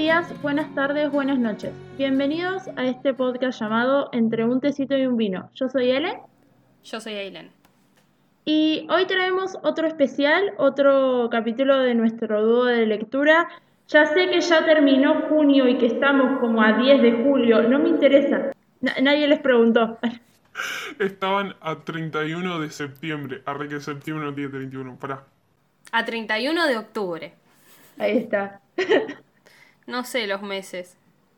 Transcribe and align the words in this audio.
días, 0.00 0.32
buenas 0.40 0.74
tardes, 0.74 1.10
buenas 1.10 1.38
noches. 1.38 1.72
Bienvenidos 1.98 2.62
a 2.76 2.86
este 2.86 3.12
podcast 3.12 3.60
llamado 3.60 4.08
Entre 4.12 4.46
un 4.46 4.58
tecito 4.58 4.96
y 4.96 5.04
un 5.06 5.18
vino. 5.18 5.50
Yo 5.54 5.68
soy 5.68 5.90
Ellen. 5.90 6.16
Yo 6.82 7.00
soy 7.00 7.12
Ailen. 7.16 7.50
Y 8.46 8.86
hoy 8.88 9.04
traemos 9.04 9.58
otro 9.62 9.86
especial, 9.86 10.54
otro 10.56 11.28
capítulo 11.30 11.80
de 11.80 11.94
nuestro 11.94 12.42
dúo 12.42 12.64
de 12.64 12.86
lectura. 12.86 13.50
Ya 13.88 14.06
sé 14.06 14.30
que 14.30 14.40
ya 14.40 14.64
terminó 14.64 15.20
junio 15.28 15.68
y 15.68 15.76
que 15.76 15.88
estamos 15.88 16.40
como 16.40 16.62
a 16.62 16.72
10 16.72 17.02
de 17.02 17.12
julio, 17.22 17.62
no 17.68 17.78
me 17.78 17.90
interesa. 17.90 18.52
Na- 18.80 18.94
nadie 19.02 19.28
les 19.28 19.40
preguntó. 19.40 19.98
Estaban 20.98 21.56
a 21.60 21.76
31 21.76 22.58
de 22.60 22.70
septiembre. 22.70 23.42
Arre 23.44 23.68
que 23.68 23.80
septiembre 23.80 24.24
no 24.24 24.32
tiene 24.34 24.48
31. 24.48 24.96
Pará. 24.96 25.24
A 25.92 26.06
31 26.06 26.66
de 26.68 26.78
octubre. 26.78 27.34
Ahí 27.98 28.16
está. 28.16 28.62
No 29.90 30.04
sé 30.04 30.26
los 30.26 30.42
meses. 30.42 30.96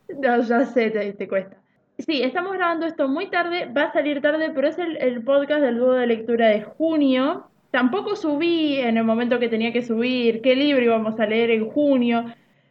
No, 0.08 0.40
ya 0.42 0.64
sé, 0.66 0.90
te, 0.90 1.12
te 1.14 1.28
cuesta. 1.28 1.56
Sí, 1.98 2.22
estamos 2.22 2.52
grabando 2.54 2.86
esto 2.86 3.06
muy 3.08 3.28
tarde, 3.30 3.66
va 3.66 3.84
a 3.84 3.92
salir 3.92 4.20
tarde, 4.20 4.50
pero 4.54 4.68
es 4.68 4.78
el, 4.78 4.96
el 4.96 5.22
podcast 5.22 5.60
del 5.62 5.78
dúo 5.78 5.92
de 5.92 6.06
lectura 6.06 6.48
de 6.48 6.62
junio. 6.62 7.48
Tampoco 7.70 8.16
subí 8.16 8.78
en 8.78 8.96
el 8.98 9.04
momento 9.04 9.38
que 9.38 9.48
tenía 9.48 9.72
que 9.72 9.82
subir 9.82 10.42
qué 10.42 10.54
libro 10.56 10.82
íbamos 10.84 11.18
a 11.20 11.26
leer 11.26 11.50
en 11.50 11.70
junio. 11.70 12.24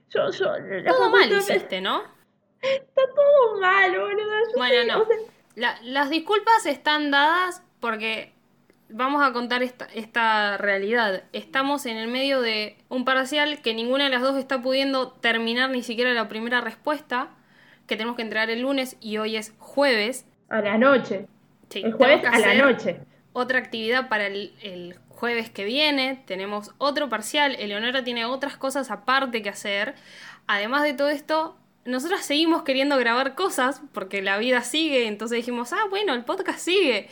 Yo, 0.10 0.30
yo, 0.32 0.48
Todo 0.88 1.10
mal 1.10 1.30
me- 1.30 1.38
hiciste, 1.38 1.82
¿no? 1.82 2.02
Está 2.62 3.02
todo 3.16 3.60
mal, 3.60 3.92
boludo. 3.92 4.16
yo 4.54 4.58
Bueno, 4.58 4.82
sé, 4.82 4.88
no. 4.88 5.02
o 5.02 5.06
sea, 5.06 5.16
La- 5.56 5.80
las 5.84 6.10
disculpas 6.10 6.66
están 6.66 7.10
dadas 7.12 7.64
porque 7.80 8.34
vamos 8.94 9.24
a 9.24 9.34
contar 9.34 9.64
esta, 9.64 9.86
esta 9.94 10.58
realidad. 10.58 11.24
Estamos 11.34 11.86
en 11.86 11.98
el 11.98 12.08
medio 12.08 12.42
de 12.42 12.78
un 12.90 13.06
parcial 13.06 13.62
que 13.62 13.74
ninguna 13.74 14.06
de 14.06 14.10
las 14.10 14.22
dos 14.22 14.38
está 14.38 14.62
pudiendo 14.62 15.12
terminar 15.12 15.70
ni 15.70 15.84
siquiera 15.84 16.14
la 16.14 16.28
primera 16.28 16.62
respuesta, 16.62 17.30
que 17.88 17.96
tenemos 17.96 18.16
que 18.16 18.22
entregar 18.22 18.50
el 18.50 18.62
lunes 18.62 18.98
y 19.02 19.18
hoy 19.18 19.36
es 19.36 19.54
jueves. 19.58 20.26
a 20.50 20.62
la 20.62 20.78
noche. 20.78 21.28
Sí, 21.70 21.82
el 21.84 21.94
jueves 21.94 22.24
a 22.26 22.40
la 22.40 22.54
noche. 22.54 23.00
Otra 23.34 23.60
actividad 23.60 24.10
para 24.10 24.28
el, 24.28 24.54
el 24.62 24.96
jueves 25.08 25.50
que 25.50 25.64
viene. 25.66 26.22
Tenemos 26.26 26.72
otro 26.78 27.08
parcial. 27.10 27.56
Eleonora 27.60 28.04
tiene 28.04 28.26
otras 28.26 28.58
cosas 28.58 28.92
aparte 28.92 29.42
que 29.42 29.50
hacer. 29.50 29.96
Además 30.48 30.84
de 30.84 30.94
todo 30.94 31.10
esto, 31.10 31.56
nosotros 31.86 32.22
seguimos 32.22 32.64
queriendo 32.64 32.98
grabar 32.98 33.36
cosas 33.36 33.82
porque 33.94 34.22
la 34.22 34.38
vida 34.38 34.62
sigue. 34.62 35.08
Entonces 35.08 35.38
dijimos, 35.38 35.74
ah, 35.74 35.86
bueno, 35.90 36.14
el 36.14 36.26
podcast 36.26 36.60
sigue. 36.60 37.08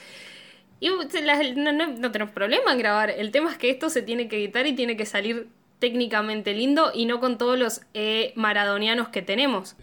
Y 0.79 0.89
la- 1.21 1.43
no, 1.55 1.71
no- 1.73 1.87
no 1.87 2.11
tenemos 2.11 2.33
problema 2.33 2.71
en 2.71 2.77
grabar. 2.79 3.09
El 3.09 3.31
tema 3.31 3.51
es 3.51 3.57
que 3.57 3.69
esto 3.69 3.89
se 3.89 4.01
tiene 4.01 4.27
que 4.27 4.37
editar 4.37 4.65
y 4.67 4.73
tiene 4.73 4.95
que 4.97 5.05
salir 5.05 5.47
técnicamente 5.79 6.53
lindo 6.53 6.91
y 6.93 7.05
no 7.05 7.19
con 7.19 7.37
todos 7.37 7.57
los 7.57 7.81
eh, 7.93 8.33
maradonianos 8.35 9.09
que 9.09 9.21
tenemos. 9.21 9.75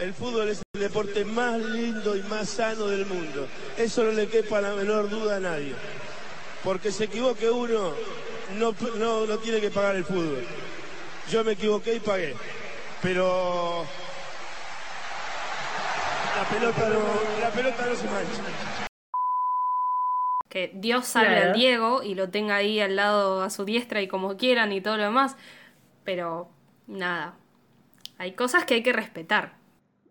El 0.00 0.12
fútbol 0.12 0.48
es 0.48 0.62
el 0.74 0.80
deporte 0.80 1.24
más 1.24 1.58
lindo 1.60 2.16
y 2.16 2.22
más 2.24 2.48
sano 2.50 2.86
del 2.88 3.06
mundo. 3.06 3.46
Eso 3.78 4.04
no 4.04 4.10
le 4.12 4.26
quepa 4.28 4.60
la 4.60 4.74
menor 4.74 5.08
duda 5.08 5.36
a 5.36 5.40
nadie. 5.40 5.72
Porque 6.62 6.90
se 6.90 7.04
equivoque 7.04 7.48
uno, 7.50 7.92
no, 8.58 8.74
no, 8.96 9.26
no 9.26 9.38
tiene 9.38 9.60
que 9.60 9.70
pagar 9.70 9.96
el 9.96 10.04
fútbol. 10.04 10.44
Yo 11.30 11.44
me 11.44 11.52
equivoqué 11.52 11.94
y 11.94 12.00
pagué. 12.00 12.34
Pero 13.02 13.86
pelota 16.58 16.88
no, 16.88 17.40
la 17.40 17.50
pelota 17.50 17.86
no 17.86 17.94
se 17.94 18.04
mancha. 18.06 18.86
Que 20.48 20.70
Dios 20.74 21.06
salve 21.06 21.30
Claro. 21.34 21.46
al 21.48 21.52
Diego 21.54 22.02
y 22.02 22.14
lo 22.14 22.30
tenga 22.30 22.56
ahí 22.56 22.80
al 22.80 22.96
lado 22.96 23.42
a 23.42 23.50
su 23.50 23.64
diestra 23.64 24.00
y 24.02 24.08
como 24.08 24.36
quieran 24.36 24.72
y 24.72 24.80
todo 24.80 24.96
lo 24.96 25.02
demás. 25.04 25.36
Pero 26.04 26.48
nada. 26.86 27.34
Hay 28.18 28.32
cosas 28.32 28.64
que 28.64 28.74
hay 28.74 28.82
que 28.82 28.92
respetar. 28.92 29.54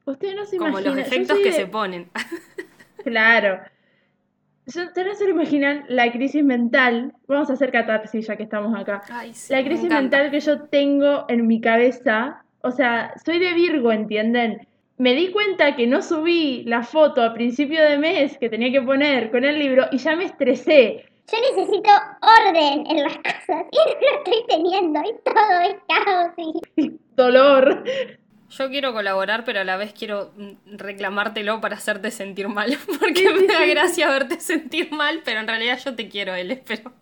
Ustedes 0.06 0.36
no 0.36 0.46
se 0.46 0.58
Como 0.58 0.80
los 0.82 0.98
efectos 0.98 1.38
que 1.38 1.46
de- 1.46 1.54
se 1.54 1.66
ponen. 1.68 2.10
Claro. 3.04 3.60
Yo- 4.66 4.84
Ustedes 4.86 5.08
no 5.08 5.16
se 5.16 5.26
lo 5.26 5.32
imaginan 5.32 5.84
la 5.90 6.10
crisis 6.14 6.42
mental. 6.44 7.14
Vamos 7.28 7.50
a 7.50 7.54
hacer 7.54 7.70
catarsis 7.72 8.28
ya 8.28 8.38
que 8.38 8.44
estamos 8.44 8.74
acá. 8.80 9.02
Ay, 9.10 9.34
sí, 9.34 9.52
la 9.52 9.62
crisis 9.62 9.90
mental 9.90 10.32
que 10.32 10.40
yo 10.40 10.62
tengo 10.64 11.26
en 11.28 11.46
mi 11.48 11.60
cabeza, 11.60 12.46
o 12.62 12.72
sea, 12.72 13.14
soy 13.26 13.40
de 13.40 13.54
Virgo, 13.54 13.92
¿entienden? 13.92 14.66
Me 14.98 15.16
di 15.16 15.32
cuenta 15.32 15.76
que 15.76 15.88
no 15.88 16.02
subí 16.02 16.64
la 16.66 16.84
foto 16.84 17.24
a 17.24 17.34
principio 17.34 17.82
de 17.82 17.98
mes 17.98 18.38
que 18.38 18.50
tenía 18.50 18.72
que 18.72 18.82
poner 18.82 19.32
con 19.32 19.44
el 19.44 19.58
libro 19.58 19.88
y 19.92 19.98
ya 19.98 20.16
me 20.16 20.26
estresé. 20.26 21.06
Yo 21.32 21.38
necesito 21.40 21.90
orden 22.22 22.86
en 22.86 23.04
las 23.04 23.18
cosas 23.18 23.66
y 23.72 23.78
no 23.78 24.12
lo 24.12 24.18
estoy 24.18 24.46
teniendo 24.48 25.00
y 25.00 25.14
todo 25.24 25.60
es 25.62 25.76
caos 25.88 26.32
y 26.78 26.92
Dolor. 27.16 27.84
Yo 28.50 28.70
quiero 28.70 28.94
colaborar, 28.94 29.46
pero 29.46 29.62
a 29.62 29.64
la 29.64 29.78
vez 29.78 29.94
quiero 29.94 30.32
mm, 30.38 30.78
reclamártelo 30.78 31.60
para 31.60 31.76
hacerte 31.76 32.12
sentir 32.12 32.50
mal. 32.50 32.78
Porque 33.00 33.34
me 33.34 33.48
da 33.48 33.66
gracia 33.66 34.10
verte 34.10 34.40
sentir 34.40 34.92
mal, 34.92 35.22
pero 35.26 35.40
en 35.40 35.48
realidad 35.48 35.80
yo 35.84 35.96
te 35.96 36.08
quiero, 36.08 36.36
él, 36.36 36.62
pero, 36.68 36.94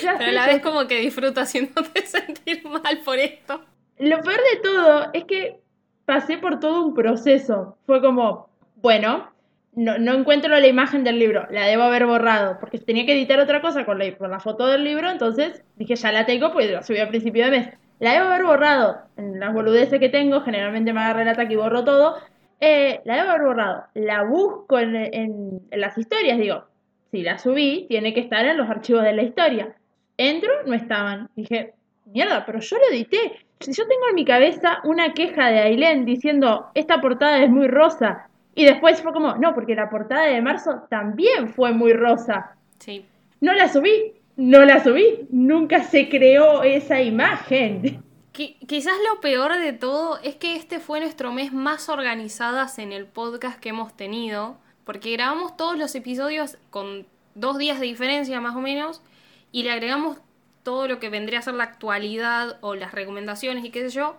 pero 0.00 0.30
a 0.30 0.32
la 0.32 0.46
vez 0.46 0.62
como 0.62 0.86
que 0.86 1.00
disfruto 1.00 1.42
haciéndote 1.42 2.06
sentir 2.06 2.64
mal 2.64 2.98
por 3.04 3.18
esto. 3.18 3.62
Lo 3.98 4.20
peor 4.22 4.40
de 4.52 4.60
todo 4.62 5.10
es 5.12 5.24
que 5.24 5.63
pasé 6.04 6.38
por 6.38 6.60
todo 6.60 6.84
un 6.86 6.94
proceso. 6.94 7.76
Fue 7.86 8.00
como, 8.00 8.48
bueno, 8.76 9.30
no, 9.74 9.98
no 9.98 10.12
encuentro 10.14 10.50
la 10.58 10.66
imagen 10.66 11.02
del 11.04 11.18
libro, 11.18 11.46
la 11.50 11.66
debo 11.66 11.82
haber 11.82 12.06
borrado, 12.06 12.58
porque 12.60 12.78
tenía 12.78 13.06
que 13.06 13.12
editar 13.14 13.40
otra 13.40 13.60
cosa 13.60 13.84
con 13.84 13.98
la, 13.98 14.16
con 14.16 14.30
la 14.30 14.38
foto 14.40 14.66
del 14.66 14.84
libro, 14.84 15.10
entonces 15.10 15.62
dije, 15.76 15.96
ya 15.96 16.12
la 16.12 16.26
tengo, 16.26 16.52
pues 16.52 16.70
la 16.70 16.82
subí 16.82 16.98
a 17.00 17.08
principio 17.08 17.44
de 17.46 17.50
mes. 17.50 17.68
La 18.00 18.12
debo 18.12 18.26
haber 18.26 18.44
borrado. 18.44 18.98
En 19.16 19.38
las 19.40 19.52
boludeces 19.54 20.00
que 20.00 20.08
tengo, 20.08 20.40
generalmente 20.42 20.92
me 20.92 21.00
agarra 21.00 21.22
el 21.22 21.28
ataque 21.28 21.54
y 21.54 21.56
borro 21.56 21.84
todo. 21.84 22.16
Eh, 22.60 23.00
la 23.04 23.16
debo 23.16 23.30
haber 23.30 23.42
borrado. 23.46 23.84
La 23.94 24.22
busco 24.24 24.78
en, 24.78 24.96
en- 24.96 25.60
en 25.70 25.80
las 25.80 25.96
historias, 25.96 26.38
digo, 26.38 26.64
si 27.12 27.22
la 27.22 27.38
subí, 27.38 27.86
tiene 27.88 28.12
que 28.12 28.20
estar 28.20 28.44
en 28.46 28.56
los 28.56 28.68
archivos 28.68 29.04
de 29.04 29.12
la 29.12 29.22
historia. 29.22 29.74
Entro, 30.16 30.50
no 30.66 30.74
estaban. 30.74 31.30
Dije, 31.36 31.74
mierda, 32.06 32.44
pero 32.44 32.58
yo 32.60 32.76
lo 32.78 32.84
edité. 32.94 33.18
Yo 33.66 33.86
tengo 33.86 34.08
en 34.08 34.14
mi 34.14 34.24
cabeza 34.24 34.80
una 34.84 35.12
queja 35.14 35.48
de 35.48 35.60
Ailén 35.60 36.04
diciendo, 36.04 36.70
esta 36.74 37.00
portada 37.00 37.42
es 37.42 37.50
muy 37.50 37.68
rosa. 37.68 38.28
Y 38.54 38.64
después 38.64 39.02
fue 39.02 39.12
como, 39.12 39.34
no, 39.36 39.54
porque 39.54 39.74
la 39.74 39.90
portada 39.90 40.26
de 40.26 40.40
marzo 40.40 40.86
también 40.88 41.48
fue 41.48 41.72
muy 41.72 41.92
rosa. 41.92 42.56
Sí. 42.78 43.04
No 43.40 43.52
la 43.52 43.68
subí, 43.68 44.12
no 44.36 44.64
la 44.64 44.82
subí. 44.82 45.26
Nunca 45.30 45.82
se 45.82 46.08
creó 46.08 46.62
esa 46.62 47.02
imagen. 47.02 48.02
Qui- 48.32 48.56
quizás 48.66 48.94
lo 49.08 49.20
peor 49.20 49.58
de 49.58 49.72
todo 49.72 50.18
es 50.22 50.36
que 50.36 50.56
este 50.56 50.78
fue 50.78 51.00
nuestro 51.00 51.32
mes 51.32 51.52
más 51.52 51.88
organizadas 51.88 52.78
en 52.78 52.92
el 52.92 53.06
podcast 53.06 53.58
que 53.58 53.70
hemos 53.70 53.96
tenido, 53.96 54.56
porque 54.84 55.12
grabamos 55.12 55.56
todos 55.56 55.78
los 55.78 55.94
episodios 55.94 56.58
con 56.70 57.06
dos 57.34 57.58
días 57.58 57.80
de 57.80 57.86
diferencia 57.86 58.40
más 58.40 58.54
o 58.54 58.60
menos, 58.60 59.02
y 59.50 59.62
le 59.62 59.70
agregamos 59.70 60.18
todo 60.64 60.88
lo 60.88 60.98
que 60.98 61.08
vendría 61.10 61.38
a 61.38 61.42
ser 61.42 61.54
la 61.54 61.64
actualidad 61.64 62.58
o 62.60 62.74
las 62.74 62.90
recomendaciones 62.92 63.64
y 63.64 63.70
qué 63.70 63.82
sé 63.88 63.90
yo, 63.94 64.16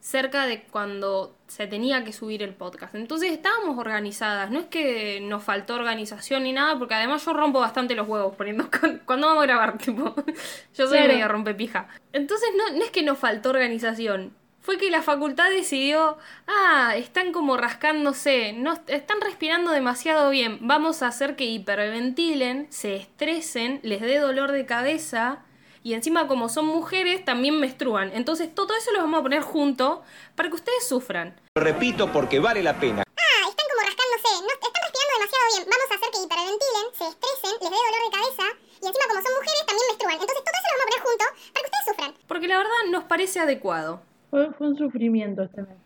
cerca 0.00 0.46
de 0.46 0.62
cuando 0.62 1.34
se 1.48 1.66
tenía 1.66 2.04
que 2.04 2.12
subir 2.12 2.42
el 2.42 2.54
podcast. 2.54 2.94
Entonces 2.94 3.32
estábamos 3.32 3.78
organizadas, 3.78 4.50
no 4.50 4.60
es 4.60 4.66
que 4.66 5.20
nos 5.22 5.42
faltó 5.42 5.74
organización 5.74 6.44
ni 6.44 6.52
nada, 6.52 6.78
porque 6.78 6.94
además 6.94 7.24
yo 7.24 7.32
rompo 7.32 7.58
bastante 7.60 7.94
los 7.96 8.06
huevos 8.06 8.34
poniendo 8.36 8.64
cu- 8.70 9.00
cuando 9.06 9.26
vamos 9.26 9.42
a 9.42 9.46
grabar, 9.46 9.76
tipo, 9.78 10.14
yo 10.76 10.86
soy 10.86 10.98
Claro. 10.98 11.12
media 11.12 11.26
rompepija. 11.28 11.88
Entonces 12.12 12.48
no, 12.56 12.76
no 12.76 12.84
es 12.84 12.90
que 12.90 13.02
nos 13.02 13.18
faltó 13.18 13.50
organización, 13.50 14.32
fue 14.60 14.76
que 14.78 14.90
la 14.90 15.02
facultad 15.02 15.48
decidió, 15.50 16.18
ah, 16.46 16.92
están 16.96 17.32
como 17.32 17.56
rascándose, 17.56 18.52
no 18.52 18.78
están 18.86 19.20
respirando 19.20 19.70
demasiado 19.72 20.30
bien, 20.30 20.58
vamos 20.60 21.02
a 21.02 21.08
hacer 21.08 21.34
que 21.36 21.44
hiperventilen, 21.46 22.66
se 22.70 22.96
estresen, 22.96 23.80
les 23.82 24.00
dé 24.00 24.18
dolor 24.18 24.52
de 24.52 24.66
cabeza 24.66 25.40
y 25.82 25.94
encima 25.94 26.26
como 26.26 26.48
son 26.48 26.66
mujeres 26.66 27.24
también 27.24 27.58
menstruan. 27.60 28.10
Entonces 28.14 28.54
todo 28.54 28.74
eso 28.76 28.92
lo 28.92 29.00
vamos 29.00 29.20
a 29.20 29.22
poner 29.22 29.42
junto 29.42 30.02
para 30.34 30.48
que 30.48 30.54
ustedes 30.56 30.86
sufran. 30.86 31.34
Lo 31.54 31.62
repito 31.62 32.10
porque 32.12 32.38
vale 32.40 32.62
la 32.62 32.78
pena. 32.78 33.02
Ah, 33.06 33.48
están 33.48 33.66
como 33.70 33.82
rascándose, 33.86 34.28
no, 34.42 34.50
están 34.52 34.82
respirando 34.82 35.12
demasiado 35.18 35.44
bien. 35.54 35.64
Vamos 35.70 35.88
a 35.90 35.94
hacer 35.94 36.08
que 36.12 36.20
hiperventilen, 36.24 36.86
se 36.98 37.04
estresen, 37.08 37.52
les 37.62 37.70
dé 37.70 37.76
dolor 37.76 38.02
de 38.04 38.12
cabeza 38.16 38.46
y 38.80 38.86
encima 38.86 39.04
como 39.08 39.20
son 39.22 39.34
mujeres 39.38 39.62
también 39.66 39.86
menstruan. 39.88 40.14
Entonces 40.20 40.42
todo 40.44 40.56
eso 40.58 40.68
lo 40.68 40.76
vamos 40.78 40.84
a 40.84 40.88
poner 40.88 41.02
junto 41.06 41.24
para 41.52 41.62
que 41.62 41.68
ustedes 41.70 41.86
sufran. 41.88 42.10
Porque 42.28 42.48
la 42.48 42.56
verdad 42.58 42.80
nos 42.90 43.04
parece 43.04 43.40
adecuado. 43.40 44.00
Fue, 44.30 44.52
fue 44.54 44.68
un 44.68 44.76
sufrimiento 44.76 45.42
este 45.42 45.62
mes. 45.62 45.76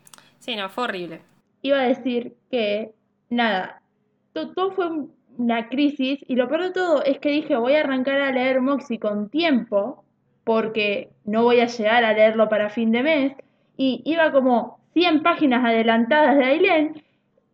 Sí, 0.41 0.57
no, 0.57 0.69
fue 0.69 0.85
horrible. 0.85 1.23
Iba 1.63 1.79
a 1.79 1.87
decir 1.87 2.35
que, 2.51 2.93
nada, 3.31 3.81
to- 4.33 4.51
todo 4.53 4.73
fue 4.73 4.87
un- 4.89 5.15
una 5.43 5.69
crisis 5.69 6.21
y 6.29 6.37
lo 6.37 6.49
peor 6.49 6.63
de 6.63 6.71
todo 6.71 7.05
es 7.05 7.19
que 7.19 7.31
dije 7.31 7.57
voy 7.57 7.75
a 7.75 7.81
arrancar 7.81 8.21
a 8.21 8.33
leer 8.33 8.61
Moxie 8.61 8.99
con 8.99 9.29
tiempo 9.29 10.05
porque 10.45 11.11
no 11.25 11.43
voy 11.43 11.61
a 11.61 11.67
llegar 11.67 12.05
a 12.05 12.13
leerlo 12.13 12.49
para 12.49 12.71
fin 12.71 12.93
de 12.93 13.03
mes 13.03 13.33
y 13.77 14.03
iba 14.05 14.33
como 14.33 14.79
100 14.95 15.23
páginas 15.23 15.65
adelantadas 15.65 16.37
de 16.37 16.45
Ailén 16.45 17.03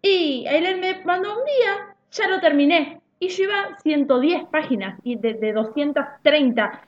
y 0.03 0.47
Ailén 0.47 0.81
me 0.81 1.03
mandó 1.05 1.31
un 1.31 1.45
día, 1.45 1.97
ya 2.11 2.29
lo 2.29 2.41
terminé 2.41 3.01
y 3.21 3.29
yo 3.29 3.45
iba 3.45 3.77
110 3.83 4.45
páginas 4.47 4.99
y 5.03 5.17
de, 5.17 5.35
de 5.35 5.53
230 5.53 6.83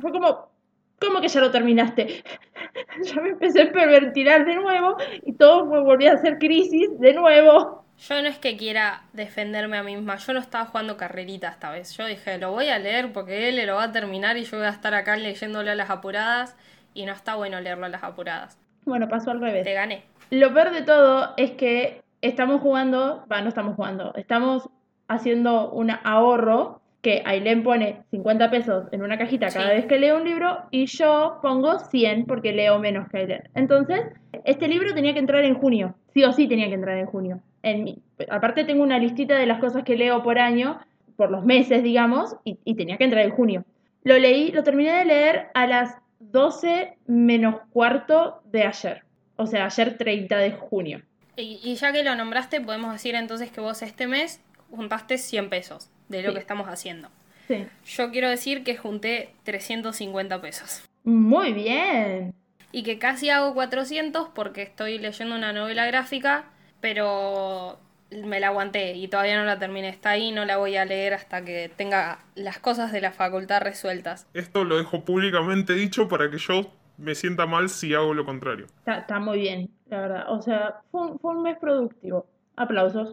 fue 0.00 0.12
como 0.12 0.54
¿Cómo 1.00 1.20
que 1.20 1.28
ya 1.28 1.40
lo 1.40 1.50
terminaste? 1.50 2.24
ya 3.02 3.20
me 3.20 3.30
empecé 3.30 3.62
a 3.62 3.72
pervertirar 3.72 4.46
de 4.46 4.54
nuevo 4.54 4.96
y 5.24 5.32
todo 5.34 5.66
volvió 5.66 6.12
a 6.12 6.18
ser 6.18 6.38
crisis 6.38 6.88
de 6.98 7.12
nuevo. 7.12 7.83
Yo 7.98 8.20
no 8.20 8.28
es 8.28 8.38
que 8.38 8.56
quiera 8.56 9.02
defenderme 9.12 9.78
a 9.78 9.82
mí 9.82 9.94
misma, 9.96 10.16
yo 10.16 10.32
no 10.32 10.40
estaba 10.40 10.66
jugando 10.66 10.96
carrerita 10.96 11.48
esta 11.48 11.70
vez. 11.70 11.96
Yo 11.96 12.04
dije, 12.06 12.38
lo 12.38 12.50
voy 12.52 12.68
a 12.68 12.78
leer 12.78 13.12
porque 13.12 13.48
él 13.48 13.64
lo 13.66 13.76
va 13.76 13.84
a 13.84 13.92
terminar 13.92 14.36
y 14.36 14.44
yo 14.44 14.58
voy 14.58 14.66
a 14.66 14.70
estar 14.70 14.94
acá 14.94 15.16
leyéndolo 15.16 15.70
a 15.70 15.74
las 15.74 15.90
apuradas 15.90 16.56
y 16.92 17.06
no 17.06 17.12
está 17.12 17.36
bueno 17.36 17.60
leerlo 17.60 17.86
a 17.86 17.88
las 17.88 18.02
apuradas. 18.02 18.58
Bueno, 18.84 19.08
pasó 19.08 19.30
al 19.30 19.40
revés. 19.40 19.64
Te 19.64 19.72
gané. 19.74 20.02
Lo 20.30 20.52
peor 20.52 20.70
de 20.72 20.82
todo 20.82 21.34
es 21.36 21.52
que 21.52 22.02
estamos 22.20 22.60
jugando, 22.60 23.24
va, 23.30 23.40
no 23.42 23.48
estamos 23.48 23.76
jugando, 23.76 24.12
estamos 24.16 24.68
haciendo 25.08 25.70
un 25.70 25.90
ahorro 26.02 26.80
que 27.02 27.22
Ailén 27.26 27.62
pone 27.62 28.02
50 28.10 28.50
pesos 28.50 28.86
en 28.90 29.02
una 29.02 29.18
cajita 29.18 29.48
cada 29.48 29.68
Sí. 29.68 29.76
vez 29.76 29.86
que 29.86 29.98
leo 29.98 30.16
un 30.16 30.24
libro 30.24 30.62
y 30.70 30.86
yo 30.86 31.38
pongo 31.42 31.78
100 31.78 32.24
porque 32.26 32.52
leo 32.52 32.78
menos 32.78 33.08
que 33.08 33.18
Ailén. 33.18 33.42
Entonces, 33.54 34.00
este 34.44 34.68
libro 34.68 34.94
tenía 34.94 35.12
que 35.12 35.18
entrar 35.18 35.44
en 35.44 35.54
junio, 35.54 35.94
sí 36.14 36.24
o 36.24 36.32
sí 36.32 36.48
tenía 36.48 36.68
que 36.68 36.74
entrar 36.74 36.96
en 36.96 37.06
junio. 37.06 37.40
En 37.64 37.82
mi- 37.84 37.98
aparte 38.30 38.64
tengo 38.64 38.82
una 38.82 38.98
listita 38.98 39.36
de 39.38 39.46
las 39.46 39.58
cosas 39.58 39.82
que 39.84 39.96
leo 39.96 40.22
por 40.22 40.38
año, 40.38 40.78
por 41.16 41.30
los 41.30 41.44
meses, 41.44 41.82
digamos, 41.82 42.36
y, 42.44 42.58
y 42.64 42.74
tenía 42.74 42.96
que 42.98 43.04
entrar 43.04 43.24
en 43.24 43.30
junio. 43.32 43.64
Lo 44.02 44.18
leí, 44.18 44.52
lo 44.52 44.62
terminé 44.62 44.92
de 44.92 45.04
leer 45.06 45.46
a 45.54 45.66
las 45.66 45.96
12 46.20 46.96
menos 47.06 47.56
cuarto 47.70 48.42
de 48.52 48.64
ayer. 48.64 49.02
O 49.36 49.46
sea, 49.46 49.64
ayer 49.66 49.96
30 49.98 50.36
de 50.38 50.52
junio. 50.52 51.02
Y, 51.36 51.58
y 51.64 51.74
ya 51.76 51.92
que 51.92 52.04
lo 52.04 52.14
nombraste, 52.14 52.60
podemos 52.60 52.92
decir 52.92 53.14
entonces 53.14 53.50
que 53.50 53.60
vos 53.60 53.82
este 53.82 54.06
mes 54.06 54.40
juntaste 54.70 55.18
100 55.18 55.48
pesos 55.50 55.90
de 56.08 56.22
lo 56.22 56.28
Sí. 56.28 56.34
que 56.34 56.40
estamos 56.40 56.68
haciendo. 56.68 57.08
Sí. 57.48 57.66
Yo 57.86 58.10
quiero 58.10 58.28
decir 58.28 58.62
que 58.64 58.76
junté 58.76 59.30
350 59.44 60.40
pesos. 60.40 60.82
Muy 61.04 61.52
bien. 61.52 62.34
Y 62.72 62.82
que 62.82 62.98
casi 62.98 63.30
hago 63.30 63.54
400 63.54 64.28
porque 64.34 64.62
estoy 64.62 64.98
leyendo 64.98 65.34
una 65.36 65.52
novela 65.52 65.86
gráfica, 65.86 66.44
pero 66.84 67.78
me 68.10 68.40
la 68.40 68.48
aguanté 68.48 68.92
y 68.92 69.08
todavía 69.08 69.38
no 69.38 69.46
la 69.46 69.58
terminé. 69.58 69.88
Está 69.88 70.10
ahí, 70.10 70.32
no 70.32 70.44
la 70.44 70.58
voy 70.58 70.76
a 70.76 70.84
leer 70.84 71.14
hasta 71.14 71.42
que 71.42 71.70
tenga 71.74 72.18
las 72.34 72.58
cosas 72.58 72.92
de 72.92 73.00
la 73.00 73.10
facultad 73.10 73.62
resueltas. 73.62 74.28
Esto 74.34 74.64
lo 74.64 74.76
dejo 74.76 75.02
públicamente 75.02 75.72
dicho 75.72 76.08
para 76.08 76.30
que 76.30 76.36
yo 76.36 76.70
me 76.98 77.14
sienta 77.14 77.46
mal 77.46 77.70
si 77.70 77.94
hago 77.94 78.12
lo 78.12 78.26
contrario. 78.26 78.66
Está, 78.80 78.98
está 78.98 79.18
muy 79.18 79.38
bien, 79.38 79.70
la 79.88 80.00
verdad. 80.02 80.24
O 80.30 80.42
sea, 80.42 80.82
fue 80.90 81.06
un, 81.06 81.18
fue 81.18 81.34
un 81.34 81.42
mes 81.42 81.56
productivo. 81.58 82.26
Aplausos. 82.54 83.12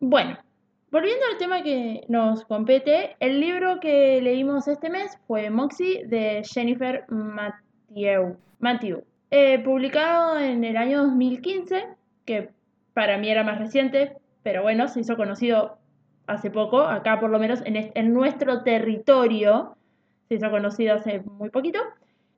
Bueno, 0.00 0.36
volviendo 0.90 1.24
al 1.30 1.38
tema 1.38 1.62
que 1.62 2.04
nos 2.08 2.44
compete, 2.44 3.16
el 3.20 3.40
libro 3.40 3.80
que 3.80 4.20
leímos 4.22 4.68
este 4.68 4.90
mes 4.90 5.18
fue 5.26 5.50
Moxie 5.50 6.06
de 6.06 6.42
Jennifer 6.44 7.04
Mathieu, 7.08 9.04
eh, 9.30 9.58
publicado 9.58 10.38
en 10.38 10.64
el 10.64 10.76
año 10.76 11.02
2015, 11.04 11.88
que 12.24 12.50
para 12.94 13.18
mí 13.18 13.28
era 13.28 13.44
más 13.44 13.58
reciente, 13.58 14.16
pero 14.42 14.62
bueno, 14.62 14.88
se 14.88 15.00
hizo 15.00 15.16
conocido 15.16 15.78
hace 16.26 16.50
poco, 16.50 16.80
acá 16.80 17.20
por 17.20 17.30
lo 17.30 17.38
menos 17.38 17.60
en, 17.64 17.90
en 17.94 18.14
nuestro 18.14 18.62
territorio, 18.62 19.76
se 20.28 20.36
hizo 20.36 20.50
conocido 20.50 20.94
hace 20.94 21.20
muy 21.20 21.50
poquito. 21.50 21.80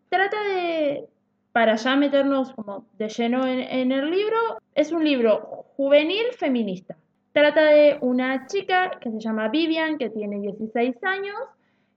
Trata 0.08 0.36
de, 0.42 1.06
para 1.52 1.76
ya 1.76 1.96
meternos 1.96 2.52
como 2.52 2.86
de 2.98 3.08
lleno 3.08 3.46
en, 3.46 3.60
en 3.60 3.92
el 3.92 4.10
libro, 4.10 4.36
es 4.74 4.92
un 4.92 5.04
libro 5.04 5.66
juvenil 5.76 6.26
feminista. 6.36 6.96
Trata 7.32 7.64
de 7.64 7.98
una 8.00 8.46
chica 8.46 8.90
que 9.00 9.10
se 9.10 9.20
llama 9.20 9.48
Vivian, 9.48 9.98
que 9.98 10.10
tiene 10.10 10.40
16 10.40 10.96
años, 11.02 11.36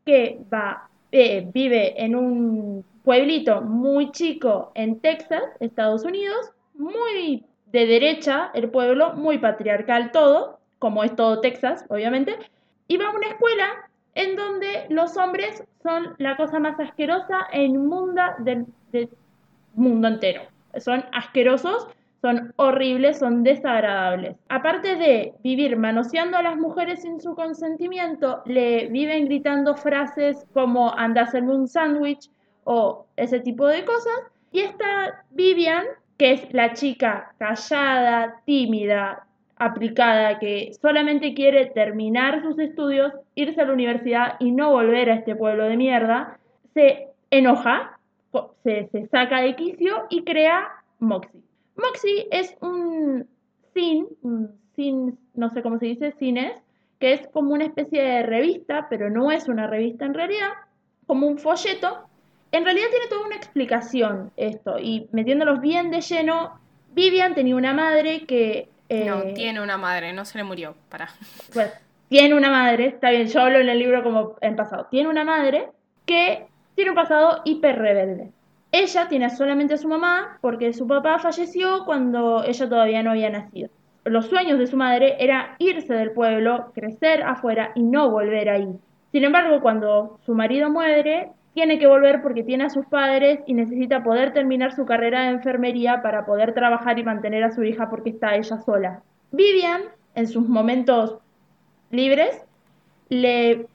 que 0.05 0.39
va, 0.51 0.89
eh, 1.11 1.47
vive 1.53 2.03
en 2.03 2.15
un 2.15 2.85
pueblito 3.03 3.61
muy 3.61 4.11
chico 4.11 4.71
en 4.75 4.99
Texas, 4.99 5.43
Estados 5.59 6.03
Unidos, 6.03 6.51
muy 6.75 7.45
de 7.71 7.85
derecha 7.85 8.51
el 8.53 8.69
pueblo, 8.69 9.13
muy 9.13 9.37
patriarcal 9.37 10.11
todo, 10.11 10.59
como 10.79 11.03
es 11.03 11.15
todo 11.15 11.41
Texas, 11.41 11.85
obviamente, 11.89 12.37
y 12.87 12.97
va 12.97 13.07
a 13.07 13.15
una 13.15 13.27
escuela 13.27 13.89
en 14.15 14.35
donde 14.35 14.87
los 14.89 15.15
hombres 15.17 15.63
son 15.81 16.15
la 16.17 16.35
cosa 16.35 16.59
más 16.59 16.79
asquerosa 16.79 17.47
e 17.51 17.63
inmunda 17.63 18.35
del, 18.39 18.65
del 18.91 19.09
mundo 19.73 20.07
entero. 20.07 20.41
Son 20.79 21.05
asquerosos, 21.13 21.87
son 22.21 22.53
horribles, 22.57 23.17
son 23.17 23.43
desagradables. 23.43 24.37
Aparte 24.47 24.95
de 24.95 25.33
vivir 25.43 25.75
manoseando 25.75 26.37
a 26.37 26.43
las 26.43 26.57
mujeres 26.57 27.01
sin 27.01 27.19
su 27.19 27.33
consentimiento, 27.35 28.43
le 28.45 28.87
viven 28.87 29.25
gritando 29.25 29.75
frases 29.75 30.45
como 30.53 30.93
anda 30.95 31.21
a 31.21 31.23
hacerme 31.25 31.55
un 31.55 31.67
sándwich 31.67 32.29
o 32.63 33.07
ese 33.17 33.39
tipo 33.39 33.67
de 33.67 33.83
cosas. 33.85 34.13
Y 34.51 34.59
esta 34.59 35.23
Vivian, 35.31 35.85
que 36.17 36.33
es 36.33 36.53
la 36.53 36.73
chica 36.73 37.33
callada, 37.39 38.41
tímida, 38.45 39.25
aplicada, 39.57 40.37
que 40.37 40.71
solamente 40.79 41.33
quiere 41.33 41.67
terminar 41.67 42.43
sus 42.43 42.59
estudios, 42.59 43.13
irse 43.33 43.61
a 43.61 43.65
la 43.65 43.73
universidad 43.73 44.35
y 44.39 44.51
no 44.51 44.71
volver 44.71 45.09
a 45.09 45.15
este 45.15 45.35
pueblo 45.35 45.65
de 45.65 45.77
mierda, 45.77 46.37
se 46.73 47.07
enoja, 47.31 47.99
se 48.63 49.07
saca 49.11 49.41
de 49.41 49.55
quicio 49.55 50.05
y 50.09 50.23
crea 50.23 50.67
Moxie. 50.99 51.50
Moxie 51.81 52.27
es 52.31 52.55
un 52.61 53.27
zine, 53.73 54.07
un 54.21 54.51
zine, 54.75 55.13
no 55.33 55.49
sé 55.49 55.61
cómo 55.61 55.79
se 55.79 55.85
dice, 55.87 56.11
cines, 56.19 56.53
que 56.99 57.13
es 57.13 57.27
como 57.29 57.53
una 57.53 57.65
especie 57.65 58.01
de 58.01 58.23
revista, 58.23 58.87
pero 58.89 59.09
no 59.09 59.31
es 59.31 59.47
una 59.47 59.67
revista 59.67 60.05
en 60.05 60.13
realidad, 60.13 60.49
como 61.07 61.27
un 61.27 61.37
folleto. 61.39 62.07
En 62.51 62.63
realidad 62.65 62.87
tiene 62.91 63.07
toda 63.07 63.25
una 63.25 63.35
explicación 63.35 64.31
esto, 64.37 64.77
y 64.79 65.07
metiéndolos 65.11 65.61
bien 65.61 65.89
de 65.91 66.01
lleno, 66.01 66.59
Vivian 66.93 67.33
tenía 67.33 67.55
una 67.55 67.73
madre 67.73 68.25
que... 68.25 68.69
eh, 68.89 69.05
No, 69.05 69.23
tiene 69.33 69.61
una 69.61 69.77
madre, 69.77 70.13
no 70.13 70.25
se 70.25 70.37
le 70.37 70.43
murió. 70.43 70.75
Para. 70.89 71.09
pues, 71.53 71.71
tiene 72.09 72.35
una 72.35 72.49
madre, 72.49 72.87
está 72.87 73.09
bien, 73.09 73.27
yo 73.27 73.41
hablo 73.41 73.59
en 73.59 73.69
el 73.69 73.79
libro 73.79 74.03
como 74.03 74.35
en 74.41 74.55
pasado, 74.57 74.87
tiene 74.91 75.07
una 75.09 75.23
madre 75.23 75.69
que 76.05 76.45
tiene 76.75 76.91
un 76.91 76.95
pasado 76.95 77.41
hiper 77.45 77.79
rebelde. 77.79 78.31
Ella 78.71 79.07
tiene 79.09 79.29
solamente 79.29 79.73
a 79.73 79.77
su 79.77 79.87
mamá 79.87 80.37
porque 80.41 80.71
su 80.73 80.87
papá 80.87 81.19
falleció 81.19 81.83
cuando 81.85 82.43
ella 82.43 82.69
todavía 82.69 83.03
no 83.03 83.11
había 83.11 83.29
nacido. 83.29 83.69
Los 84.05 84.27
sueños 84.27 84.57
de 84.57 84.67
su 84.67 84.77
madre 84.77 85.17
era 85.19 85.55
irse 85.59 85.93
del 85.93 86.11
pueblo, 86.11 86.71
crecer 86.73 87.21
afuera 87.23 87.71
y 87.75 87.83
no 87.83 88.09
volver 88.09 88.49
ahí. 88.49 88.69
Sin 89.11 89.23
embargo, 89.25 89.61
cuando 89.61 90.19
su 90.25 90.33
marido 90.33 90.69
muere, 90.69 91.31
tiene 91.53 91.77
que 91.79 91.87
volver 91.87 92.21
porque 92.21 92.43
tiene 92.43 92.63
a 92.63 92.69
sus 92.69 92.85
padres 92.85 93.41
y 93.45 93.53
necesita 93.53 94.03
poder 94.03 94.31
terminar 94.33 94.73
su 94.73 94.85
carrera 94.85 95.23
de 95.23 95.31
enfermería 95.31 96.01
para 96.01 96.25
poder 96.25 96.53
trabajar 96.53 96.97
y 96.97 97.03
mantener 97.03 97.43
a 97.43 97.51
su 97.51 97.63
hija 97.63 97.89
porque 97.89 98.11
está 98.11 98.35
ella 98.35 98.57
sola. 98.59 99.03
Vivian, 99.31 99.81
en 100.15 100.27
sus 100.27 100.47
momentos 100.47 101.17
libres, 101.89 102.41
le 103.09 103.67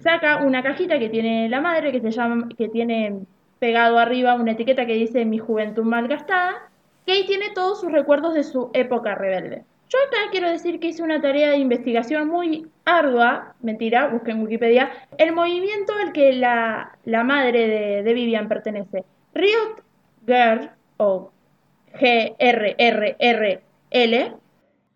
saca 0.00 0.38
una 0.44 0.62
cajita 0.62 0.98
que 0.98 1.08
tiene 1.08 1.48
la 1.48 1.60
madre 1.60 1.92
que 1.92 2.00
se 2.00 2.10
llama 2.10 2.48
que 2.56 2.68
tiene 2.68 3.20
pegado 3.62 4.00
arriba 4.00 4.34
una 4.34 4.50
etiqueta 4.50 4.86
que 4.86 4.94
dice 4.94 5.24
mi 5.24 5.38
juventud 5.38 5.84
malgastada, 5.84 6.68
que 7.06 7.12
ahí 7.12 7.26
tiene 7.26 7.50
todos 7.50 7.80
sus 7.80 7.92
recuerdos 7.92 8.34
de 8.34 8.42
su 8.42 8.70
época 8.72 9.14
rebelde. 9.14 9.62
Yo 9.88 9.98
acá 10.08 10.16
quiero 10.32 10.50
decir 10.50 10.80
que 10.80 10.88
hice 10.88 11.04
una 11.04 11.20
tarea 11.20 11.50
de 11.50 11.58
investigación 11.58 12.26
muy 12.26 12.66
ardua, 12.84 13.54
mentira, 13.60 14.08
busqué 14.08 14.32
en 14.32 14.42
Wikipedia, 14.42 14.90
el 15.16 15.32
movimiento 15.32 15.92
al 15.94 16.12
que 16.12 16.32
la, 16.32 16.98
la 17.04 17.22
madre 17.22 18.02
de, 18.02 18.14
Vivian 18.14 18.48
pertenece. 18.48 19.04
Riot 19.32 19.84
Girl, 20.26 20.70
o 20.96 21.30
GRRRL, 22.00 23.20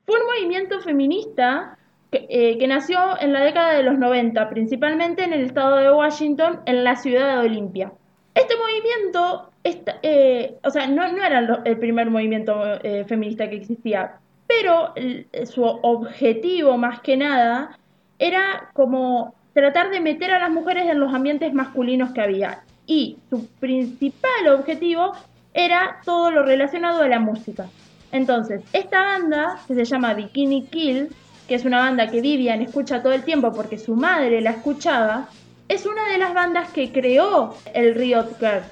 fue 0.06 0.20
un 0.20 0.26
movimiento 0.26 0.80
feminista 0.80 1.78
que, 2.10 2.26
eh, 2.28 2.58
que 2.58 2.66
nació 2.66 2.98
en 3.20 3.32
la 3.32 3.44
década 3.44 3.74
de 3.74 3.84
los 3.84 3.96
90, 3.96 4.48
principalmente 4.48 5.22
en 5.22 5.34
el 5.34 5.44
estado 5.44 5.76
de 5.76 5.92
Washington, 5.92 6.62
en 6.66 6.82
la 6.82 6.96
ciudad 6.96 7.34
de 7.34 7.46
Olimpia. 7.46 7.92
Este 8.36 8.54
movimiento, 8.56 9.50
eh, 9.64 10.56
o 10.62 10.70
sea, 10.70 10.86
no, 10.86 11.04
era 11.04 11.60
el 11.64 11.78
primer 11.78 12.10
movimiento 12.10 12.62
eh, 12.82 13.04
feminista 13.08 13.48
que 13.48 13.56
existía, 13.56 14.16
pero 14.46 14.92
el- 14.94 15.26
su 15.46 15.64
objetivo 15.64 16.76
más 16.76 17.00
que 17.00 17.16
nada 17.16 17.78
era 18.18 18.70
como 18.74 19.34
tratar 19.54 19.88
de 19.90 20.00
meter 20.00 20.30
a 20.32 20.38
las 20.38 20.50
mujeres 20.50 20.86
en 20.88 21.00
los 21.00 21.14
ambientes 21.14 21.52
masculinos 21.54 22.12
que 22.12 22.20
había. 22.20 22.60
Y 22.86 23.16
su 23.30 23.46
principal 23.58 24.48
objetivo 24.54 25.12
era 25.54 26.00
todo 26.04 26.30
lo 26.30 26.42
relacionado 26.44 27.02
a 27.02 27.08
la 27.08 27.18
música. 27.18 27.64
Entonces, 28.12 28.62
esta 28.74 29.00
banda, 29.02 29.58
que 29.66 29.74
se 29.74 29.84
llama 29.86 30.12
Bikini 30.12 30.66
Kill, 30.66 31.08
que 31.48 31.54
es 31.54 31.64
una 31.64 31.78
banda 31.78 32.08
que 32.10 32.20
Vivian 32.20 32.60
escucha 32.60 33.02
todo 33.02 33.14
el 33.14 33.22
tiempo 33.24 33.50
porque 33.52 33.78
su 33.78 33.96
madre 33.96 34.42
la 34.42 34.50
escuchaba, 34.50 35.28
es 35.68 35.86
una 35.86 36.08
de 36.08 36.18
las 36.18 36.34
bandas 36.34 36.70
que 36.70 36.92
creó 36.92 37.56
el 37.74 37.94
Riot 37.94 38.38
Girl, 38.38 38.62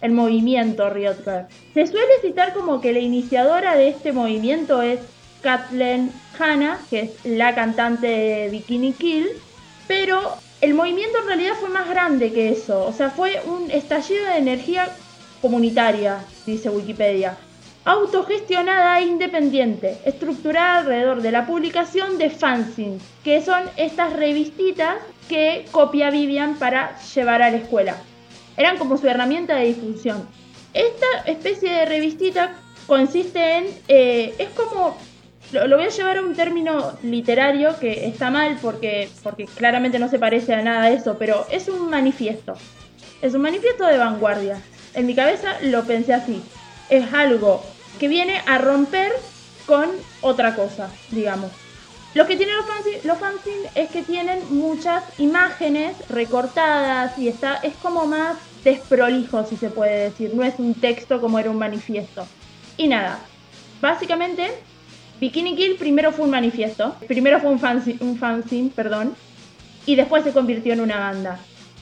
el 0.00 0.12
movimiento 0.12 0.88
Riot 0.90 1.24
Girl. 1.24 1.46
Se 1.74 1.86
suele 1.86 2.20
citar 2.20 2.54
como 2.54 2.80
que 2.80 2.92
la 2.92 3.00
iniciadora 3.00 3.76
de 3.76 3.88
este 3.88 4.12
movimiento 4.12 4.82
es 4.82 5.00
Kathleen 5.42 6.12
Hanna, 6.38 6.78
que 6.90 7.00
es 7.00 7.24
la 7.24 7.54
cantante 7.54 8.06
de 8.06 8.48
Bikini 8.50 8.92
Kill, 8.92 9.28
pero 9.88 10.20
el 10.60 10.74
movimiento 10.74 11.18
en 11.18 11.26
realidad 11.26 11.54
fue 11.60 11.68
más 11.68 11.88
grande 11.88 12.32
que 12.32 12.50
eso, 12.50 12.86
o 12.86 12.92
sea, 12.92 13.10
fue 13.10 13.42
un 13.46 13.70
estallido 13.70 14.24
de 14.24 14.38
energía 14.38 14.88
comunitaria, 15.42 16.24
dice 16.46 16.70
Wikipedia, 16.70 17.36
autogestionada 17.84 19.00
e 19.00 19.04
independiente, 19.04 19.98
estructurada 20.06 20.78
alrededor 20.78 21.20
de 21.20 21.32
la 21.32 21.46
publicación 21.46 22.16
de 22.16 22.30
fanzines, 22.30 23.02
que 23.22 23.42
son 23.42 23.62
estas 23.76 24.14
revistitas 24.14 24.96
que 25.28 25.66
copia 25.70 26.10
Vivian 26.10 26.56
para 26.56 26.98
llevar 27.14 27.42
a 27.42 27.50
la 27.50 27.58
escuela. 27.58 27.96
Eran 28.56 28.78
como 28.78 28.96
su 28.96 29.08
herramienta 29.08 29.56
de 29.56 29.66
difusión. 29.66 30.28
Esta 30.72 31.06
especie 31.26 31.70
de 31.70 31.84
revistita 31.86 32.54
consiste 32.86 33.58
en, 33.58 33.66
eh, 33.88 34.34
es 34.38 34.48
como, 34.50 34.96
lo, 35.52 35.66
lo 35.66 35.76
voy 35.76 35.86
a 35.86 35.90
llevar 35.90 36.18
a 36.18 36.22
un 36.22 36.34
término 36.34 36.92
literario 37.02 37.78
que 37.78 38.06
está 38.06 38.30
mal 38.30 38.58
porque, 38.60 39.08
porque 39.22 39.46
claramente 39.46 39.98
no 39.98 40.08
se 40.08 40.18
parece 40.18 40.54
a 40.54 40.62
nada 40.62 40.88
de 40.88 40.96
eso, 40.96 41.16
pero 41.18 41.46
es 41.50 41.68
un 41.68 41.88
manifiesto. 41.90 42.54
Es 43.22 43.34
un 43.34 43.42
manifiesto 43.42 43.86
de 43.86 43.98
vanguardia. 43.98 44.60
En 44.94 45.06
mi 45.06 45.14
cabeza 45.14 45.56
lo 45.62 45.84
pensé 45.84 46.12
así. 46.14 46.42
Es 46.90 47.12
algo 47.12 47.64
que 47.98 48.08
viene 48.08 48.42
a 48.46 48.58
romper 48.58 49.12
con 49.66 49.90
otra 50.20 50.54
cosa, 50.54 50.90
digamos. 51.10 51.50
Lo 52.14 52.26
que 52.26 52.36
tienen 52.36 52.56
los 52.56 52.66
fanzines, 52.66 53.04
los 53.04 53.18
fanzines 53.18 53.70
es 53.74 53.90
que 53.90 54.02
tienen 54.02 54.38
muchas 54.50 55.02
imágenes 55.18 55.96
recortadas 56.08 57.18
y 57.18 57.28
está, 57.28 57.56
es 57.56 57.74
como 57.76 58.06
más 58.06 58.36
desprolijo, 58.62 59.44
si 59.44 59.56
se 59.56 59.68
puede 59.68 60.04
decir. 60.10 60.32
No 60.34 60.44
es 60.44 60.54
un 60.58 60.74
texto 60.74 61.20
como 61.20 61.38
era 61.38 61.50
un 61.50 61.58
manifiesto. 61.58 62.26
Y 62.76 62.86
nada, 62.88 63.18
básicamente, 63.80 64.48
Bikini 65.20 65.56
Kill 65.56 65.76
primero 65.76 66.12
fue 66.12 66.24
un 66.24 66.30
manifiesto, 66.30 66.94
primero 67.08 67.40
fue 67.40 67.50
un 67.50 67.58
fanzine, 67.58 67.98
un 68.00 68.16
fanzine 68.16 68.70
perdón, 68.74 69.14
y 69.86 69.96
después 69.96 70.22
se 70.24 70.32
convirtió 70.32 70.72
en 70.72 70.80
una 70.80 70.98
banda. 70.98 71.38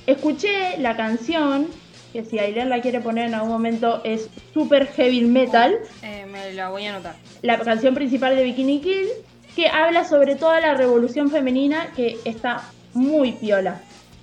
Escuché 0.07 0.79
la 0.79 0.97
canción, 0.97 1.67
que 2.12 2.25
si 2.25 2.39
Aileen 2.39 2.69
la 2.69 2.81
quiere 2.81 3.01
poner 3.01 3.29
en 3.29 3.35
algún 3.35 3.51
momento 3.51 4.01
es 4.05 4.29
super 4.53 4.87
heavy 4.89 5.23
metal, 5.23 5.79
Eh, 6.03 6.27
me 6.31 6.53
la 6.55 6.71
voy 6.71 6.87
a 6.87 6.95
anotar. 6.95 7.17
la 7.43 7.59
canción 7.61 7.95
principal 7.95 8.35
de 8.35 8.45
Bikini 8.45 8.81
Kill, 8.81 9.09
que 9.54 9.68
habla 9.68 10.04
sobre 10.04 10.37
toda 10.37 10.61
la 10.61 10.75
revolución 10.75 11.30
femenina 11.30 11.92
que 11.94 12.18
está 12.25 12.62
muy 12.92 13.32
piola. 13.32 13.80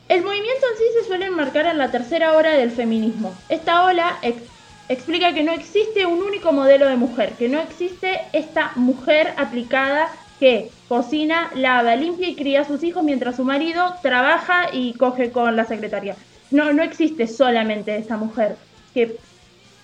El 0.08 0.24
movimiento 0.24 0.66
en 0.72 0.78
sí 0.78 0.84
se 1.00 1.08
suele 1.08 1.26
enmarcar 1.28 1.68
en 1.68 1.78
la 1.78 1.92
tercera 1.92 2.34
hora 2.34 2.54
del 2.54 2.72
feminismo. 2.72 3.34
Esta 3.48 3.86
ola 3.86 4.18
ex- 4.24 4.42
explica 4.90 5.34
que 5.34 5.44
no 5.44 5.52
existe 5.52 6.06
un 6.06 6.24
único 6.24 6.52
modelo 6.52 6.88
de 6.88 6.96
mujer, 6.96 7.34
que 7.38 7.48
no 7.48 7.60
existe 7.60 8.22
esta 8.34 8.72
mujer 8.76 9.34
aplicada 9.38 10.10
que 10.40 10.72
cocina, 10.88 11.52
lava, 11.54 11.96
limpia 11.96 12.30
y 12.30 12.36
cría 12.36 12.62
a 12.62 12.66
sus 12.66 12.82
hijos 12.84 13.04
mientras 13.04 13.36
su 13.36 13.44
marido 13.44 13.96
trabaja 14.02 14.70
y 14.72 14.94
coge 14.94 15.32
con 15.32 15.56
la 15.56 15.66
secretaria. 15.66 16.16
No, 16.50 16.74
no 16.74 16.82
existe 16.82 17.28
solamente 17.28 17.96
esta 17.96 18.18
mujer, 18.18 18.56
que 18.94 19.18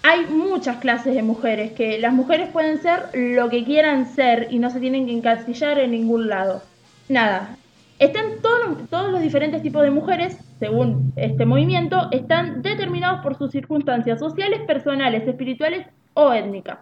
hay 0.07 0.27
muchas 0.27 0.77
clases 0.77 1.15
de 1.15 1.23
mujeres, 1.23 1.71
que 1.71 1.97
las 1.97 2.13
mujeres 2.13 2.49
pueden 2.49 2.77
ser 2.77 3.09
lo 3.15 3.49
que 3.49 3.63
quieran 3.63 4.05
ser 4.05 4.49
y 4.51 4.59
no 4.59 4.69
se 4.69 4.79
tienen 4.79 5.07
que 5.07 5.13
encasillar 5.13 5.79
en 5.79 5.89
ningún 5.89 6.27
lado. 6.27 6.61
Nada, 7.09 7.57
están 7.97 8.25
todos, 8.43 9.11
los 9.11 9.19
diferentes 9.19 9.63
tipos 9.63 9.81
de 9.81 9.89
mujeres, 9.89 10.37
según 10.59 11.11
este 11.15 11.47
movimiento, 11.47 12.07
están 12.11 12.61
determinados 12.61 13.21
por 13.21 13.35
sus 13.35 13.49
circunstancias 13.49 14.19
sociales, 14.19 14.61
personales, 14.67 15.27
espirituales 15.27 15.87
o 16.13 16.31
étnicas. 16.33 16.77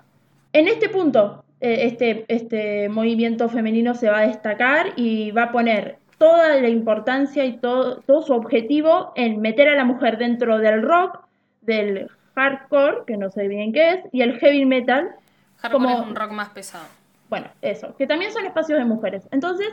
En 0.52 0.68
este 0.68 0.90
punto, 0.90 1.46
eh, 1.62 1.86
este, 1.86 2.26
este 2.28 2.90
movimiento 2.90 3.48
femenino 3.48 3.96
se 3.96 4.10
va 4.10 4.20
a 4.20 4.28
destacar 4.28 4.88
y 4.98 5.32
va 5.32 5.44
a 5.44 5.52
poner 5.54 5.96
toda 6.18 6.60
la 6.60 6.68
importancia 6.68 7.46
y 7.46 7.56
todo, 7.56 8.02
todo 8.02 8.22
su 8.22 8.34
objetivo 8.34 9.14
en 9.16 9.40
meter 9.40 9.70
a 9.70 9.76
la 9.76 9.86
mujer 9.86 10.18
dentro 10.18 10.58
del 10.58 10.82
rock, 10.82 11.22
del 11.62 12.10
hardcore, 12.36 13.04
que 13.08 13.18
no 13.18 13.30
sé 13.30 13.48
bien 13.48 13.74
qué 13.74 13.90
es, 13.92 14.00
y 14.12 14.22
el 14.22 14.38
heavy 14.40 14.66
metal, 14.66 15.12
Hardcore 15.58 15.84
Como- 15.86 16.02
es 16.02 16.08
un 16.08 16.16
rock 16.16 16.32
más 16.32 16.50
pesado. 16.50 16.86
bueno, 17.30 17.48
eso, 17.62 17.96
que 17.98 18.06
también 18.08 18.32
son 18.32 18.46
espacios 18.46 18.78
de 18.80 18.86
mujeres. 18.86 19.28
Entonces, 19.32 19.68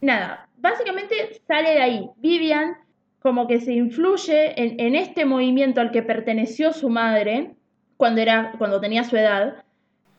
nada, 0.00 0.48
básicamente 0.58 1.14
sale 1.48 1.70
de 1.70 1.82
ahí. 1.82 2.10
Vivian 2.16 2.76
como 3.22 3.46
que 3.46 3.60
se 3.60 3.72
influye 3.72 4.60
en, 4.60 4.78
en 4.80 4.94
este 4.94 5.24
movimiento 5.24 5.80
al 5.80 5.90
que 5.90 6.02
perteneció 6.02 6.72
su 6.72 6.88
madre 6.88 7.54
cuando, 7.96 8.20
era, 8.20 8.52
cuando 8.58 8.80
tenía 8.80 9.04
su 9.04 9.16
edad 9.16 9.56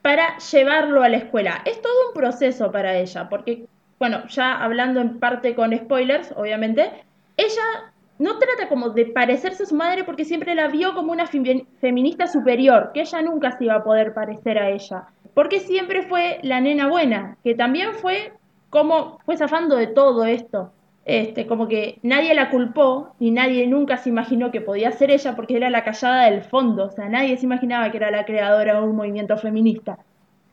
para 0.02 0.38
llevarlo 0.40 1.02
a 1.04 1.10
la 1.10 1.18
escuela. 1.18 1.62
Es 1.66 1.82
todo 1.82 1.94
un 2.10 2.14
proceso 2.14 2.72
para 2.72 2.96
ella, 2.98 3.30
porque, 3.30 3.66
bueno, 4.00 4.28
ya 4.28 4.62
hablando 4.64 5.00
en 5.02 5.20
parte 5.20 5.56
con 5.56 5.76
spoilers, 5.76 6.32
obviamente, 6.36 6.92
ella 7.38 7.91
no 8.22 8.38
trata 8.38 8.70
como 8.70 8.90
de 8.92 9.06
parecerse 9.08 9.64
a 9.64 9.66
su 9.66 9.76
madre 9.76 10.04
porque 10.04 10.26
siempre 10.26 10.56
la 10.56 10.68
vio 10.68 10.94
como 10.94 11.12
una 11.12 11.26
fem- 11.28 11.66
feminista 11.80 12.28
superior, 12.28 12.92
que 12.94 13.02
ella 13.02 13.22
nunca 13.22 13.52
se 13.58 13.66
iba 13.66 13.76
a 13.76 13.84
poder 13.84 14.14
parecer 14.14 14.58
a 14.60 14.70
ella, 14.70 15.08
porque 15.34 15.60
siempre 15.60 16.04
fue 16.04 16.40
la 16.44 16.62
nena 16.62 16.88
buena, 16.88 17.38
que 17.44 17.56
también 17.56 17.94
fue 17.96 18.34
como 18.70 19.20
fue 19.26 19.38
zafando 19.38 19.76
de 19.76 19.88
todo 19.88 20.24
esto. 20.26 20.72
Este, 21.04 21.48
como 21.48 21.68
que 21.68 21.98
nadie 22.04 22.36
la 22.36 22.52
culpó 22.52 23.16
y 23.20 23.32
nadie 23.32 23.66
nunca 23.66 23.98
se 23.98 24.10
imaginó 24.10 24.52
que 24.52 24.62
podía 24.62 24.92
ser 24.92 25.10
ella 25.10 25.36
porque 25.36 25.58
era 25.58 25.72
la 25.72 25.84
callada 25.84 26.26
del 26.30 26.44
fondo, 26.44 26.86
o 26.86 26.92
sea, 26.92 27.10
nadie 27.10 27.38
se 27.38 27.46
imaginaba 27.48 27.90
que 27.90 27.98
era 27.98 28.12
la 28.12 28.24
creadora 28.24 28.76
de 28.76 28.88
un 28.88 28.96
movimiento 28.96 29.36
feminista. 29.38 29.98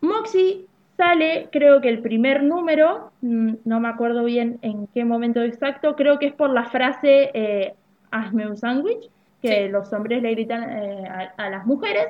Moxie 0.01 0.65
sale, 0.99 1.49
creo 1.51 1.81
que 1.81 1.89
el 1.89 2.01
primer 2.01 2.43
número, 2.43 3.11
mm, 3.23 3.55
no 3.65 3.81
me 3.81 3.89
acuerdo 3.89 4.25
bien 4.25 4.59
en 4.61 4.87
qué 4.89 5.07
momento 5.07 5.41
exacto, 5.43 5.97
creo 5.97 6.19
que 6.19 6.27
es 6.27 6.35
por 6.35 6.51
la 6.51 6.65
frase 6.65 7.31
eh, 7.33 7.75
hazme 8.11 8.47
un 8.47 8.59
sándwich, 8.59 9.09
que 9.41 9.65
Sí. 9.67 9.69
los 9.71 9.91
hombres 9.95 10.21
le 10.21 10.33
gritan 10.33 10.63
eh, 10.69 11.09
a, 11.09 11.33
a 11.45 11.49
las 11.49 11.65
mujeres, 11.65 12.09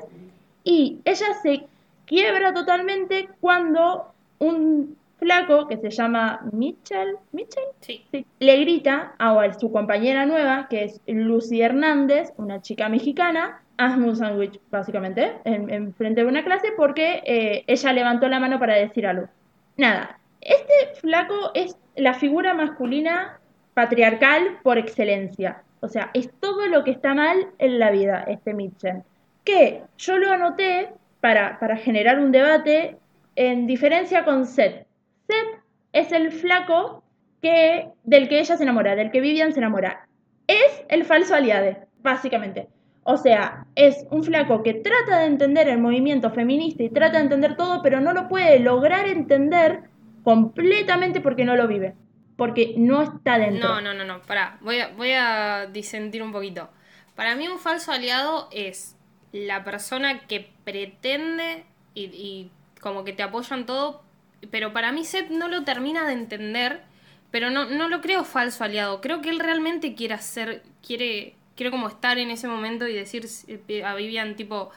y 0.64 0.98
ella 1.04 1.26
se 1.42 1.66
quiebra 2.06 2.52
totalmente 2.52 3.28
cuando 3.40 4.06
un 4.40 4.96
flaco 5.18 5.66
que 5.66 5.76
se 5.76 5.90
llama 5.90 6.40
Mitchell, 6.52 7.16
Mitchell, 7.32 7.64
Sí. 7.80 8.04
Sí, 8.10 8.26
le 8.38 8.56
grita 8.60 9.14
a 9.18 9.52
su 9.58 9.70
compañera 9.72 10.26
nueva, 10.26 10.68
que 10.68 10.84
es 10.84 11.00
Lucy 11.06 11.62
Hernández, 11.62 12.32
una 12.36 12.62
chica 12.62 12.88
mexicana, 12.88 13.62
hazme 13.76 14.08
un 14.08 14.16
sándwich, 14.16 14.60
básicamente, 14.70 15.32
en, 15.44 15.70
en 15.70 15.94
frente 15.94 16.22
de 16.22 16.28
una 16.28 16.44
clase, 16.44 16.68
porque 16.76 17.22
eh, 17.24 17.64
ella 17.66 17.92
levantó 17.92 18.28
la 18.28 18.40
mano 18.40 18.58
para 18.58 18.76
decir 18.76 19.06
algo. 19.06 19.28
Nada, 19.76 20.18
este 20.40 20.72
flaco 21.00 21.50
es 21.54 21.76
la 21.96 22.14
figura 22.14 22.54
masculina 22.54 23.38
patriarcal 23.74 24.58
por 24.62 24.78
excelencia. 24.78 25.62
O 25.80 25.88
sea, 25.88 26.10
es 26.14 26.30
todo 26.40 26.66
lo 26.66 26.82
que 26.82 26.90
está 26.90 27.14
mal 27.14 27.48
en 27.58 27.78
la 27.78 27.90
vida, 27.90 28.24
este 28.26 28.54
Mitchell. 28.54 29.02
Que 29.44 29.82
yo 29.98 30.18
lo 30.18 30.32
anoté 30.32 30.90
para, 31.20 31.58
para 31.60 31.76
generar 31.76 32.18
un 32.18 32.32
debate 32.32 32.96
en 33.36 33.66
diferencia 33.66 34.24
con 34.24 34.46
Seth. 34.46 34.87
Seth 35.28 35.62
es 35.92 36.12
el 36.12 36.32
flaco 36.32 37.04
que, 37.42 37.88
del 38.04 38.28
que 38.28 38.40
ella 38.40 38.56
se 38.56 38.62
enamora, 38.62 38.96
del 38.96 39.10
que 39.10 39.20
Vivian 39.20 39.52
se 39.52 39.60
enamora. 39.60 40.08
Es 40.46 40.84
el 40.88 41.04
falso 41.04 41.34
aliade, 41.34 41.86
básicamente. 42.02 42.68
O 43.04 43.16
sea, 43.16 43.66
es 43.74 44.06
un 44.10 44.24
flaco 44.24 44.62
que 44.62 44.74
trata 44.74 45.20
de 45.20 45.26
entender 45.26 45.68
el 45.68 45.78
movimiento 45.78 46.30
feminista 46.30 46.82
y 46.82 46.90
trata 46.90 47.18
de 47.18 47.24
entender 47.24 47.56
todo, 47.56 47.82
pero 47.82 48.00
no 48.00 48.12
lo 48.12 48.28
puede 48.28 48.58
lograr 48.58 49.06
entender 49.06 49.84
completamente 50.22 51.20
porque 51.20 51.44
no 51.44 51.56
lo 51.56 51.68
vive. 51.68 51.94
Porque 52.36 52.74
no 52.76 53.02
está 53.02 53.38
dentro. 53.38 53.68
No, 53.68 53.80
no, 53.80 53.94
no, 53.94 54.04
no, 54.04 54.22
pará. 54.22 54.58
Voy 54.60 54.80
a, 54.80 54.88
voy 54.88 55.12
a 55.12 55.66
disentir 55.72 56.22
un 56.22 56.32
poquito. 56.32 56.68
Para 57.16 57.34
mí 57.34 57.48
un 57.48 57.58
falso 57.58 57.92
aliado 57.92 58.48
es 58.52 58.96
la 59.32 59.64
persona 59.64 60.26
que 60.26 60.50
pretende 60.64 61.64
y, 61.94 62.04
y 62.04 62.50
como 62.80 63.04
que 63.04 63.12
te 63.12 63.22
apoyan 63.22 63.66
todo, 63.66 64.02
pero 64.50 64.72
para 64.72 64.92
mí 64.92 65.04
Seth 65.04 65.30
no 65.30 65.48
lo 65.48 65.64
termina 65.64 66.06
de 66.06 66.12
entender, 66.14 66.82
pero 67.30 67.50
no, 67.50 67.66
no 67.66 67.88
lo 67.88 68.00
creo 68.00 68.24
falso 68.24 68.64
aliado. 68.64 69.00
Creo 69.00 69.20
que 69.20 69.30
él 69.30 69.38
realmente 69.40 69.94
quiere 69.94 70.14
hacer, 70.14 70.62
quiere, 70.86 71.34
quiere 71.56 71.70
como 71.70 71.88
estar 71.88 72.18
en 72.18 72.30
ese 72.30 72.48
momento 72.48 72.86
y 72.88 72.94
decir 72.94 73.26
eh, 73.48 73.84
a 73.84 73.94
Vivian 73.94 74.36
tipo, 74.36 74.70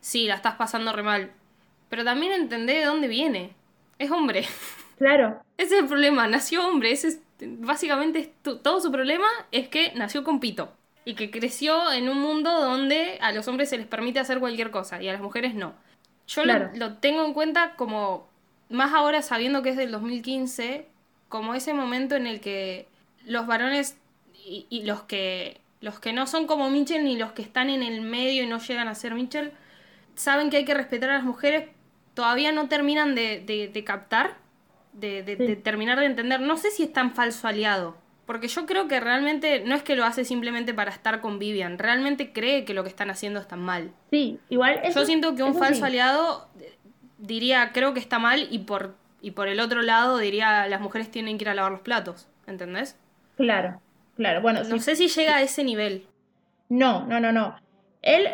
sí, 0.00 0.26
la 0.26 0.34
estás 0.36 0.54
pasando 0.56 0.92
re 0.92 1.02
mal. 1.02 1.32
Pero 1.88 2.04
también 2.04 2.32
entender 2.32 2.78
de 2.80 2.84
dónde 2.86 3.08
viene. 3.08 3.54
Es 3.98 4.10
hombre. 4.10 4.44
Claro, 4.98 5.42
Ese 5.58 5.76
es 5.76 5.82
el 5.82 5.88
problema, 5.88 6.26
nació 6.28 6.66
hombre. 6.68 6.90
Ese 6.92 7.08
es, 7.08 7.20
básicamente 7.40 8.18
es 8.20 8.28
tu- 8.42 8.58
todo 8.58 8.80
su 8.80 8.92
problema 8.92 9.26
es 9.52 9.68
que 9.68 9.92
nació 9.94 10.24
con 10.24 10.40
pito. 10.40 10.72
Y 11.04 11.14
que 11.14 11.30
creció 11.30 11.92
en 11.92 12.08
un 12.08 12.20
mundo 12.20 12.50
donde 12.60 13.18
a 13.20 13.32
los 13.32 13.46
hombres 13.48 13.68
se 13.70 13.78
les 13.78 13.86
permite 13.86 14.18
hacer 14.18 14.40
cualquier 14.40 14.70
cosa 14.70 15.00
y 15.02 15.08
a 15.08 15.12
las 15.12 15.22
mujeres 15.22 15.54
no. 15.54 15.74
Yo 16.26 16.44
lo- 16.44 16.68
lo, 16.74 16.94
tengo 16.98 17.24
en 17.24 17.32
cuenta 17.32 17.74
como, 17.76 18.28
más 18.70 18.92
ahora 18.94 19.22
sabiendo 19.22 19.62
que 19.62 19.70
es 19.70 19.76
del 19.76 19.90
2015, 19.92 20.86
como 21.28 21.54
ese 21.54 21.72
momento 21.74 22.14
en 22.16 22.26
el 22.26 22.40
que 22.40 22.86
los 23.24 23.46
varones 23.46 23.96
y, 24.34 24.66
y 24.70 24.84
los 24.84 25.02
que 25.02 25.60
los 25.80 26.00
que 26.00 26.12
no 26.12 26.26
son 26.26 26.46
como 26.46 26.70
Mitchell 26.70 27.04
ni 27.04 27.16
los 27.16 27.32
que 27.32 27.42
están 27.42 27.68
en 27.68 27.82
el 27.82 28.00
medio 28.00 28.42
y 28.42 28.46
no 28.46 28.58
llegan 28.58 28.88
a 28.88 28.94
ser 28.94 29.14
Mitchell, 29.14 29.52
saben 30.14 30.48
que 30.50 30.56
hay 30.56 30.64
que 30.64 30.74
respetar 30.74 31.10
a 31.10 31.14
las 31.14 31.24
mujeres 31.24 31.68
todavía 32.14 32.50
no 32.50 32.66
terminan 32.66 33.14
de, 33.14 33.40
de- 33.44 33.68
de 33.68 33.84
captar, 33.84 34.36
de, 34.94 35.22
de- 35.22 35.36
de 35.36 35.54
terminar 35.56 36.00
de 36.00 36.06
entender. 36.06 36.40
No 36.40 36.56
sé 36.56 36.70
si 36.70 36.84
es 36.84 36.92
tan 36.92 37.14
falso 37.14 37.46
aliado. 37.46 37.98
Porque 38.24 38.48
yo 38.48 38.64
creo 38.66 38.88
que 38.88 38.98
realmente 38.98 39.60
no 39.66 39.74
es 39.74 39.82
que 39.82 39.94
lo 39.94 40.04
hace 40.04 40.24
simplemente 40.24 40.72
para 40.74 40.90
estar 40.90 41.20
con 41.20 41.38
Vivian, 41.38 41.78
realmente 41.78 42.32
cree 42.32 42.64
que 42.64 42.72
lo 42.74 42.82
que 42.82 42.88
están 42.88 43.10
haciendo 43.10 43.38
está 43.38 43.54
mal. 43.56 43.92
Sí, 44.10 44.40
igual. 44.48 44.80
eso- 44.82 45.00
Yo 45.00 45.06
siento 45.06 45.34
que 45.36 45.42
un 45.42 45.54
falso 45.56 45.80
sí. 45.80 45.84
aliado 45.84 46.48
diría 47.18 47.72
creo 47.72 47.94
que 47.94 48.00
está 48.00 48.18
mal 48.18 48.46
y 48.50 48.60
por, 48.60 48.96
y 49.20 49.32
por 49.32 49.48
el 49.48 49.60
otro 49.60 49.82
lado 49.82 50.18
diría 50.18 50.66
las 50.68 50.80
mujeres 50.80 51.10
tienen 51.10 51.38
que 51.38 51.44
ir 51.44 51.48
a 51.50 51.54
lavar 51.54 51.72
los 51.72 51.80
platos, 51.82 52.28
¿entendés? 52.46 52.96
Claro, 53.36 53.80
claro. 54.16 54.42
Bueno, 54.42 54.62
No 54.62 54.78
sí, 54.78 54.80
sé 54.80 54.96
si 54.96 55.08
llega 55.08 55.36
a 55.36 55.42
ese 55.42 55.64
nivel. 55.64 56.06
No, 56.68 57.06
no, 57.06 57.20
no, 57.20 57.32
no. 57.32 57.56
Él 58.02 58.28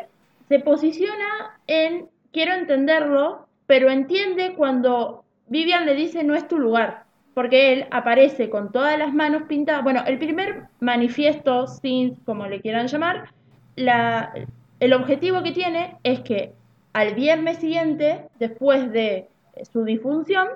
se 0.48 0.60
posiciona 0.60 1.60
en 1.66 2.08
quiero 2.32 2.54
entenderlo, 2.54 3.48
pero 3.66 3.90
entiende 3.90 4.54
cuando 4.54 5.24
Vivian 5.48 5.86
le 5.86 5.94
dice 5.94 6.24
no 6.24 6.34
es 6.34 6.48
tu 6.48 6.58
lugar. 6.58 7.04
Porque 7.34 7.72
él 7.72 7.86
aparece 7.90 8.50
con 8.50 8.72
todas 8.72 8.98
las 8.98 9.14
manos 9.14 9.44
pintadas. 9.44 9.82
Bueno, 9.84 10.02
el 10.06 10.18
primer 10.18 10.68
manifiesto, 10.80 11.66
sin 11.66 12.16
como 12.16 12.46
le 12.46 12.60
quieran 12.60 12.88
llamar, 12.88 13.30
la, 13.74 14.32
el 14.80 14.92
objetivo 14.92 15.42
que 15.42 15.52
tiene 15.52 15.96
es 16.02 16.20
que 16.20 16.54
al 16.92 17.14
viernes 17.14 17.58
siguiente, 17.58 18.26
después 18.38 18.90
de 18.92 19.28
su 19.72 19.84
disfunción, 19.84 20.48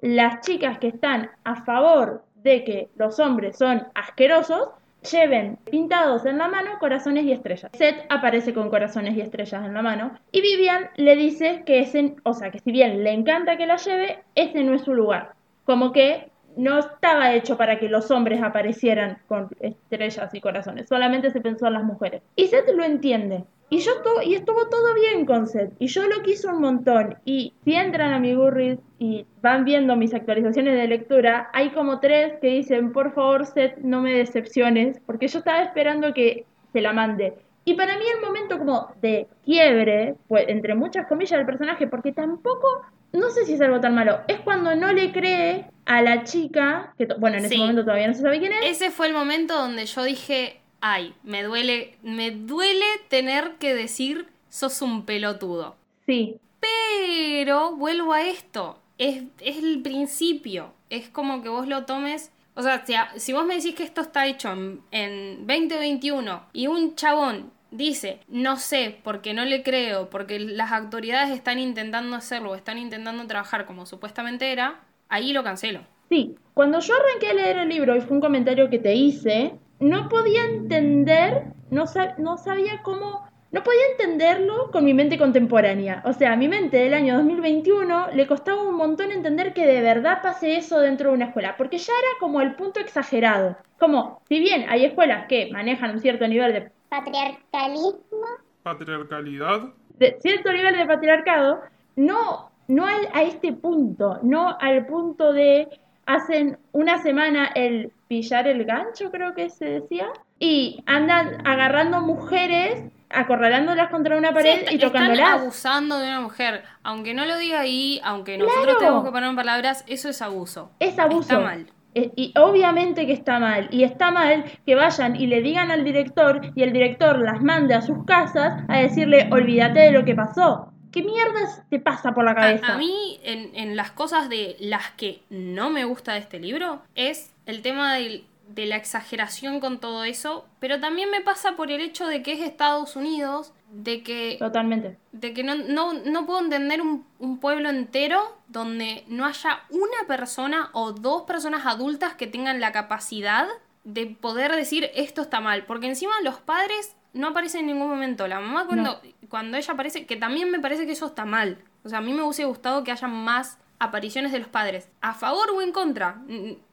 las 0.00 0.40
chicas 0.40 0.78
que 0.78 0.88
están 0.88 1.30
a 1.44 1.64
favor 1.64 2.24
de 2.42 2.64
que 2.64 2.88
los 2.96 3.18
hombres 3.20 3.56
son 3.56 3.86
asquerosos 3.94 4.70
lleven 5.10 5.56
pintados 5.70 6.24
en 6.26 6.38
la 6.38 6.48
mano 6.48 6.78
corazones 6.78 7.24
y 7.24 7.32
estrellas. 7.32 7.70
Seth 7.74 8.04
aparece 8.08 8.54
con 8.54 8.70
corazones 8.70 9.16
y 9.16 9.20
estrellas 9.20 9.64
en 9.64 9.74
la 9.74 9.82
mano 9.82 10.12
y 10.30 10.40
Vivian 10.40 10.90
le 10.96 11.16
dice 11.16 11.62
que 11.66 11.80
ese, 11.80 12.14
o 12.22 12.34
sea, 12.34 12.50
que 12.50 12.60
si 12.60 12.72
bien 12.72 13.02
le 13.02 13.12
encanta 13.12 13.56
que 13.56 13.66
la 13.66 13.76
lleve, 13.76 14.20
ese 14.34 14.62
no 14.62 14.74
es 14.74 14.82
su 14.82 14.94
lugar. 14.94 15.34
Como 15.64 15.92
que 15.92 16.30
no 16.56 16.78
estaba 16.78 17.32
hecho 17.34 17.56
para 17.56 17.78
que 17.78 17.88
los 17.88 18.10
hombres 18.10 18.42
aparecieran 18.42 19.18
con 19.26 19.48
estrellas 19.60 20.34
y 20.34 20.40
corazones, 20.40 20.88
solamente 20.88 21.30
se 21.30 21.40
pensó 21.40 21.66
en 21.66 21.74
las 21.74 21.84
mujeres. 21.84 22.22
Y 22.36 22.46
Seth 22.48 22.68
lo 22.74 22.84
entiende. 22.84 23.44
Y 23.72 23.78
yo 23.78 23.92
y 24.22 24.34
estuvo 24.34 24.68
todo 24.68 24.92
bien 24.92 25.24
con 25.24 25.46
Seth. 25.46 25.72
Y 25.78 25.86
yo 25.86 26.06
lo 26.06 26.20
quiso 26.20 26.50
un 26.50 26.60
montón. 26.60 27.16
Y 27.24 27.54
si 27.64 27.72
entran 27.72 28.12
a 28.12 28.18
mi 28.18 28.34
Goodreads 28.34 28.82
y 28.98 29.24
van 29.40 29.64
viendo 29.64 29.96
mis 29.96 30.12
actualizaciones 30.12 30.76
de 30.76 30.86
lectura, 30.88 31.48
hay 31.54 31.70
como 31.70 31.98
tres 31.98 32.34
que 32.42 32.48
dicen, 32.48 32.92
por 32.92 33.14
favor, 33.14 33.46
Seth, 33.46 33.78
no 33.78 34.02
me 34.02 34.12
decepciones. 34.12 35.00
Porque 35.06 35.26
yo 35.26 35.38
estaba 35.38 35.62
esperando 35.62 36.12
que 36.12 36.44
se 36.74 36.82
la 36.82 36.92
mande. 36.92 37.32
Y 37.64 37.72
para 37.72 37.96
mí 37.96 38.04
el 38.14 38.20
momento 38.20 38.58
como 38.58 38.92
de 39.00 39.26
quiebre, 39.42 40.16
pues 40.28 40.44
entre 40.48 40.74
muchas 40.74 41.06
comillas 41.06 41.38
del 41.38 41.46
personaje, 41.46 41.86
porque 41.86 42.12
tampoco, 42.12 42.82
no 43.14 43.30
sé 43.30 43.46
si 43.46 43.54
es 43.54 43.60
algo 43.62 43.80
tan 43.80 43.94
malo, 43.94 44.18
es 44.28 44.40
cuando 44.40 44.74
no 44.74 44.92
le 44.92 45.12
cree 45.12 45.70
a 45.86 46.02
la 46.02 46.24
chica, 46.24 46.92
que 46.98 47.06
bueno, 47.18 47.38
en 47.38 47.46
ese 47.46 47.56
momento 47.56 47.84
todavía 47.84 48.08
no 48.08 48.14
se 48.14 48.20
sabe 48.20 48.38
quién 48.38 48.52
es, 48.52 48.82
Ese 48.82 48.90
fue 48.90 49.06
el 49.06 49.14
momento 49.14 49.56
donde 49.56 49.86
yo 49.86 50.02
dije, 50.02 50.61
ay, 50.82 51.14
me 51.22 51.42
duele, 51.42 51.96
me 52.02 52.30
duele 52.30 52.84
tener 53.08 53.54
que 53.58 53.74
decir 53.74 54.26
sos 54.50 54.82
un 54.82 55.06
pelotudo. 55.06 55.76
sí, 56.06 56.36
Pero 56.60 57.74
vuelvo 57.76 58.12
a 58.12 58.22
esto, 58.22 58.78
es, 58.98 59.24
es 59.40 59.56
el 59.58 59.82
principio, 59.82 60.72
es 60.90 61.08
como 61.08 61.42
que 61.42 61.48
vos 61.48 61.66
lo 61.66 61.84
tomes, 61.86 62.30
o 62.54 62.62
sea, 62.62 62.84
si, 62.86 62.94
a- 62.94 63.10
si 63.16 63.32
vos 63.32 63.44
me 63.46 63.56
decís 63.56 63.74
que 63.74 63.82
esto 63.82 64.00
está 64.02 64.26
hecho 64.26 64.52
en, 64.52 64.80
en 64.90 65.46
2021 65.46 66.42
y 66.52 66.66
un 66.68 66.94
chabón 66.94 67.50
dice, 67.70 68.20
no 68.28 68.56
sé, 68.58 68.98
porque 69.02 69.32
no 69.34 69.44
le 69.44 69.62
creo, 69.62 70.10
porque 70.10 70.38
las 70.38 70.72
autoridades 70.72 71.30
están 71.30 71.58
intentando 71.58 72.14
hacerlo, 72.16 72.54
están 72.54 72.78
intentando 72.78 73.26
trabajar 73.26 73.64
como 73.66 73.86
supuestamente 73.86 74.52
era, 74.52 74.80
ahí 75.08 75.32
lo 75.32 75.42
cancelo. 75.42 75.80
Sí, 76.10 76.34
cuando 76.54 76.78
yo 76.80 76.94
arranqué 76.94 77.28
a 77.30 77.34
leer 77.34 77.56
el 77.56 77.68
libro, 77.70 77.96
y 77.96 78.02
fue 78.02 78.16
un 78.16 78.20
comentario 78.20 78.68
que 78.68 78.78
te 78.78 78.94
hice, 78.94 79.54
no 79.82 80.08
podía 80.08 80.44
entender, 80.46 81.44
no, 81.70 81.84
sab- 81.86 82.16
no 82.18 82.36
sabía 82.38 82.80
cómo, 82.82 83.26
no 83.50 83.62
podía 83.62 83.82
entenderlo 83.92 84.70
con 84.70 84.84
mi 84.84 84.94
mente 84.94 85.18
contemporánea. 85.18 86.02
O 86.06 86.12
sea, 86.12 86.32
a 86.32 86.36
mi 86.36 86.48
mente 86.48 86.76
del 86.78 86.94
año 86.94 87.16
2021 87.16 88.08
le 88.14 88.26
costaba 88.26 88.62
un 88.62 88.76
montón 88.76 89.10
entender 89.12 89.52
que 89.52 89.66
de 89.66 89.80
verdad 89.82 90.22
pase 90.22 90.56
eso 90.56 90.78
dentro 90.80 91.10
de 91.10 91.16
una 91.16 91.26
escuela, 91.26 91.56
porque 91.58 91.78
ya 91.78 91.92
era 91.92 92.18
como 92.20 92.40
el 92.40 92.54
punto 92.54 92.80
exagerado. 92.80 93.56
Como, 93.78 94.22
si 94.28 94.38
bien 94.38 94.64
hay 94.68 94.84
escuelas 94.84 95.26
que 95.28 95.50
manejan 95.52 95.90
un 95.90 96.00
cierto 96.00 96.26
nivel 96.28 96.52
de, 96.52 96.70
Patriarcalismo. 96.88 98.26
Patriarcalidad. 98.62 99.60
de 99.98 100.16
cierto 100.20 100.52
nivel 100.52 100.76
de 100.76 100.86
patriarcado, 100.86 101.60
no, 101.96 102.50
no 102.68 102.86
al- 102.86 103.08
a 103.12 103.22
este 103.22 103.52
punto, 103.52 104.18
no 104.22 104.56
al 104.60 104.86
punto 104.86 105.32
de 105.32 105.68
hacen 106.06 106.58
una 106.72 107.02
semana 107.02 107.46
el 107.54 107.92
pillar 108.08 108.46
el 108.48 108.64
gancho, 108.64 109.10
creo 109.10 109.34
que 109.34 109.50
se 109.50 109.64
decía, 109.64 110.08
y 110.38 110.82
andan 110.86 111.46
agarrando 111.46 112.00
mujeres, 112.02 112.82
acorralándolas 113.10 113.90
contra 113.90 114.16
una 114.16 114.32
pared 114.32 114.60
Sí, 114.66 114.72
y 114.72 114.74
están 114.76 114.90
tocándolas. 114.92 115.28
abusando 115.40 115.98
de 115.98 116.08
una 116.08 116.20
mujer. 116.20 116.62
Aunque 116.82 117.14
no 117.14 117.24
lo 117.26 117.36
diga 117.38 117.60
ahí, 117.60 118.00
aunque 118.04 118.38
nosotros 118.38 118.64
Claro. 118.64 118.78
tenemos 118.78 119.04
que 119.04 119.10
poner 119.10 119.28
en 119.30 119.36
palabras, 119.36 119.84
eso 119.86 120.08
es 120.08 120.20
abuso. 120.22 120.70
Es 120.80 120.98
abuso. 120.98 121.20
Está 121.20 121.38
mal. 121.40 121.66
Eh, 121.94 122.10
Y 122.16 122.32
obviamente 122.38 123.06
que 123.06 123.12
está 123.12 123.38
mal. 123.38 123.68
Y 123.70 123.84
está 123.84 124.10
mal 124.10 124.44
que 124.64 124.74
vayan 124.74 125.14
y 125.14 125.26
le 125.26 125.42
digan 125.42 125.70
al 125.70 125.84
director 125.84 126.40
y 126.54 126.62
el 126.62 126.72
director 126.72 127.18
las 127.20 127.42
mande 127.42 127.74
a 127.74 127.82
sus 127.82 128.04
casas 128.06 128.64
a 128.68 128.78
decirle, 128.78 129.28
olvídate 129.30 129.80
de 129.80 129.92
lo 129.92 130.04
que 130.04 130.14
pasó. 130.14 130.71
¿Qué 130.92 131.02
mierda 131.02 131.64
te 131.70 131.80
pasa 131.80 132.12
por 132.12 132.24
la 132.24 132.32
A, 132.32 132.34
cabeza? 132.34 132.74
a 132.74 132.76
mí, 132.78 133.18
en, 133.24 133.54
en 133.56 133.76
las 133.76 133.90
cosas 133.92 134.28
de 134.28 134.56
las 134.60 134.90
que 134.92 135.22
no 135.30 135.70
me 135.70 135.84
gusta 135.84 136.12
de 136.12 136.18
este 136.20 136.38
libro, 136.38 136.82
es 136.94 137.30
el 137.46 137.62
tema 137.62 137.94
del- 137.94 138.24
de 138.48 138.66
la 138.66 138.76
exageración 138.76 139.60
con 139.60 139.80
todo 139.80 140.04
eso, 140.04 140.46
pero 140.60 140.78
también 140.78 141.10
me 141.10 141.22
pasa 141.22 141.52
por 141.56 141.70
el 141.70 141.80
hecho 141.80 142.06
de 142.06 142.22
que 142.22 142.32
es 142.34 142.40
Estados 142.40 142.96
Unidos, 142.96 143.52
de 143.70 144.02
que 144.02 144.36
Totalmente. 144.38 144.98
de 145.12 145.32
que 145.32 145.42
no, 145.42 145.54
no, 145.54 145.94
no 145.94 146.26
puedo 146.26 146.40
entender 146.40 146.82
un, 146.82 147.06
un 147.18 147.38
pueblo 147.38 147.70
entero 147.70 148.36
donde 148.48 149.04
no 149.08 149.24
haya 149.24 149.60
una 149.70 150.06
persona 150.06 150.68
o 150.74 150.92
dos 150.92 151.22
personas 151.22 151.64
adultas 151.64 152.12
que 152.14 152.26
tengan 152.26 152.60
la 152.60 152.72
capacidad 152.72 153.46
de 153.84 154.06
poder 154.06 154.54
decir 154.54 154.90
esto 154.94 155.22
está 155.22 155.40
mal. 155.40 155.64
Porque 155.66 155.86
encima 155.86 156.12
los 156.22 156.40
padres 156.40 156.96
no 157.12 157.28
aparecen 157.28 157.60
en 157.60 157.66
ningún 157.68 157.88
momento. 157.88 158.26
La 158.26 158.40
mamá 158.40 158.66
cuando, 158.66 159.00
cuando 159.28 159.56
ella 159.56 159.72
aparece, 159.72 160.06
que 160.06 160.16
también 160.16 160.50
me 160.50 160.60
parece 160.60 160.86
que 160.86 160.92
eso 160.92 161.06
está 161.06 161.24
mal. 161.24 161.58
O 161.84 161.88
sea, 161.88 161.98
a 161.98 162.02
mí 162.02 162.12
me 162.12 162.22
hubiese 162.22 162.44
gustado 162.44 162.84
que 162.84 162.92
haya 162.92 163.08
más 163.08 163.58
apariciones 163.78 164.32
de 164.32 164.38
los 164.38 164.48
padres. 164.48 164.88
A 165.00 165.14
favor 165.14 165.50
o 165.50 165.60
en 165.60 165.72
contra, 165.72 166.22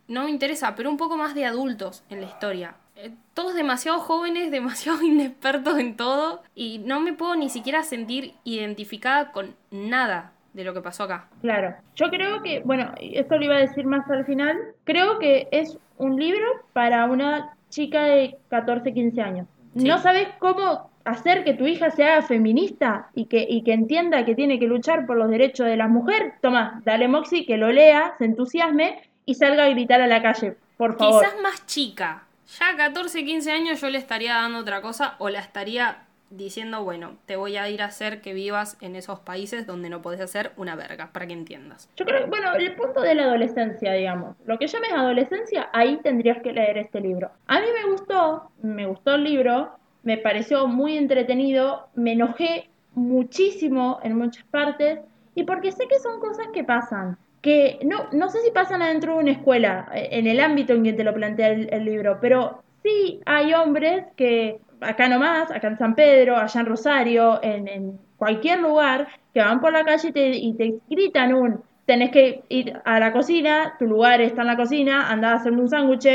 no 0.08 0.24
me 0.24 0.30
interesa, 0.30 0.76
pero 0.76 0.90
un 0.90 0.98
poco 0.98 1.18
más 1.18 1.34
de 1.34 1.46
adultos 1.46 2.04
en 2.10 2.22
la 2.22 2.28
historia. 2.28 2.76
Eh, 2.96 3.12
Todos 3.34 3.56
demasiado 3.56 4.00
jóvenes, 4.00 4.52
demasiado 4.52 5.02
inexpertos 5.02 5.80
en 5.80 5.96
todo 5.98 6.44
y 6.54 6.80
no 6.80 7.00
me 7.00 7.14
puedo 7.14 7.36
ni 7.36 7.50
siquiera 7.50 7.84
sentir 7.84 8.36
identificada 8.44 9.32
con 9.32 9.56
nada 9.72 10.34
de 10.54 10.64
lo 10.64 10.74
que 10.74 10.82
pasó 10.82 11.04
acá. 11.04 11.28
Claro. 11.42 11.76
Yo 11.96 12.10
creo 12.10 12.42
que, 12.42 12.62
bueno, 12.62 12.92
esto 13.00 13.38
lo 13.38 13.46
iba 13.46 13.56
a 13.56 13.60
decir 13.60 13.86
más 13.86 14.10
al 14.10 14.26
final, 14.26 14.58
creo 14.84 15.20
que 15.20 15.48
es 15.52 15.78
un 15.98 16.18
libro 16.20 16.46
para 16.74 17.06
una 17.06 17.56
chica 17.70 18.04
de 18.04 18.38
14, 18.50 18.94
15 18.94 19.22
años. 19.22 19.48
Sí. 19.76 19.88
No 19.88 20.00
sabes 20.00 20.28
cómo 20.40 20.90
hacer 21.06 21.44
que 21.44 21.54
tu 21.54 21.68
hija 21.68 21.92
sea 21.92 22.22
feminista 22.22 23.10
y 23.14 23.26
que, 23.26 23.46
y 23.48 23.64
que 23.64 23.74
entienda 23.74 24.26
que 24.26 24.36
tiene 24.36 24.60
que 24.60 24.68
luchar 24.68 25.06
por 25.06 25.18
los 25.18 25.30
derechos 25.30 25.68
de 25.68 25.78
la 25.78 25.88
mujer. 25.88 26.34
Toma, 26.42 26.82
dale 26.86 27.08
Moxie 27.08 27.46
que 27.46 27.58
lo 27.58 27.72
lea, 27.72 28.14
se 28.18 28.26
entusiasme 28.26 29.02
y 29.26 29.36
salga 29.36 29.66
a 29.66 29.70
gritar 29.70 30.02
a 30.02 30.08
la 30.08 30.22
calle, 30.22 30.58
por 30.78 30.98
favor. 30.98 31.24
Quizás 31.24 31.42
más 31.42 31.66
chica. 31.66 32.24
Ya 32.60 32.70
a 32.70 32.76
14, 32.76 33.24
15 33.26 33.52
años 33.52 33.82
yo 33.82 33.90
le 33.90 34.00
estaría 34.00 34.34
dando 34.34 34.60
otra 34.60 34.82
cosa 34.82 35.16
o 35.20 35.30
la 35.30 35.40
estaría 35.40 36.00
diciendo, 36.30 36.84
bueno, 36.84 37.18
te 37.26 37.36
voy 37.36 37.58
a 37.58 37.70
ir 37.70 37.82
a 37.82 37.86
hacer 37.86 38.22
que 38.22 38.34
vivas 38.34 38.78
en 38.82 38.96
esos 38.96 39.20
países 39.20 39.66
donde 39.66 39.90
no 39.90 40.02
podés 40.02 40.22
hacer 40.22 40.52
una 40.58 40.76
verga, 40.76 41.10
para 41.12 41.28
que 41.28 41.34
entiendas. 41.34 41.90
Yo 41.96 42.06
creo 42.06 42.28
bueno, 42.28 42.54
el 42.56 42.76
punto 42.76 43.02
de 43.02 43.16
la 43.16 43.24
adolescencia, 43.24 43.94
digamos. 43.94 44.36
Lo 44.46 44.58
que 44.60 44.68
llames 44.68 44.92
adolescencia, 44.94 45.70
ahí 45.74 45.98
tendrías 46.04 46.42
que 46.42 46.54
leer 46.54 46.78
este 46.78 47.02
libro. 47.02 47.32
A 47.48 47.60
mí 47.60 47.68
me 47.74 47.92
gustó, 47.92 48.52
me 48.62 48.86
gustó 48.86 49.16
el 49.16 49.24
libro, 49.24 49.72
me 50.04 50.18
pareció 50.18 50.68
muy 50.68 50.98
entretenido, 50.98 51.88
me 51.96 52.14
enojé 52.14 52.70
muchísimo 52.94 54.00
en 54.04 54.18
muchas 54.18 54.46
partes, 54.46 55.00
y 55.36 55.44
porque 55.44 55.72
sé 55.72 55.88
que 55.88 56.00
son 56.00 56.20
cosas 56.20 56.48
que 56.54 56.64
pasan. 56.64 57.18
Que 57.42 57.80
no, 57.86 58.08
no 58.12 58.30
sé 58.30 58.42
si 58.42 58.52
pasan 58.52 58.82
adentro 58.82 59.14
de 59.14 59.20
una 59.20 59.32
escuela, 59.32 59.90
eh, 59.94 60.10
en 60.12 60.28
el 60.28 60.40
ámbito 60.42 60.74
en 60.74 60.84
que 60.84 60.94
te 60.94 61.04
lo 61.04 61.14
plantea 61.14 61.50
el 61.50 61.86
libro, 61.86 62.20
pero 62.22 62.62
sí 62.84 63.22
hay 63.26 63.54
hombres 63.54 64.06
que 64.16 64.60
acá 64.82 65.08
nomás, 65.08 65.52
acá 65.52 65.68
en 65.68 65.78
San 65.78 65.96
Pedro, 65.96 66.38
allá 66.38 66.62
en 66.62 66.66
Rosario, 66.66 67.40
en, 67.44 67.68
en 67.68 68.00
cualquier 68.18 68.60
lugar, 68.60 69.08
que 69.34 69.42
van 69.42 69.60
por 69.62 69.72
la 69.74 69.84
calle 69.84 70.10
y 70.10 70.12
te, 70.12 70.30
y 70.30 70.54
te 70.54 70.76
gritan 70.90 71.34
un, 71.34 71.64
tenés 71.86 72.12
que 72.12 72.44
ir 72.50 72.80
a 72.86 73.00
la 73.00 73.12
cocina, 73.12 73.76
tu 73.80 73.86
lugar 73.86 74.22
está 74.22 74.42
en 74.42 74.48
la 74.48 74.58
cocina, 74.58 75.10
andá 75.10 75.32
a 75.32 75.36
hacerme 75.36 75.62
un 75.62 75.70
sándwich, 75.70 76.08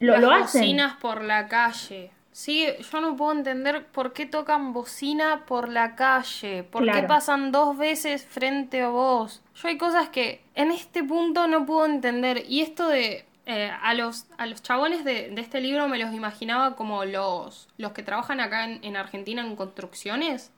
lo, 0.00 0.12
Las 0.12 0.20
lo 0.20 0.30
hacen. 0.30 0.60
bocinas 0.62 0.96
por 0.96 1.22
la 1.22 1.46
calle. 1.48 2.10
Sí, 2.32 2.66
yo 2.90 3.00
no 3.02 3.14
puedo 3.14 3.32
entender 3.32 3.86
por 3.86 4.14
qué 4.14 4.24
tocan 4.24 4.72
bocina 4.72 5.44
por 5.46 5.68
la 5.68 5.94
calle, 5.96 6.64
por 6.64 6.90
qué 6.90 7.02
pasan 7.02 7.52
dos 7.52 7.76
veces 7.76 8.24
frente 8.26 8.80
a 8.80 8.88
vos. 8.88 9.42
Yo 9.54 9.68
hay 9.68 9.76
cosas 9.76 10.08
que 10.08 10.40
en 10.54 10.70
este 10.70 11.04
punto 11.04 11.46
no 11.46 11.66
puedo 11.66 11.84
entender. 11.84 12.42
Y 12.48 12.62
esto 12.62 12.88
de 12.88 13.26
eh, 13.46 13.70
a 13.82 13.94
los 13.94 14.26
a 14.38 14.46
los 14.46 14.62
chabones 14.62 15.04
de, 15.04 15.30
de 15.30 15.40
este 15.40 15.60
libro 15.60 15.88
me 15.88 15.98
los 15.98 16.14
imaginaba 16.14 16.76
como 16.76 17.04
los 17.04 17.68
los 17.76 17.92
que 17.92 18.02
trabajan 18.02 18.38
acá 18.40 18.64
en, 18.64 18.82
en 18.84 18.96
Argentina 18.96 19.42
en 19.44 19.56
construcciones. 19.56 20.52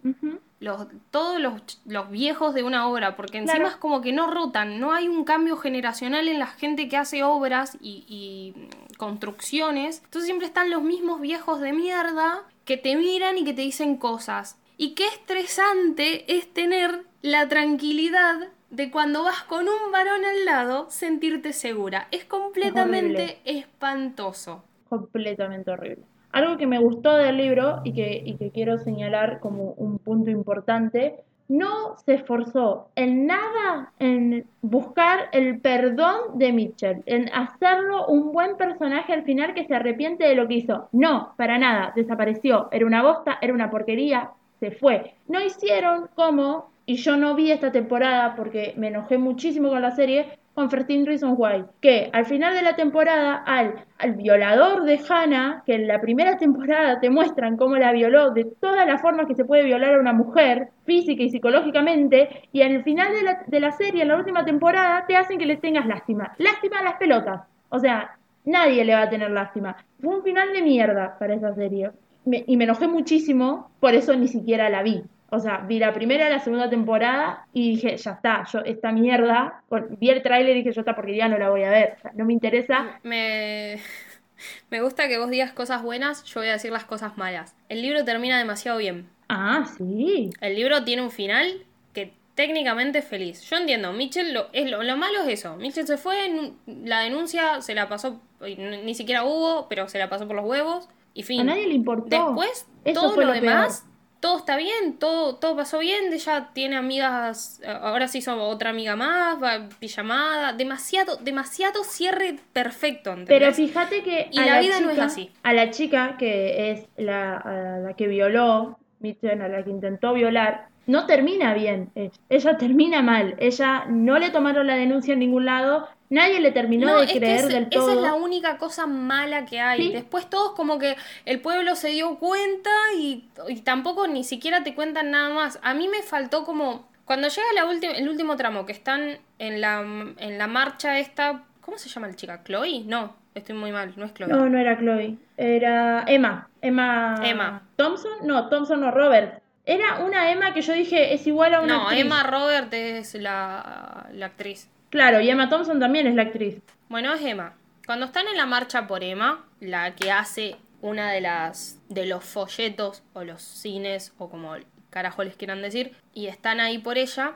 Los, 0.61 0.87
todos 1.11 1.40
los, 1.40 1.61
los 1.85 2.11
viejos 2.11 2.55
de 2.55 2.62
una 2.62 2.88
obra, 2.88 3.16
porque 3.16 3.37
encima 3.37 3.57
Claro. 3.59 3.70
es 3.70 3.77
como 3.77 4.01
que 4.01 4.12
no 4.12 4.31
rotan, 4.31 4.81
no 4.81 4.94
hay 4.94 5.09
un 5.09 5.25
cambio 5.25 5.59
generacional 5.59 6.27
en 6.27 6.38
la 6.38 6.47
gente 6.47 6.88
que 6.88 6.97
hace 6.97 7.23
obras 7.23 7.77
y, 7.83 8.05
y, 8.09 8.68
construcciones. 8.97 10.01
Entonces 10.05 10.27
siempre 10.27 10.47
están 10.47 10.70
los 10.70 10.83
mismos 10.83 11.20
viejos 11.20 11.61
de 11.61 11.73
mierda 11.75 12.44
que 12.64 12.79
te 12.79 12.97
miran 12.97 13.37
y 13.37 13.44
que 13.44 13.53
te 13.53 13.61
dicen 13.62 13.97
cosas. 13.99 14.57
Y 14.79 14.94
qué 14.94 15.07
estresante 15.07 16.37
es 16.37 16.53
tener 16.53 17.05
la 17.20 17.47
tranquilidad 17.49 18.49
de 18.75 18.91
cuando 18.91 19.25
vas 19.25 19.45
con 19.45 19.67
un 19.69 19.93
varón 19.93 20.25
al 20.25 20.45
lado 20.45 20.87
sentirte 20.91 21.53
segura. 21.53 22.09
Es 22.11 22.25
completamente 22.25 23.39
espantoso. 23.45 24.65
completamente 24.89 25.71
horrible. 25.71 26.05
Algo 26.33 26.57
que 26.57 26.67
me 26.67 26.79
gustó 26.79 27.17
del 27.17 27.37
libro 27.37 27.81
y 27.85 27.93
que, 27.93 28.23
y 28.25 28.37
que 28.37 28.51
quiero 28.51 28.79
señalar 28.79 29.39
como 29.41 29.73
un 29.77 29.99
punto 29.99 30.31
importante, 30.31 31.23
no 31.49 31.97
se 32.05 32.15
esforzó 32.15 32.89
en 32.97 33.27
nada 33.27 33.93
en 33.99 34.47
buscar 34.63 35.29
el 35.33 35.61
perdón 35.61 36.39
de 36.39 36.53
Mitchell, 36.53 37.03
en 37.07 37.29
hacerlo 37.33 38.07
un 38.07 38.33
buen 38.33 38.57
personaje 38.57 39.13
al 39.13 39.25
final 39.25 39.55
que 39.55 39.67
se 39.67 39.75
arrepiente 39.75 40.27
de 40.27 40.35
lo 40.35 40.49
que 40.49 40.55
hizo. 40.55 40.89
No, 40.93 41.35
para 41.37 41.59
nada, 41.59 41.93
desapareció, 41.95 42.69
era 42.73 42.87
una 42.87 43.03
bosta, 43.03 43.39
era 43.41 43.53
una 43.53 43.71
porquería, 43.71 44.31
se 44.59 44.71
fue. 44.73 45.15
No 45.29 45.41
hicieron 45.41 46.09
como, 46.15 46.71
y 46.87 46.97
yo 46.97 47.16
no 47.16 47.35
vi 47.35 47.51
esta 47.51 47.73
temporada 47.73 48.35
porque 48.37 48.75
me 48.77 48.88
enojé 48.88 49.18
muchísimo 49.18 49.70
con 49.70 49.83
la 49.83 49.92
serie, 49.92 50.38
con 50.55 50.68
13 50.68 51.05
Reasons 51.05 51.35
Why, 51.37 51.64
que 51.81 52.11
al 52.12 52.27
final 52.27 52.55
de 52.55 52.62
la 52.62 52.77
temporada 52.77 53.42
al, 53.44 53.75
al 53.99 54.12
violador 54.12 54.85
de 54.85 55.01
Hannah, 55.09 55.62
que 55.66 55.75
en 55.75 55.88
la 55.88 56.01
primera 56.01 56.37
temporada 56.37 57.01
te 57.01 57.11
muestran 57.11 57.57
cómo 57.57 57.77
la 57.77 57.90
violó 57.92 58.31
de 58.31 58.44
todas 58.44 58.87
las 58.87 59.01
formas 59.03 59.27
que 59.27 59.35
se 59.35 59.44
puede 59.44 59.64
violar 59.64 59.94
a 59.94 60.01
una 60.01 60.12
mujer, 60.12 60.68
física 60.85 61.23
y 61.23 61.31
psicológicamente, 61.31 62.49
y 62.53 62.62
al 62.62 62.85
final 62.85 63.12
de 63.12 63.23
la, 63.23 63.42
de 63.47 63.61
la 63.61 63.73
serie, 63.73 64.03
en 64.03 64.09
la 64.09 64.16
última 64.16 64.44
temporada, 64.44 65.07
te 65.07 65.16
hacen 65.16 65.38
que 65.38 65.47
les 65.47 65.61
tengas 65.61 65.87
lástima. 65.87 66.35
Lástima 66.38 66.79
a 66.79 66.85
las 66.85 66.94
pelotas. 66.94 67.42
O 67.70 67.81
sea, 67.81 68.16
nadie 68.44 68.85
le 68.85 68.94
va 68.94 69.03
a 69.03 69.11
tener 69.11 69.31
lástima. 69.31 69.77
Fue 70.01 70.16
un 70.16 70.23
final 70.23 70.53
de 70.53 70.62
mierda 70.62 71.16
para 71.18 71.35
esa 71.35 71.55
serie. 71.55 71.90
Y 72.27 72.57
me 72.57 72.64
enojé 72.64 72.88
muchísimo, 72.88 73.70
por 73.81 73.94
eso 73.94 74.14
ni 74.14 74.29
siquiera 74.29 74.70
la 74.70 74.83
vi. 74.83 75.03
O 75.35 75.40
sea, 75.40 75.59
vi 75.59 75.79
la 75.79 75.92
primera 75.92 76.29
y 76.29 76.31
la 76.31 76.38
segunda 76.38 76.70
temporada 76.70 77.47
y 77.53 77.73
dije, 77.73 77.97
ya 77.97 78.12
está, 78.12 78.44
yo 78.53 78.61
esta 78.61 78.92
mierda, 78.92 79.62
vi 79.99 80.11
el 80.11 80.23
tráiler 80.23 80.57
y 80.57 80.61
dije, 80.61 80.73
yo 80.73 80.81
esta 80.81 80.94
porquería 80.94 81.29
no 81.29 81.38
la 81.38 81.51
voy 81.51 81.64
a 81.64 81.70
ver, 81.70 81.94
o 81.99 82.03
sea, 82.03 82.12
no 82.14 82.25
me 82.25 82.33
interesa. 82.33 83.01
Me, 83.03 83.81
me 84.70 84.81
gusta 84.81 85.09
que 85.09 85.18
vos 85.18 85.31
digas 85.31 85.53
cosas 85.53 85.83
buenas, 85.83 86.23
yo 86.25 86.40
voy 86.40 86.49
a 86.49 86.53
decir 86.53 86.70
las 86.70 86.85
cosas 86.85 87.16
malas. 87.18 87.55
El 87.68 87.83
libro 87.83 88.05
termina 88.05 88.38
demasiado 88.38 88.79
bien. 88.79 89.09
Ah, 89.29 89.66
sí. 89.77 90.31
El 90.40 90.55
libro 90.55 90.85
tiene 90.85 91.03
un 91.03 91.11
final 91.11 91.64
que 91.92 92.12
técnicamente 92.37 92.99
es 92.99 93.05
feliz. 93.05 93.42
Yo 93.42 93.57
entiendo, 93.57 93.92
Mitchell, 93.92 94.33
lo, 94.33 94.47
es 94.53 94.70
lo, 94.70 94.83
lo 94.83 94.97
malo 94.97 95.23
es 95.23 95.40
eso. 95.40 95.57
Mitchell 95.57 95.87
se 95.87 95.97
fue, 95.97 96.53
la 96.66 97.01
denuncia 97.01 97.61
se 97.61 97.75
la 97.75 97.88
pasó, 97.88 98.20
ni 98.40 98.94
siquiera 98.94 99.25
hubo, 99.25 99.66
pero 99.68 99.88
se 99.88 99.99
la 99.99 100.09
pasó 100.09 100.27
por 100.27 100.37
los 100.37 100.44
huevos. 100.44 100.88
Y 101.12 101.23
fin. 101.23 101.40
A 101.40 101.44
nadie 101.44 101.68
le 101.68 101.75
importó. 101.75 102.09
Después, 102.09 102.66
Eso 102.85 103.01
todo 103.01 103.20
lo 103.23 103.33
demás, 103.33 103.87
todo 104.25 104.39
está 104.39 104.57
bien, 104.57 104.97
todo, 104.99 105.35
todo 105.37 105.55
pasó 105.55 105.81
bien. 105.81 106.11
Ella 106.11 106.49
tiene 106.55 106.77
amigas, 106.77 107.61
eh, 107.63 107.69
ahora 107.69 108.09
se 108.09 108.17
hizo 108.17 108.35
otra 108.43 108.71
amiga 108.71 108.97
más, 108.97 109.37
va 109.43 109.69
pijamada. 109.79 110.55
Demasiado, 110.55 111.17
demasiado 111.19 111.85
cierre 111.85 112.37
perfecto. 112.55 113.15
Pero 113.27 113.53
fíjate 113.53 114.03
que 114.03 114.29
Y 114.33 114.39
a 114.39 114.47
la 114.47 114.53
la 114.55 114.61
vida 114.63 114.81
no 114.81 114.89
es 114.89 114.95
chica- 114.95 115.05
así. 115.05 115.31
A 115.43 115.53
la 115.53 115.69
chica 115.71 116.17
que 116.19 116.71
es 116.71 116.87
la, 116.97 117.37
a 117.37 117.79
la 117.81 117.93
que 117.93 118.07
violó, 118.07 118.79
Mitchell, 119.01 119.43
a 119.43 119.49
la 119.49 119.63
que 119.63 119.69
intentó 119.69 120.15
violar, 120.15 120.69
no 120.87 121.05
termina 121.05 121.53
bien. 121.53 121.91
Ella 122.31 122.57
termina 122.57 123.03
mal. 123.03 123.35
Ella 123.39 123.85
no 123.91 124.19
le 124.19 124.31
tomaron 124.31 124.67
la 124.67 124.77
denuncia 124.77 125.13
en 125.13 125.19
ningún 125.19 125.45
lado. 125.45 125.87
Nadie 126.11 126.40
le 126.40 126.53
terminó 126.53 126.87
No, 126.87 127.01
de 127.01 127.07
creer 127.07 127.49
del 127.49 127.69
todo. 127.69 127.88
esa 127.88 127.97
es 127.97 128.03
la 128.03 128.14
única 128.14 128.59
cosa 128.59 128.87
mala 128.87 129.47
que 129.47 129.61
hay. 129.61 129.87
Sí. 129.87 129.93
Después 129.93 130.29
todos 130.29 130.53
como 130.53 130.79
que 130.79 130.97
el 131.25 131.40
pueblo 131.40 131.75
se 131.77 131.88
dio 131.88 132.17
cuenta 132.19 132.71
y, 132.99 133.29
y 133.49 133.61
tampoco 133.62 134.07
ni 134.07 134.23
siquiera 134.23 134.62
te 134.62 134.75
cuentan 134.75 135.11
nada 135.11 135.31
más. 135.31 135.59
A 135.62 135.75
mí 135.75 135.88
me 135.88 136.03
faltó 136.03 136.45
como... 136.45 136.88
Cuando 137.05 137.29
llega 137.29 137.47
la 137.55 137.71
el 137.99 138.09
último 138.09 138.37
tramo, 138.37 138.64
que 138.64 138.73
están 138.73 139.19
en 139.38 139.61
la, 139.61 139.81
en 139.81 140.38
la 140.38 140.47
marcha 140.47 140.99
esta... 140.99 141.43
¿Cómo 141.61 141.79
se 141.79 141.88
llama 141.88 142.09
la 142.09 142.14
chica? 142.14 142.43
¿Chloe? 142.45 142.85
No, 142.87 143.17
estoy 143.35 143.55
muy 143.55 143.73
mal, 143.73 143.93
no 143.97 144.05
es 144.05 144.14
Chloe. 144.14 144.29
No, 144.29 144.49
no 144.49 144.59
era 144.59 144.79
Chloe. 144.79 145.17
Era 145.37 146.05
Emma. 146.07 146.49
Emma. 146.61 147.21
Emma. 147.23 147.62
Thompson. 147.77 148.12
No, 148.23 148.49
Thompson 148.49 148.81
no, 148.81 148.90
Robert. 148.90 149.43
Era 149.67 150.01
una 150.01 150.31
Emma 150.31 150.53
que 150.53 150.61
yo 150.61 150.75
dije 150.75 151.14
es 151.14 151.27
igual 151.27 151.55
a 151.55 151.61
una 151.61 151.75
no, 151.75 151.83
actriz. 151.85 152.01
Emma 152.03 152.23
Robert 152.23 152.73
es 152.75 153.14
la, 153.14 154.09
la 154.12 154.27
actriz. 154.27 154.69
Claro, 154.95 155.21
y 155.21 155.29
Emma 155.29 155.49
Thompson 155.49 155.81
también 155.81 156.07
es 156.07 156.15
la 156.15 156.23
actriz. 156.23 156.63
Bueno, 156.89 157.13
es 157.13 157.21
Emma. 157.21 157.55
Cuando 157.85 158.07
están 158.07 158.29
en 158.29 158.37
la 158.37 158.47
marcha 158.47 158.87
por 158.87 159.03
Emma, 159.03 159.45
la 159.59 159.97
que 159.97 160.13
hace 160.13 160.55
una 160.83 161.11
de 161.11 161.21
las 161.21 161.81
de 161.89 162.07
los 162.07 162.23
folletos 162.23 163.03
o 163.13 163.25
los 163.25 163.43
cines 163.43 164.13
o 164.19 164.31
como 164.31 164.55
carajo 164.91 165.25
les 165.25 165.35
quieran 165.35 165.63
decir, 165.63 165.97
y 166.13 166.29
están 166.29 166.61
ahí 166.61 166.79
por 166.79 166.97
ella. 166.97 167.33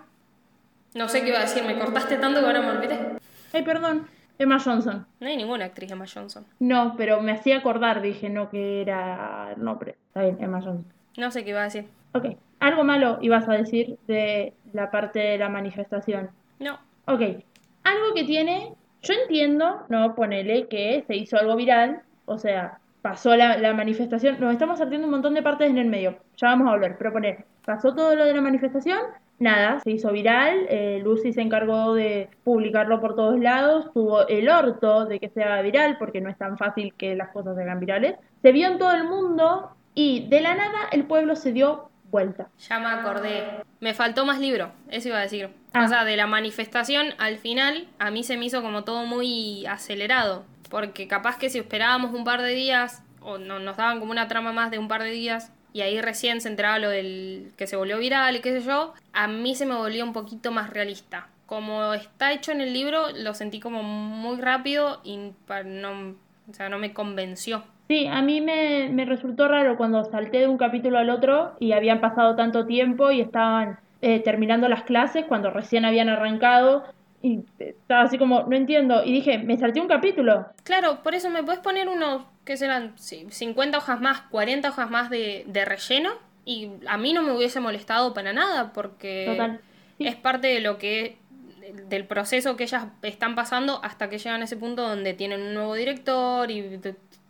No 0.94 1.08
sé 1.08 1.22
qué 1.22 1.30
iba 1.30 1.38
a 1.38 1.42
decir, 1.42 1.64
me 1.64 1.76
cortaste 1.76 2.16
tanto 2.18 2.38
que 2.38 2.46
ahora 2.46 2.62
me 2.62 2.70
olvidé. 2.70 2.96
Ay, 3.52 3.64
perdón. 3.64 4.06
Emma 4.38 4.60
Johnson. 4.60 5.04
No 5.18 5.26
hay 5.26 5.36
ninguna 5.36 5.64
actriz 5.64 5.90
Emma 5.90 6.04
Johnson. 6.06 6.46
No, 6.60 6.94
pero 6.96 7.20
me 7.22 7.32
hacía 7.32 7.56
acordar, 7.56 8.02
dije, 8.02 8.30
no, 8.30 8.50
que 8.50 8.82
era 8.82 9.52
el 9.56 9.64
nombre. 9.64 9.96
Está 10.06 10.22
bien, 10.22 10.38
Emma 10.40 10.60
Johnson. 10.62 10.86
No 11.16 11.32
sé 11.32 11.42
qué 11.42 11.50
iba 11.50 11.62
a 11.62 11.64
decir. 11.64 11.86
Ok. 12.12 12.36
Algo 12.60 12.84
malo 12.84 13.18
ibas 13.20 13.48
a 13.48 13.54
decir 13.54 13.98
de 14.06 14.54
la 14.72 14.92
parte 14.92 15.18
de 15.18 15.38
la 15.38 15.48
manifestación. 15.48 16.30
No. 16.60 16.86
Ok. 17.08 17.22
Algo 17.84 18.14
que 18.14 18.24
tiene, 18.24 18.74
yo 19.00 19.14
entiendo, 19.22 19.86
no, 19.88 20.14
ponele 20.14 20.68
que 20.68 21.04
se 21.06 21.16
hizo 21.16 21.38
algo 21.38 21.56
viral, 21.56 22.02
o 22.26 22.36
sea, 22.36 22.80
pasó 23.00 23.34
la, 23.34 23.72
manifestación, 23.72 24.38
nos 24.38 24.52
estamos 24.52 24.78
saltando 24.78 25.06
un 25.06 25.12
montón 25.12 25.32
de 25.32 25.42
partes 25.42 25.70
en 25.70 25.78
el 25.78 25.88
medio, 25.88 26.18
ya 26.36 26.48
vamos 26.48 26.68
a 26.68 26.72
volver, 26.72 26.96
pero 26.98 27.14
poner, 27.14 27.46
pasó 27.64 27.94
todo 27.94 28.14
lo 28.14 28.26
de 28.26 28.34
la 28.34 28.42
manifestación, 28.42 28.98
nada, 29.38 29.80
se 29.80 29.92
hizo 29.92 30.12
viral, 30.12 30.66
eh, 30.68 31.00
Lucy 31.02 31.32
se 31.32 31.40
encargó 31.40 31.94
de 31.94 32.28
publicarlo 32.44 33.00
por 33.00 33.16
todos 33.16 33.40
lados, 33.40 33.90
tuvo 33.94 34.28
el 34.28 34.50
orto 34.50 35.06
de 35.06 35.18
que 35.18 35.30
sea 35.30 35.62
viral, 35.62 35.96
porque 35.98 36.20
no 36.20 36.28
es 36.28 36.36
tan 36.36 36.58
fácil 36.58 36.92
que 36.92 37.16
las 37.16 37.30
cosas 37.30 37.56
se 37.56 37.62
hagan 37.62 37.80
virales, 37.80 38.16
se 38.42 38.52
vio 38.52 38.68
en 38.68 38.78
todo 38.78 38.92
el 38.92 39.04
mundo 39.04 39.70
y 39.94 40.28
de 40.28 40.42
la 40.42 40.54
nada 40.54 40.78
el 40.92 41.04
pueblo 41.06 41.36
se 41.36 41.52
dio 41.52 41.87
vuelta. 42.10 42.48
Ya 42.68 42.78
me 42.78 42.86
acordé. 42.86 43.62
Me 43.80 43.94
faltó 43.94 44.24
más 44.24 44.38
libro, 44.40 44.72
eso 44.88 45.08
iba 45.08 45.18
a 45.18 45.22
decir. 45.22 45.50
Ah. 45.72 45.84
O 45.84 45.88
sea, 45.88 46.04
de 46.04 46.16
la 46.16 46.26
manifestación 46.26 47.14
al 47.18 47.38
final, 47.38 47.88
a 47.98 48.10
mí 48.10 48.24
se 48.24 48.36
me 48.36 48.46
hizo 48.46 48.62
como 48.62 48.84
todo 48.84 49.04
muy 49.06 49.66
acelerado. 49.66 50.44
Porque 50.70 51.08
capaz 51.08 51.38
que 51.38 51.48
si 51.48 51.58
esperábamos 51.58 52.12
un 52.12 52.24
par 52.24 52.42
de 52.42 52.50
días, 52.50 53.02
o 53.20 53.38
no, 53.38 53.58
nos 53.58 53.76
daban 53.76 54.00
como 54.00 54.12
una 54.12 54.28
trama 54.28 54.52
más 54.52 54.70
de 54.70 54.78
un 54.78 54.88
par 54.88 55.02
de 55.02 55.10
días, 55.10 55.52
y 55.72 55.82
ahí 55.82 56.00
recién 56.00 56.40
se 56.40 56.48
enteraba 56.48 56.78
lo 56.78 56.90
del 56.90 57.52
que 57.56 57.66
se 57.66 57.76
volvió 57.76 57.98
viral 57.98 58.36
y 58.36 58.40
qué 58.40 58.58
sé 58.58 58.66
yo, 58.66 58.94
a 59.12 59.28
mí 59.28 59.54
se 59.54 59.66
me 59.66 59.74
volvió 59.74 60.04
un 60.04 60.12
poquito 60.12 60.50
más 60.50 60.70
realista. 60.70 61.28
Como 61.46 61.94
está 61.94 62.32
hecho 62.32 62.52
en 62.52 62.60
el 62.60 62.72
libro, 62.72 63.10
lo 63.14 63.32
sentí 63.34 63.60
como 63.60 63.82
muy 63.82 64.40
rápido 64.40 65.00
y 65.04 65.16
no, 65.16 66.16
o 66.50 66.54
sea, 66.54 66.68
no 66.68 66.78
me 66.78 66.92
convenció. 66.92 67.64
Sí, 67.88 68.06
a 68.06 68.20
mí 68.20 68.40
me, 68.42 68.90
me 68.90 69.06
resultó 69.06 69.48
raro 69.48 69.76
cuando 69.78 70.04
salté 70.04 70.40
de 70.40 70.46
un 70.46 70.58
capítulo 70.58 70.98
al 70.98 71.08
otro 71.08 71.56
y 71.58 71.72
habían 71.72 72.00
pasado 72.00 72.36
tanto 72.36 72.66
tiempo 72.66 73.10
y 73.10 73.22
estaban 73.22 73.78
eh, 74.02 74.20
terminando 74.20 74.68
las 74.68 74.82
clases 74.82 75.24
cuando 75.24 75.50
recién 75.50 75.86
habían 75.86 76.10
arrancado 76.10 76.84
y 77.22 77.40
estaba 77.58 78.02
así 78.02 78.18
como, 78.18 78.42
no 78.42 78.54
entiendo. 78.56 79.02
Y 79.04 79.12
dije, 79.12 79.38
me 79.38 79.56
salté 79.56 79.80
un 79.80 79.88
capítulo. 79.88 80.46
Claro, 80.64 81.02
por 81.02 81.14
eso 81.14 81.30
me 81.30 81.42
puedes 81.42 81.60
poner 81.60 81.88
unos, 81.88 82.24
que 82.44 82.56
serán? 82.56 82.92
Sí, 82.96 83.26
50 83.30 83.78
hojas 83.78 84.00
más, 84.00 84.20
40 84.30 84.68
hojas 84.68 84.90
más 84.90 85.10
de, 85.10 85.44
de 85.46 85.64
relleno 85.64 86.10
y 86.44 86.70
a 86.86 86.96
mí 86.96 87.12
no 87.12 87.22
me 87.22 87.32
hubiese 87.32 87.58
molestado 87.60 88.14
para 88.14 88.32
nada 88.32 88.72
porque 88.72 89.26
Total. 89.28 89.60
Sí. 89.98 90.06
es 90.06 90.16
parte 90.16 90.46
de 90.48 90.60
lo 90.60 90.78
que 90.78 91.16
del 91.88 92.06
proceso 92.06 92.56
que 92.56 92.64
ellas 92.64 92.86
están 93.02 93.34
pasando 93.34 93.80
hasta 93.82 94.08
que 94.08 94.16
llegan 94.16 94.40
a 94.40 94.44
ese 94.44 94.56
punto 94.56 94.88
donde 94.88 95.12
tienen 95.12 95.42
un 95.42 95.54
nuevo 95.54 95.74
director 95.74 96.50
y 96.50 96.80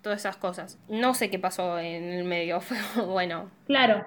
todas 0.02 0.20
esas 0.20 0.36
cosas. 0.36 0.78
No 0.88 1.14
sé 1.14 1.30
qué 1.30 1.38
pasó 1.38 1.78
en 1.78 2.04
el 2.04 2.24
medio, 2.24 2.60
fue 2.62 2.78
bueno. 3.04 3.50
Claro, 3.66 4.06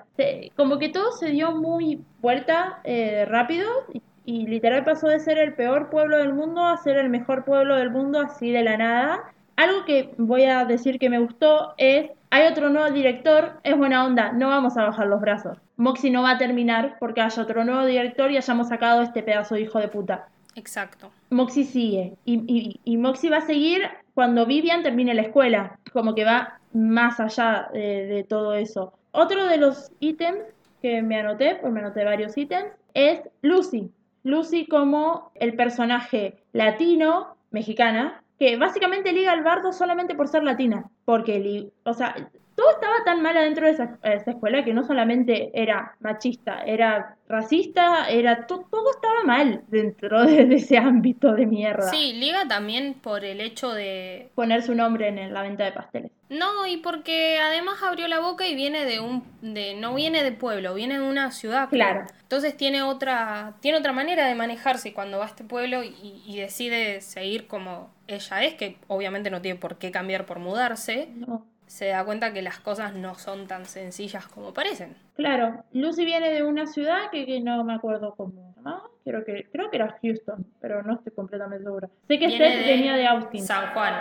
como 0.56 0.80
que 0.80 0.90
todo 0.90 1.12
se 1.12 1.30
dio 1.30 1.52
muy 1.52 2.04
vuelta 2.22 2.80
eh, 2.84 3.26
rápido 3.26 3.70
y, 3.94 4.02
y 4.26 4.48
literal 4.48 4.84
pasó 4.84 5.08
de 5.08 5.20
ser 5.20 5.38
el 5.38 5.54
peor 5.54 5.90
pueblo 5.90 6.18
del 6.18 6.34
mundo 6.34 6.66
a 6.66 6.78
ser 6.78 6.98
el 6.98 7.10
mejor 7.10 7.46
pueblo 7.46 7.76
del 7.76 7.92
mundo 7.92 8.20
así 8.20 8.52
de 8.52 8.64
la 8.64 8.78
nada. 8.78 9.34
Algo 9.56 9.86
que 9.86 10.14
voy 10.18 10.46
a 10.46 10.66
decir 10.66 10.98
que 10.98 11.10
me 11.10 11.20
gustó 11.20 11.74
es 11.78 12.12
hay 12.34 12.48
otro 12.48 12.70
nuevo 12.70 12.90
director, 12.92 13.60
es 13.64 13.78
buena 13.78 14.06
onda, 14.06 14.32
no 14.32 14.48
vamos 14.48 14.78
a 14.78 14.84
bajar 14.84 15.08
los 15.08 15.20
brazos. 15.20 15.58
Moxie 15.76 16.12
no 16.12 16.24
va 16.24 16.32
a 16.32 16.38
terminar 16.38 16.96
porque 16.98 17.20
haya 17.20 17.44
otro 17.44 17.66
nuevo 17.66 17.86
director 17.86 18.32
y 18.32 18.38
hayamos 18.38 18.70
sacado 18.70 19.02
este 19.02 19.22
pedazo 19.22 19.56
de 19.56 19.62
hijo 19.62 19.80
de 19.80 19.90
puta. 19.90 20.30
Exacto. 20.56 21.12
Moxie 21.30 21.66
sigue. 21.66 22.18
Y, 22.26 22.80
y, 22.84 22.98
Moxie 22.98 23.30
va 23.30 23.38
a 23.38 23.46
seguir 23.46 23.82
cuando 24.14 24.46
Vivian 24.46 24.84
termine 24.84 25.14
la 25.14 25.24
escuela. 25.24 25.80
Como 25.94 26.14
que 26.14 26.26
va 26.26 26.60
más 26.74 27.20
allá 27.20 27.70
de, 27.74 28.06
de 28.08 28.24
todo 28.24 28.54
eso. 28.56 28.94
Otro 29.12 29.46
de 29.46 29.58
los 29.58 29.92
ítems 30.00 30.44
que 30.82 31.02
me 31.02 31.20
anoté, 31.20 31.56
pues 31.56 31.72
me 31.72 31.80
anoté 31.80 32.04
varios 32.04 32.38
ítems, 32.38 32.72
es 32.94 33.22
Lucy. 33.42 33.92
Lucy 34.24 34.68
como 34.68 35.32
el 35.36 35.56
personaje 35.56 36.44
latino, 36.54 37.36
mexicana, 37.52 38.24
que 38.40 38.58
básicamente 38.58 39.14
liga 39.14 39.32
al 39.32 39.44
bardo 39.44 39.72
solamente 39.72 40.16
por 40.16 40.28
ser 40.28 40.44
latina. 40.44 40.90
Porque, 41.06 41.72
o 41.84 41.94
sea, 41.94 42.16
todo 42.62 42.72
estaba 42.72 43.04
tan 43.04 43.24
mal 43.24 43.36
adentro 43.36 43.66
de 43.66 43.72
esa, 43.72 43.98
esa 44.04 44.32
escuela 44.32 44.64
que 44.64 44.74
no 44.74 44.84
solamente 44.84 45.50
era 45.54 45.96
machista, 46.00 46.62
era 46.64 47.18
racista, 47.28 48.08
era 48.08 48.46
to- 48.46 48.68
todo 48.70 48.92
estaba 48.92 49.24
mal 49.24 49.64
dentro 49.70 50.24
de, 50.26 50.46
de 50.46 50.56
ese 50.56 50.78
ámbito 50.78 51.34
de 51.34 51.48
mierda. 51.48 51.90
Sí, 51.90 52.14
liga 52.14 52.48
también 52.48 52.94
por 52.94 53.26
el 53.26 53.42
hecho 53.42 53.74
de... 53.74 54.30
Poner 54.36 54.62
su 54.62 54.76
nombre 54.76 55.08
en 55.08 55.34
la 55.34 55.42
venta 55.42 55.64
de 55.64 55.72
pasteles. 55.72 56.12
No, 56.30 56.68
y 56.68 56.78
porque 56.78 57.40
además 57.40 57.82
abrió 57.84 58.08
la 58.08 58.20
boca 58.20 58.48
y 58.48 58.54
viene 58.56 58.86
de 58.86 59.00
un... 59.00 59.24
De, 59.42 59.74
no 59.76 59.96
viene 59.96 60.24
de 60.24 60.32
pueblo, 60.32 60.76
viene 60.76 61.00
de 61.00 61.06
una 61.06 61.32
ciudad. 61.32 61.70
Claro. 61.70 62.06
Entonces 62.22 62.56
tiene 62.56 62.84
otra, 62.84 63.56
tiene 63.62 63.80
otra 63.80 63.92
manera 63.92 64.28
de 64.28 64.36
manejarse 64.36 64.94
cuando 64.94 65.18
va 65.18 65.26
a 65.26 65.28
este 65.28 65.44
pueblo 65.44 65.84
y, 65.84 66.22
y 66.26 66.38
decide 66.38 67.02
seguir 67.02 67.48
como 67.48 67.90
ella 68.08 68.44
es, 68.44 68.54
que 68.54 68.78
obviamente 68.88 69.32
no 69.32 69.42
tiene 69.42 69.58
por 69.60 69.78
qué 69.78 69.90
cambiar 69.90 70.26
por 70.26 70.40
mudarse. 70.40 71.10
No. 71.16 71.46
Se 71.72 71.88
da 71.88 72.04
cuenta 72.04 72.34
que 72.34 72.42
las 72.42 72.60
cosas 72.60 72.94
no 72.96 73.16
son 73.16 73.48
tan 73.48 73.64
sencillas 73.64 74.28
como 74.28 74.54
parecen. 74.54 74.94
Claro, 75.16 75.64
Lucy 75.72 76.04
viene 76.04 76.30
de 76.30 76.44
una 76.44 76.68
ciudad 76.68 77.10
que, 77.10 77.26
que 77.26 77.40
no 77.40 77.64
me 77.64 77.74
acuerdo 77.74 78.14
cómo 78.18 78.34
se 78.34 78.58
llamaba. 78.58 78.90
Creo 79.06 79.24
que, 79.24 79.48
creo 79.54 79.70
que 79.70 79.78
era 79.78 79.98
Houston, 80.02 80.46
pero 80.60 80.84
no 80.84 80.96
estoy 80.96 81.14
completamente 81.14 81.64
segura. 81.64 81.90
Sé 82.10 82.20
que 82.20 82.30
Seth 82.30 82.66
venía 82.66 82.98
de 82.98 83.08
Austin. 83.08 83.46
San 83.46 83.74
Juan. 83.74 83.94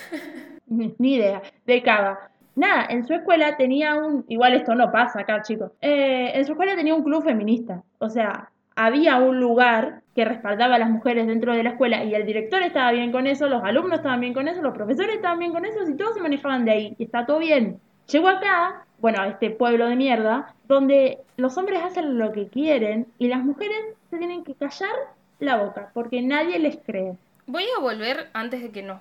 Ni 0.68 0.94
ni 0.96 1.16
idea, 1.16 1.42
de 1.66 1.82
Cava. 1.82 2.30
Nada, 2.56 2.86
en 2.88 3.06
su 3.06 3.12
escuela 3.12 3.58
tenía 3.58 3.96
un. 3.96 4.24
Igual 4.28 4.54
esto 4.54 4.74
no 4.74 4.90
pasa 4.90 5.20
acá, 5.20 5.42
chicos. 5.42 5.72
Eh, 5.82 6.32
en 6.34 6.46
su 6.46 6.52
escuela 6.52 6.74
tenía 6.76 6.94
un 6.94 7.04
club 7.04 7.22
feminista. 7.22 7.82
O 7.98 8.08
sea, 8.08 8.50
había 8.86 9.16
un 9.18 9.40
lugar 9.40 10.02
que 10.14 10.24
respaldaba 10.24 10.74
a 10.76 10.78
las 10.78 10.90
mujeres 10.90 11.26
dentro 11.26 11.54
de 11.54 11.62
la 11.62 11.70
escuela 11.70 12.04
y 12.04 12.14
el 12.14 12.26
director 12.26 12.62
estaba 12.62 12.90
bien 12.92 13.12
con 13.12 13.26
eso, 13.26 13.48
los 13.48 13.62
alumnos 13.64 13.98
estaban 13.98 14.20
bien 14.20 14.34
con 14.34 14.48
eso, 14.48 14.60
los 14.62 14.74
profesores 14.74 15.16
estaban 15.16 15.38
bien 15.38 15.52
con 15.52 15.64
eso 15.64 15.78
y 15.88 15.94
todos 15.96 16.14
se 16.14 16.20
manejaban 16.20 16.64
de 16.64 16.70
ahí. 16.72 16.94
Y 16.98 17.04
está 17.04 17.26
todo 17.26 17.38
bien. 17.38 17.80
Llego 18.10 18.28
acá, 18.28 18.84
bueno, 18.98 19.22
a 19.22 19.28
este 19.28 19.50
pueblo 19.50 19.86
de 19.88 19.96
mierda, 19.96 20.54
donde 20.66 21.18
los 21.36 21.56
hombres 21.58 21.82
hacen 21.82 22.18
lo 22.18 22.32
que 22.32 22.48
quieren 22.48 23.06
y 23.18 23.28
las 23.28 23.44
mujeres 23.44 23.76
se 24.10 24.18
tienen 24.18 24.44
que 24.44 24.54
callar 24.54 24.90
la 25.38 25.56
boca 25.56 25.90
porque 25.94 26.20
nadie 26.22 26.58
les 26.58 26.76
cree. 26.78 27.14
Voy 27.46 27.64
a 27.76 27.80
volver, 27.80 28.28
antes 28.32 28.62
de 28.62 28.70
que 28.70 28.82
nos 28.82 29.00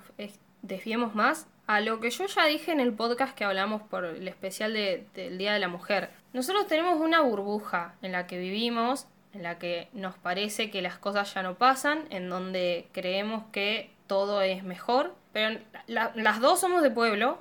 desviemos 0.62 1.16
más, 1.16 1.48
a 1.68 1.82
lo 1.82 2.00
que 2.00 2.10
yo 2.10 2.26
ya 2.26 2.46
dije 2.46 2.72
en 2.72 2.80
el 2.80 2.94
podcast 2.94 3.36
que 3.36 3.44
hablamos 3.46 3.82
por 3.84 4.06
el 4.06 4.28
especial 4.28 4.74
de- 4.74 5.06
del 5.16 5.38
Día 5.38 5.54
de 5.54 5.60
la 5.60 5.68
Mujer. 5.68 6.10
Nosotros 6.34 6.68
tenemos 6.68 7.00
una 7.00 7.22
burbuja 7.22 7.94
en 8.02 8.12
la 8.12 8.26
que 8.26 8.40
vivimos, 8.40 9.08
en 9.34 9.44
la 9.44 9.60
que 9.60 9.90
nos 9.94 10.16
parece 10.18 10.72
que 10.72 10.82
las 10.82 10.98
cosas 10.98 11.34
ya 11.34 11.44
no 11.44 11.56
pasan, 11.56 12.06
en 12.10 12.30
donde 12.30 12.88
creemos 12.94 13.44
que 13.52 13.92
todo 14.08 14.42
es 14.42 14.64
mejor, 14.64 15.16
pero 15.34 15.60
la- 15.88 16.12
las 16.16 16.40
dos 16.42 16.60
somos 16.60 16.82
de 16.82 16.90
pueblo, 16.92 17.38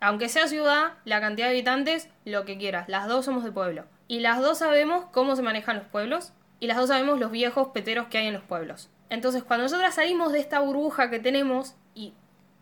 aunque 0.00 0.28
sea 0.28 0.48
ciudad, 0.48 0.92
la 1.04 1.20
cantidad 1.20 1.46
de 1.48 1.52
habitantes, 1.54 2.08
lo 2.24 2.44
que 2.44 2.56
quieras, 2.58 2.88
las 2.88 3.06
dos 3.08 3.24
somos 3.24 3.44
de 3.44 3.52
pueblo. 3.52 3.84
Y 4.08 4.20
las 4.20 4.40
dos 4.40 4.58
sabemos 4.58 5.06
cómo 5.12 5.34
se 5.36 5.42
manejan 5.42 5.76
los 5.78 5.86
pueblos 5.86 6.32
y 6.60 6.66
las 6.66 6.76
dos 6.76 6.88
sabemos 6.88 7.18
los 7.20 7.30
viejos 7.30 7.68
peteros 7.68 8.06
que 8.08 8.18
hay 8.18 8.26
en 8.26 8.34
los 8.34 8.42
pueblos. 8.42 8.90
Entonces, 9.10 9.42
cuando 9.42 9.64
nosotras 9.64 9.94
salimos 9.94 10.32
de 10.32 10.40
esta 10.40 10.60
burbuja 10.60 11.10
que 11.10 11.20
tenemos 11.20 11.74
y 11.94 12.12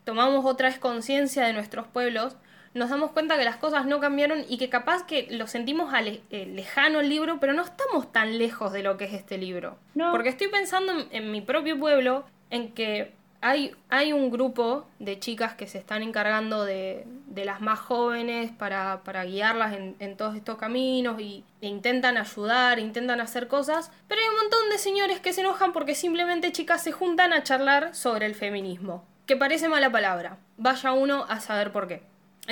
tomamos 0.05 0.45
otra 0.45 0.69
vez 0.69 0.79
conciencia 0.79 1.45
de 1.45 1.53
nuestros 1.53 1.87
pueblos, 1.89 2.37
nos 2.75 2.91
damos 2.91 3.11
cuenta 3.13 3.37
que 3.39 3.45
las 3.45 3.57
cosas 3.57 3.87
no 3.87 4.01
cambiaron 4.01 4.45
y 4.49 4.59
que 4.59 4.69
capaz 4.69 5.05
que 5.07 5.27
lo 5.31 5.47
sentimos 5.47 5.93
ale- 5.93 6.23
eh, 6.31 6.47
lejano 6.47 7.01
el 7.01 7.09
libro, 7.09 7.39
pero 7.41 7.53
no 7.53 7.63
estamos 7.63 8.11
tan 8.13 8.39
lejos 8.39 8.73
de 8.73 8.83
lo 8.83 8.97
que 8.97 9.05
es 9.05 9.13
este 9.13 9.39
libro. 9.39 9.77
No. 9.95 10.11
Porque 10.13 10.29
estoy 10.31 10.49
pensando 10.49 10.93
en, 10.93 11.07
en 11.11 11.31
mi 11.31 11.41
propio 11.41 11.79
pueblo, 11.79 12.25
en 12.51 12.73
que 12.73 13.13
hay, 13.45 13.75
hay 13.89 14.13
un 14.13 14.31
grupo 14.31 14.87
de 15.01 15.19
chicas 15.19 15.55
que 15.55 15.67
se 15.67 15.77
están 15.79 16.03
encargando 16.05 16.65
de, 16.65 17.05
de 17.27 17.45
las 17.45 17.61
más 17.61 17.81
jóvenes 17.81 18.53
para, 18.53 19.03
para 19.03 19.25
guiarlas 19.25 19.73
en, 19.75 19.97
en 19.99 20.17
todos 20.17 20.37
estos 20.37 20.57
caminos 20.59 21.21
y, 21.21 21.45
e 21.61 21.67
intentan 21.67 22.17
ayudar, 22.19 22.79
intentan 22.79 23.21
hacer 23.21 23.49
cosas, 23.49 23.91
pero 24.07 24.21
hay 24.21 24.29
un 24.29 24.37
montón 24.37 24.71
de 24.71 24.79
señores 24.79 25.19
que 25.19 25.33
se 25.33 25.41
enojan 25.41 25.73
porque 25.73 25.97
simplemente 25.97 26.53
chicas 26.53 26.85
se 26.85 26.93
juntan 26.93 27.33
a 27.33 27.43
charlar 27.43 27.95
sobre 27.97 28.27
el 28.27 28.37
feminismo, 28.37 29.05
que 29.27 29.37
parece 29.37 29.69
mala 29.69 29.91
palabra, 29.91 30.39
vaya 30.57 30.93
uno 30.93 31.27
a 31.29 31.41
saber 31.41 31.73
por 31.73 31.89
qué. 31.89 32.03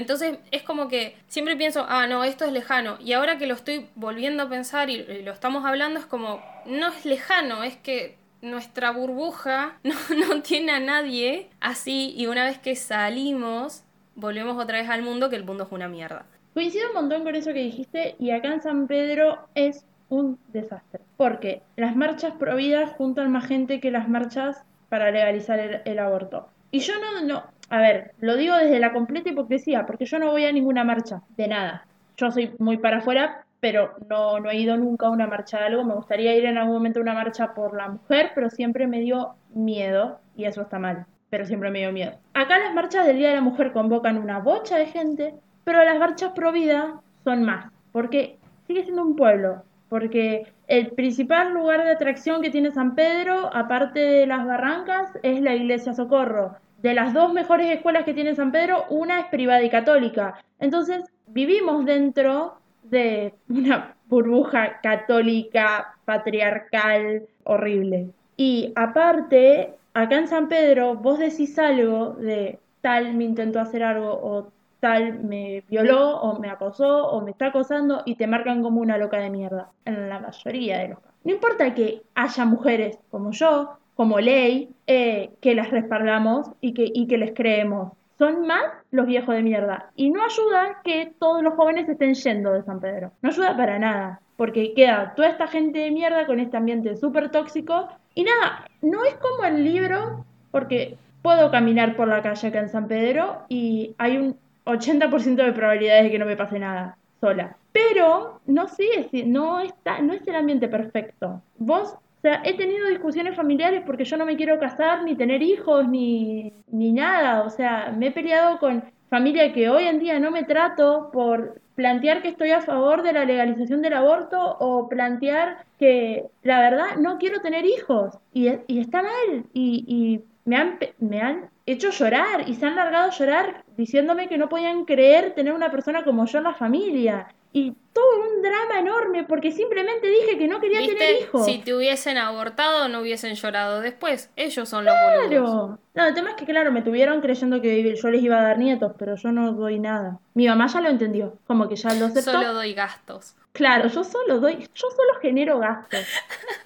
Entonces 0.01 0.39
es 0.51 0.63
como 0.63 0.89
que 0.89 1.15
siempre 1.29 1.57
pienso, 1.57 1.85
ah, 1.87 2.07
no, 2.07 2.25
esto 2.25 2.47
es 2.47 2.53
lejano. 2.53 2.97
Y 3.01 3.13
ahora 3.13 3.37
que 3.37 3.47
lo 3.47 3.53
estoy 3.53 3.87
volviendo 3.95 4.45
a 4.45 4.49
pensar 4.49 4.89
y, 4.89 5.23
lo 5.23 5.31
estamos 5.31 5.67
hablando, 5.67 6.01
es 6.01 6.07
como, 6.07 6.43
no 6.65 6.89
es 6.89 7.05
lejano, 7.05 7.63
es 7.63 7.77
que 7.77 8.17
nuestra 8.41 8.93
burbuja 8.93 9.79
no, 9.85 9.95
no 10.17 10.41
tiene 10.41 10.73
a 10.73 10.81
nadie 10.81 11.51
así. 11.61 12.15
Y 12.17 12.29
una 12.29 12.45
vez 12.47 12.59
que 12.59 12.77
salimos, 12.77 13.85
volvemos 14.15 14.57
otra 14.63 14.81
vez 14.81 14.89
al 14.89 15.03
mundo, 15.03 15.29
que 15.29 15.37
el 15.37 15.45
mundo 15.45 15.65
es 15.65 15.71
una 15.71 15.87
mierda. 15.87 16.25
Coincido 16.55 16.89
un 16.89 16.95
montón 16.95 17.23
con 17.23 17.35
eso 17.35 17.53
que 17.53 17.63
dijiste 17.63 18.17
y 18.19 18.31
acá 18.31 18.55
en 18.55 18.63
San 18.63 18.87
Pedro 18.87 19.49
es 19.55 19.85
un 20.09 20.39
desastre. 20.49 21.03
Porque 21.19 21.61
las 21.77 21.95
marchas 21.95 22.33
pro 22.39 22.57
vida 22.57 22.87
juntan 22.87 23.31
más 23.31 23.47
gente 23.47 23.81
que 23.81 23.91
las 23.91 24.09
marchas 24.09 24.65
para 24.89 25.11
legalizar 25.11 25.59
el, 25.59 25.83
el 25.85 25.99
aborto. 25.99 26.49
Y 26.71 26.79
yo 26.81 26.95
no, 26.99 27.21
no, 27.21 27.45
a 27.71 27.81
ver, 27.81 28.13
lo 28.21 28.37
digo 28.37 28.57
desde 28.57 28.81
la 28.81 28.93
completa 28.93 29.31
hipocresía, 29.31 29.87
porque 29.87 30.05
yo 30.05 30.19
no 30.19 30.33
voy 30.33 30.45
a 30.45 30.53
ninguna 30.53 30.85
marcha, 30.85 31.23
de 31.37 31.49
nada. 31.49 31.87
Yo 32.17 32.31
soy 32.31 32.53
muy 32.59 32.77
para 32.79 32.99
afuera, 32.99 33.45
pero 33.61 33.95
no, 34.09 34.41
no 34.41 34.51
he 34.51 34.57
ido 34.57 34.77
nunca 34.77 35.07
a 35.07 35.11
una 35.11 35.29
marcha 35.29 35.59
de 35.59 35.67
algo. 35.67 35.85
Me 35.85 35.95
gustaría 35.95 36.35
ir 36.37 36.45
en 36.45 36.59
algún 36.59 36.75
momento 36.75 36.99
a 36.99 37.03
una 37.03 37.15
marcha 37.15 37.55
por 37.55 37.77
la 37.77 37.89
mujer, 37.89 38.33
pero 38.35 38.51
siempre 38.51 38.87
me 38.89 39.01
dio 39.01 39.35
miedo, 39.55 40.19
y 40.37 40.45
eso 40.45 40.63
está 40.63 40.79
mal, 40.79 41.07
pero 41.31 41.47
siempre 41.47 41.71
me 41.71 41.79
dio 41.79 41.93
miedo. 41.93 42.13
Acá 42.35 42.59
las 42.59 42.75
marchas 42.75 43.07
del 43.07 43.19
Día 43.19 43.29
de 43.29 43.37
la 43.37 43.41
Mujer 43.41 43.73
convocan 43.73 44.19
una 44.19 44.41
bocha 44.41 44.77
de 44.77 44.87
gente, 44.87 45.35
pero 45.63 45.85
las 45.85 45.99
marchas 45.99 46.33
pro 46.33 46.51
vida 46.51 47.01
son 47.23 47.45
más, 47.45 47.71
porque 47.93 48.37
sigue 48.67 48.83
siendo 48.83 49.03
un 49.03 49.15
pueblo, 49.15 49.63
porque 49.89 50.47
el 50.67 50.89
principal 50.89 51.53
lugar 51.53 51.85
de 51.85 51.93
atracción 51.93 52.43
que 52.43 52.51
tiene 52.51 52.73
San 52.73 52.97
Pedro, 52.97 53.51
aparte 53.55 54.01
de 54.01 54.27
las 54.27 54.45
barrancas, 54.45 55.11
es 55.23 55.41
la 55.41 55.55
iglesia 55.55 55.95
Socorro. 55.95 56.57
De 56.83 56.95
las 56.95 57.13
dos 57.13 57.33
mejores 57.33 57.71
escuelas 57.71 58.05
que 58.05 58.15
tiene 58.15 58.35
San 58.35 58.53
Pedro, 58.53 58.85
una 58.89 59.21
es 59.21 59.27
privada 59.27 59.63
y 59.63 59.71
católica. 59.71 60.43
Entonces, 60.59 61.05
vivimos 61.27 61.85
dentro 61.85 62.57
de 62.85 63.35
una 63.49 63.95
burbuja 64.07 64.81
católica, 64.81 65.95
patriarcal, 66.05 67.23
horrible. 67.45 68.11
Y 68.37 68.73
aparte, 68.77 69.75
acá 69.95 70.17
en 70.17 70.29
San 70.29 70.49
Pedro, 70.49 70.95
vos 70.95 71.19
decís 71.19 71.59
algo 71.59 72.15
de 72.15 72.59
tal 72.81 73.15
me 73.15 73.25
intentó 73.25 73.61
hacer 73.61 73.83
algo 73.83 74.13
o 74.13 74.51
tal 74.81 75.23
me 75.23 75.63
violó 75.69 76.19
o 76.21 76.39
me 76.39 76.49
acosó 76.49 77.09
o 77.09 77.21
me 77.21 77.33
está 77.33 77.47
acosando 77.47 78.03
y 78.07 78.15
te 78.15 78.27
marcan 78.27 78.63
como 78.63 78.81
una 78.81 78.97
loca 78.97 79.19
de 79.19 79.31
mierda, 79.31 79.71
en 79.85 80.09
la 80.09 80.19
mayoría 80.19 80.79
de 80.79 80.89
los 80.89 81.01
casos. 81.01 81.21
No 81.23 81.33
importa 81.33 81.75
que 81.75 82.03
haya 82.15 82.45
mujeres 82.47 82.99
como 83.11 83.31
yo, 83.33 83.77
como 84.01 84.19
ley, 84.19 84.71
eh, 84.87 85.29
que 85.43 85.55
las 85.55 85.71
respaldamos 85.71 86.51
y 86.63 86.73
que, 86.73 86.91
y 86.91 87.07
que 87.07 87.19
les 87.19 87.35
creemos. 87.35 87.93
Son 88.17 88.47
más 88.47 88.65
los 88.91 89.05
viejos 89.05 89.35
de 89.35 89.43
mierda. 89.43 89.91
Y 89.95 90.09
no 90.09 90.25
ayuda 90.25 90.81
que 90.83 91.13
todos 91.19 91.43
los 91.43 91.53
jóvenes 91.53 91.87
estén 91.87 92.15
yendo 92.15 92.51
de 92.55 92.63
San 92.63 92.81
Pedro. 92.81 93.13
No 93.21 93.29
ayuda 93.29 93.55
para 93.55 93.79
nada. 93.79 94.21
Porque 94.39 94.73
queda 94.73 95.13
toda 95.15 95.29
esta 95.29 95.49
gente 95.49 95.81
de 95.81 95.91
mierda 95.91 96.25
con 96.27 96.41
este 96.41 96.57
ambiente 96.57 96.97
súper 96.97 97.31
tóxico. 97.31 97.89
Y 98.15 98.25
nada, 98.25 98.65
no 98.81 99.05
es 99.05 99.15
como 99.17 99.45
el 99.45 99.63
libro, 99.65 100.25
porque 100.51 100.97
puedo 101.21 101.51
caminar 101.51 101.95
por 101.95 102.09
la 102.09 102.23
calle 102.23 102.49
acá 102.49 102.61
en 102.61 102.71
San 102.71 102.89
Pedro 102.89 103.43
y 103.51 103.95
hay 103.99 104.17
un 104.17 104.35
80% 104.65 105.45
de 105.45 105.53
probabilidades 105.53 106.05
de 106.05 106.11
que 106.11 106.19
no 106.19 106.25
me 106.25 106.39
pase 106.39 106.59
nada 106.59 106.97
sola. 107.21 107.55
Pero 107.73 108.41
no 108.47 108.67
sigue, 108.67 109.09
si- 109.11 109.25
no 109.25 109.61
está, 109.61 110.01
no 110.01 110.15
es 110.15 110.27
el 110.27 110.37
ambiente 110.37 110.69
perfecto. 110.69 111.43
Vos, 111.59 111.97
o 112.21 112.23
sea, 112.23 112.43
he 112.45 112.55
tenido 112.55 112.87
discusiones 112.89 113.35
familiares 113.35 113.83
porque 113.87 114.05
yo 114.05 114.19
no 114.19 114.27
me 114.27 114.37
quiero 114.37 114.59
casar, 114.59 115.05
ni 115.05 115.17
tener 115.17 115.43
hijos, 115.43 115.89
ni, 115.89 116.53
ni 116.67 116.93
nada. 116.93 117.45
O 117.45 117.49
sea, 117.49 117.95
me 117.97 118.09
he 118.09 118.11
peleado 118.11 118.59
con 118.59 118.85
familia 119.09 119.55
que 119.55 119.71
hoy 119.71 119.85
en 119.85 120.01
día 120.01 120.19
no 120.19 120.31
me 120.31 120.45
trato 120.45 121.09
por 121.15 121.63
plantear 121.77 122.21
que 122.21 122.29
estoy 122.29 122.51
a 122.51 122.61
favor 122.61 123.03
de 123.03 123.15
la 123.15 123.25
legalización 123.25 123.81
del 123.81 123.95
aborto 123.95 124.39
o 124.61 124.87
plantear 124.87 125.65
que 125.79 126.27
la 126.43 126.61
verdad 126.61 126.97
no 126.99 127.17
quiero 127.17 127.41
tener 127.41 127.65
hijos 127.65 128.19
y, 128.35 128.51
y 128.67 128.81
está 128.81 129.03
mal 129.03 129.47
y, 129.55 129.87
y 129.89 130.21
me, 130.45 130.57
han, 130.57 130.79
me 130.99 131.23
han 131.23 131.49
hecho 131.65 131.89
llorar 131.89 132.47
y 132.47 132.55
se 132.55 132.67
han 132.67 132.77
largado 132.77 133.09
a 133.09 133.15
llorar 133.15 133.65
diciéndome 133.79 134.29
que 134.29 134.37
no 134.37 134.51
podían 134.51 134.85
creer 134.85 135.35
tener 135.35 135.55
una 135.55 135.71
persona 135.71 136.05
como 136.05 136.27
yo 136.27 136.37
en 136.37 136.45
la 136.45 136.55
familia. 136.55 137.29
Y 137.53 137.75
todo 137.93 138.21
un 138.21 138.43
drama 138.43 138.79
enorme 138.79 139.25
porque 139.25 139.51
simplemente 139.51 140.07
dije 140.07 140.39
que 140.39 140.47
no 140.47 140.61
quería 140.61 140.79
tener 140.79 141.23
hijos. 141.23 141.45
Si 141.45 141.59
te 141.59 141.75
hubiesen 141.75 142.17
abortado, 142.17 142.89
no 142.89 143.01
hubiesen 143.01 143.35
llorado 143.35 143.81
después. 143.81 144.31
Ellos 144.37 144.69
son 144.69 144.85
los 144.85 144.95
boludos. 144.95 145.29
Claro. 145.29 145.79
No, 145.95 146.07
el 146.07 146.15
tema 146.15 146.31
es 146.31 146.37
que, 146.37 146.45
claro, 146.47 146.71
me 146.71 146.83
tuvieron 146.83 147.21
creyendo 147.21 147.61
que 147.61 147.97
yo 147.97 148.11
les 148.11 148.23
iba 148.23 148.39
a 148.39 148.43
dar 148.43 148.59
nietos, 148.59 148.93
pero 148.97 149.17
yo 149.17 149.33
no 149.33 149.53
doy 149.53 149.81
nada. 149.81 150.21
Mi 150.35 150.47
mamá 150.47 150.69
ya 150.69 150.81
lo 150.81 150.89
entendió, 150.89 151.37
como 151.47 151.69
que 151.69 151.75
ya 151.75 151.93
lo 151.95 152.07
aceptó. 152.07 152.33
Solo 152.33 152.55
doy 152.55 152.73
gastos. 152.75 153.35
Claro, 153.53 153.89
yo 153.89 154.05
solo 154.05 154.39
doy, 154.39 154.69
yo 154.73 154.89
solo 154.91 155.21
genero 155.21 155.59
gastos. 155.59 156.07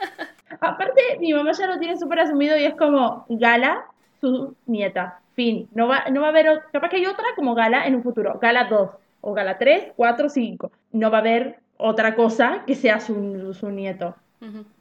Aparte, 0.60 1.00
mi 1.18 1.32
mamá 1.32 1.52
ya 1.52 1.66
lo 1.66 1.78
tiene 1.78 1.96
súper 1.96 2.20
asumido 2.20 2.56
y 2.58 2.64
es 2.64 2.74
como 2.74 3.24
Gala, 3.30 3.86
su 4.20 4.54
nieta. 4.66 5.20
Fin. 5.34 5.68
No 5.74 5.88
va, 5.88 6.04
no 6.10 6.20
va 6.20 6.28
a 6.28 6.30
haber, 6.30 6.62
capaz 6.72 6.90
que 6.90 6.96
hay 6.96 7.06
otra 7.06 7.24
como 7.34 7.54
Gala 7.54 7.86
en 7.86 7.96
un 7.96 8.02
futuro. 8.02 8.38
Gala 8.40 8.64
2, 8.64 8.90
o 9.24 9.32
Gala 9.32 9.56
3, 9.58 9.92
4, 9.96 10.28
5. 10.28 10.72
No 10.92 11.10
va 11.10 11.18
a 11.18 11.20
haber 11.20 11.56
otra 11.78 12.14
cosa 12.14 12.62
que 12.66 12.74
sea 12.74 13.00
su, 13.00 13.54
su 13.54 13.70
nieto. 13.70 14.14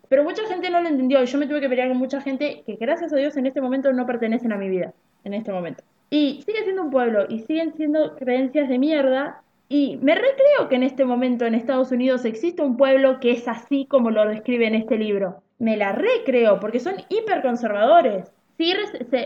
Pero 0.09 0.25
mucha 0.25 0.45
gente 0.47 0.69
no 0.69 0.81
lo 0.81 0.89
entendió 0.89 1.23
y 1.23 1.25
yo 1.25 1.37
me 1.37 1.47
tuve 1.47 1.61
que 1.61 1.69
pelear 1.69 1.87
con 1.87 1.97
mucha 1.97 2.19
gente 2.19 2.63
que 2.65 2.75
gracias 2.75 3.13
a 3.13 3.15
Dios 3.15 3.37
en 3.37 3.45
este 3.45 3.61
momento 3.61 3.93
no 3.93 4.05
pertenecen 4.05 4.51
a 4.51 4.57
mi 4.57 4.67
vida. 4.67 4.93
En 5.23 5.33
este 5.33 5.53
momento. 5.53 5.83
Y 6.09 6.43
sigue 6.45 6.63
siendo 6.63 6.83
un 6.83 6.91
pueblo 6.91 7.25
y 7.29 7.39
siguen 7.39 7.73
siendo 7.73 8.17
creencias 8.17 8.67
de 8.67 8.77
mierda. 8.77 9.41
Y 9.69 9.97
me 10.01 10.13
recreo 10.13 10.67
que 10.67 10.75
en 10.75 10.83
este 10.83 11.05
momento 11.05 11.45
en 11.45 11.55
Estados 11.55 11.93
Unidos 11.93 12.25
existe 12.25 12.61
un 12.61 12.75
pueblo 12.75 13.21
que 13.21 13.31
es 13.31 13.47
así 13.47 13.85
como 13.85 14.11
lo 14.11 14.27
describe 14.27 14.67
en 14.67 14.75
este 14.75 14.97
libro. 14.97 15.41
Me 15.57 15.77
la 15.77 15.93
recreo 15.93 16.59
porque 16.59 16.81
son 16.81 16.95
hiperconservadores. 17.07 18.29
Sí, 18.57 18.73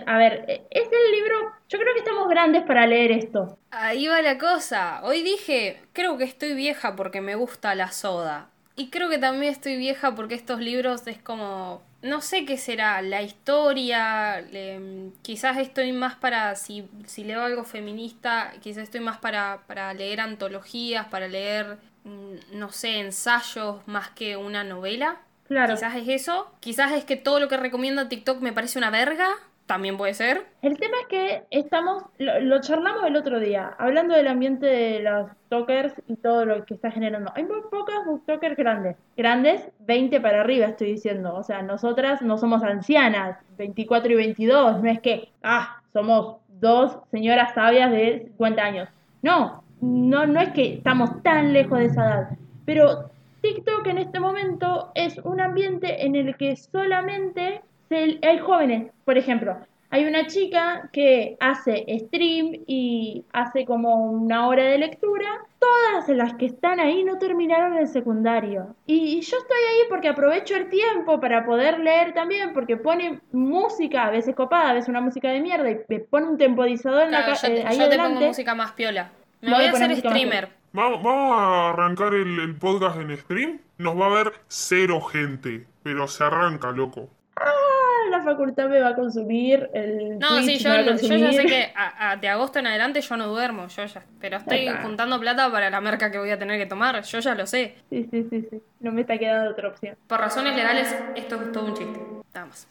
a 0.06 0.18
ver, 0.18 0.46
eh, 0.48 0.68
es 0.72 0.84
el 0.92 1.12
libro, 1.12 1.36
yo 1.70 1.80
creo 1.80 1.94
que 1.94 2.00
estamos 2.00 2.28
grandes 2.30 2.64
para 2.64 2.88
leer 2.88 3.12
esto. 3.12 3.58
Ahí 3.72 4.08
va 4.08 4.22
la 4.22 4.38
cosa. 4.38 5.02
Hoy 5.04 5.22
dije, 5.24 5.82
creo 5.94 6.18
que 6.18 6.24
estoy 6.24 6.54
vieja 6.56 6.96
porque 6.96 7.22
me 7.22 7.36
gusta 7.36 7.76
la 7.76 7.92
soda. 7.92 8.50
Y 8.76 8.90
creo 8.90 9.10
que 9.10 9.18
también 9.18 9.52
estoy 9.52 9.76
vieja 9.78 10.16
porque 10.16 10.36
estos 10.36 10.60
libros 10.60 11.06
es 11.08 11.22
como, 11.22 11.82
no 12.02 12.22
sé 12.22 12.46
qué 12.46 12.58
será, 12.58 13.02
la 13.02 13.24
historia, 13.24 14.42
le- 14.42 15.12
quizás 15.24 15.58
estoy 15.58 15.92
más 15.94 16.16
para, 16.16 16.56
si, 16.56 16.88
si 17.06 17.24
leo 17.24 17.42
algo 17.42 17.64
feminista, 17.64 18.54
quizás 18.62 18.84
estoy 18.84 19.02
más 19.02 19.18
para, 19.18 19.64
para 19.68 19.94
leer 19.94 20.22
antologías, 20.22 21.08
para 21.08 21.28
leer, 21.28 21.78
mm, 22.04 22.36
no 22.60 22.72
sé, 22.72 23.00
ensayos 23.00 23.86
más 23.88 24.10
que 24.12 24.38
una 24.38 24.64
novela. 24.64 25.22
Claro. 25.48 25.76
Quizás 25.76 25.96
es 25.96 26.08
eso. 26.08 26.52
Quizás 26.60 26.92
es 26.94 27.06
que 27.06 27.16
todo 27.16 27.40
lo 27.40 27.48
que 27.48 27.58
recomienda 27.58 28.10
TikTok 28.10 28.42
me 28.42 28.54
parece 28.54 28.78
una 28.78 28.90
verga. 28.90 29.28
También 29.66 29.98
puede 29.98 30.14
ser. 30.14 30.46
El 30.62 30.80
tema 30.80 30.96
es 31.02 31.08
que 31.08 31.44
estamos, 31.52 32.04
lo, 32.20 32.40
lo 32.40 32.62
charlamos 32.62 33.04
el 33.06 33.18
otro 33.18 33.38
día, 33.38 33.76
hablando 33.78 34.16
del 34.16 34.30
ambiente 34.30 34.66
de 34.66 35.02
los 35.02 35.28
booktokers 35.50 35.94
y 36.08 36.16
todo 36.16 36.46
lo 36.46 36.66
que 36.66 36.74
está 36.74 36.90
generando. 36.90 37.34
Hay 37.36 37.44
muy 37.44 37.60
pocas 37.70 38.06
booktokers 38.06 38.56
grandes. 38.56 38.96
Grandes, 39.18 39.70
20 39.80 40.22
para 40.22 40.40
arriba 40.40 40.68
estoy 40.68 40.94
diciendo. 40.94 41.36
O 41.36 41.44
sea, 41.44 41.62
nosotras 41.64 42.22
no 42.22 42.38
somos 42.38 42.64
ancianas, 42.64 43.38
24 43.58 44.14
y 44.14 44.16
22. 44.16 44.82
No 44.82 44.90
es 44.90 45.02
que, 45.02 45.30
ah, 45.44 45.82
somos 45.92 46.38
dos 46.62 47.00
señoras 47.12 47.54
sabias 47.54 47.92
de 47.92 48.24
50 48.38 48.64
años. 48.64 48.90
No, 49.22 49.64
no, 49.82 50.26
no 50.26 50.40
es 50.40 50.50
que 50.50 50.76
estamos 50.76 51.22
tan 51.24 51.52
lejos 51.52 51.80
de 51.80 51.86
esa 51.86 52.06
edad. 52.06 52.30
Pero 52.66 53.10
TikTok 53.42 53.88
en 53.88 53.98
este 54.00 54.20
momento 54.20 54.92
es 54.96 55.18
un 55.20 55.40
ambiente 55.42 56.06
en 56.06 56.16
el 56.16 56.36
que 56.38 56.56
solamente 56.56 57.62
se- 57.90 58.20
hay 58.22 58.40
jóvenes. 58.40 58.92
Por 59.06 59.18
ejemplo, 59.18 59.58
hay 59.90 60.06
una 60.06 60.28
chica 60.28 60.90
que 60.92 61.38
hace 61.40 61.86
stream 62.00 62.64
y 62.68 63.24
hace 63.32 63.66
como 63.66 63.96
una 64.12 64.48
hora 64.48 64.64
de 64.66 64.78
lectura. 64.78 65.28
Todas 65.60 66.10
las 66.10 66.34
que 66.36 66.46
están 66.48 66.80
ahí 66.80 67.04
no 67.06 67.18
terminaron 67.18 67.78
el 67.78 67.88
secundario. 67.88 68.76
Y 68.86 69.22
yo 69.22 69.38
estoy 69.38 69.58
ahí 69.58 69.80
porque 69.90 70.10
aprovecho 70.10 70.56
el 70.56 70.70
tiempo 70.70 71.20
para 71.20 71.46
poder 71.46 71.80
leer 71.80 72.14
también, 72.14 72.54
porque 72.54 72.76
pone 72.78 73.22
música, 73.32 74.06
a 74.06 74.12
veces 74.12 74.36
copada, 74.36 74.72
a 74.72 74.74
veces 74.74 74.90
una 74.90 75.02
música 75.02 75.30
de 75.32 75.40
mierda, 75.40 75.72
y 75.72 75.78
me 75.88 76.00
pone 76.00 76.28
un 76.28 76.38
temporizador 76.38 77.04
en 77.04 77.12
la 77.12 77.26
yo, 77.34 77.34
te- 77.42 77.62
eh, 77.62 77.64
ahí 77.66 77.78
yo 77.80 77.90
te 77.90 77.98
pongo 77.98 78.22
música 78.22 78.56
más 78.56 78.74
piola. 78.74 79.12
Me 79.42 79.50
Voy 79.52 79.58
voy 79.60 79.68
a 79.68 79.72
hacer 79.72 79.96
streamer. 79.96 80.50
Vamos, 80.74 81.02
vamos 81.04 81.40
a 81.40 81.70
arrancar 81.70 82.14
el, 82.14 82.40
el 82.40 82.56
podcast 82.56 82.98
en 83.00 83.16
stream. 83.18 83.60
Nos 83.78 84.00
va 84.00 84.08
a 84.08 84.24
ver 84.24 84.34
cero 84.48 85.02
gente, 85.02 85.66
pero 85.84 86.08
se 86.08 86.24
arranca, 86.24 86.72
loco. 86.72 87.10
Ah, 87.36 88.10
la 88.10 88.22
facultad 88.24 88.68
me 88.70 88.80
va 88.80 88.90
a 88.90 88.96
consumir, 88.96 89.70
el 89.74 90.18
No, 90.20 90.28
Twitch 90.30 90.46
sí, 90.46 90.52
me 90.54 90.58
yo, 90.60 90.70
va 90.70 90.76
a 90.76 90.96
yo 90.98 91.16
ya 91.16 91.32
sé 91.34 91.46
que 91.46 91.72
a- 91.76 92.12
a- 92.12 92.16
de 92.18 92.28
agosto 92.30 92.60
en 92.60 92.68
adelante 92.68 93.02
yo 93.02 93.18
no 93.18 93.28
duermo, 93.28 93.68
yo 93.68 93.86
ya. 93.86 94.04
Pero 94.20 94.38
estoy 94.38 94.68
juntando 94.82 95.20
plata 95.20 95.52
para 95.52 95.70
la 95.70 95.82
merca 95.82 96.12
que 96.12 96.18
voy 96.18 96.32
a 96.32 96.40
tener 96.40 96.60
que 96.60 96.66
tomar, 96.66 97.02
yo 97.04 97.20
ya 97.20 97.36
lo 97.36 97.46
sé. 97.46 97.76
Sí, 97.90 98.08
sí, 98.12 98.28
sí, 98.30 98.48
sí. 98.50 98.62
No 98.80 98.92
me 98.92 99.02
está 99.02 99.18
quedando 99.18 99.52
otra 99.52 99.70
opción. 99.70 99.96
Por 100.08 100.20
razones 100.20 100.56
legales, 100.56 100.96
esto 101.16 101.36
es 101.42 101.52
todo 101.52 101.66
un 101.66 101.74
chiste. 101.76 102.00
Nada 102.34 102.46
más. 102.48 102.68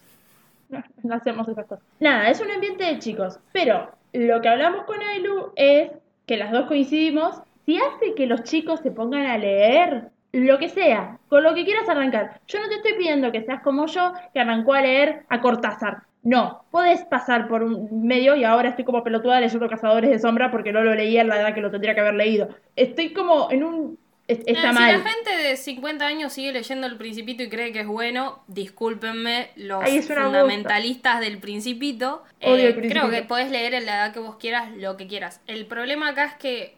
No, 0.68 0.82
no 1.04 1.14
hacemos 1.14 1.48
esas 1.48 1.66
cosas. 1.66 1.84
Nada, 2.00 2.28
es 2.28 2.40
un 2.40 2.50
ambiente 2.50 2.84
de 2.84 2.98
chicos. 2.98 3.38
Pero 3.52 3.92
lo 4.12 4.40
que 4.40 4.48
hablamos 4.48 4.84
con 4.84 5.00
Ailu 5.00 5.52
es 5.54 5.90
que 6.26 6.36
las 6.36 6.50
dos 6.50 6.66
coincidimos. 6.66 7.40
Si 7.66 7.76
hace 7.78 8.14
que 8.14 8.26
los 8.26 8.42
chicos 8.44 8.80
se 8.80 8.90
pongan 8.90 9.26
a 9.26 9.36
leer 9.38 10.04
lo 10.32 10.58
que 10.58 10.68
sea, 10.68 11.18
con 11.28 11.42
lo 11.42 11.54
que 11.54 11.64
quieras 11.64 11.88
arrancar. 11.88 12.40
Yo 12.46 12.60
no 12.60 12.68
te 12.68 12.76
estoy 12.76 12.94
pidiendo 12.94 13.32
que 13.32 13.42
seas 13.42 13.62
como 13.62 13.86
yo, 13.86 14.12
que 14.32 14.40
arrancó 14.40 14.74
a 14.74 14.82
leer 14.82 15.24
a 15.28 15.40
Cortázar. 15.40 16.02
No, 16.22 16.64
podés 16.72 17.04
pasar 17.04 17.46
por 17.48 17.62
un 17.62 18.06
medio 18.06 18.34
y 18.36 18.42
ahora 18.44 18.70
estoy 18.70 18.84
como 18.84 19.02
pelotuda 19.04 19.40
leyendo 19.40 19.68
Cazadores 19.68 20.10
de 20.10 20.18
Sombra 20.18 20.50
porque 20.50 20.72
no 20.72 20.82
lo 20.82 20.94
leí 20.94 21.16
en 21.18 21.28
la 21.28 21.40
edad 21.40 21.54
que 21.54 21.60
lo 21.60 21.70
tendría 21.70 21.94
que 21.94 22.00
haber 22.00 22.14
leído. 22.14 22.48
Estoy 22.74 23.12
como 23.12 23.48
en 23.50 23.62
un... 23.62 23.98
es- 24.26 24.40
Está 24.44 24.72
mal. 24.72 24.90
Si 24.96 25.04
la 25.04 25.08
gente 25.10 25.48
de 25.48 25.56
50 25.56 26.04
años 26.06 26.32
sigue 26.32 26.52
leyendo 26.52 26.86
El 26.88 26.96
Principito 26.96 27.44
y 27.44 27.48
cree 27.48 27.72
que 27.72 27.80
es 27.80 27.86
bueno, 27.86 28.42
discúlpenme 28.48 29.50
los 29.56 29.84
fundamentalistas 30.06 31.20
del 31.20 31.38
Principito. 31.38 32.22
Odio 32.42 32.56
Eh, 32.56 32.66
El 32.68 32.74
Principito. 32.74 33.06
Creo 33.08 33.20
que 33.22 33.26
podés 33.26 33.50
leer 33.50 33.74
en 33.74 33.86
la 33.86 33.94
edad 33.96 34.12
que 34.12 34.20
vos 34.20 34.36
quieras 34.36 34.70
lo 34.76 34.96
que 34.96 35.06
quieras. 35.06 35.40
El 35.46 35.66
problema 35.66 36.08
acá 36.08 36.24
es 36.26 36.34
que 36.34 36.74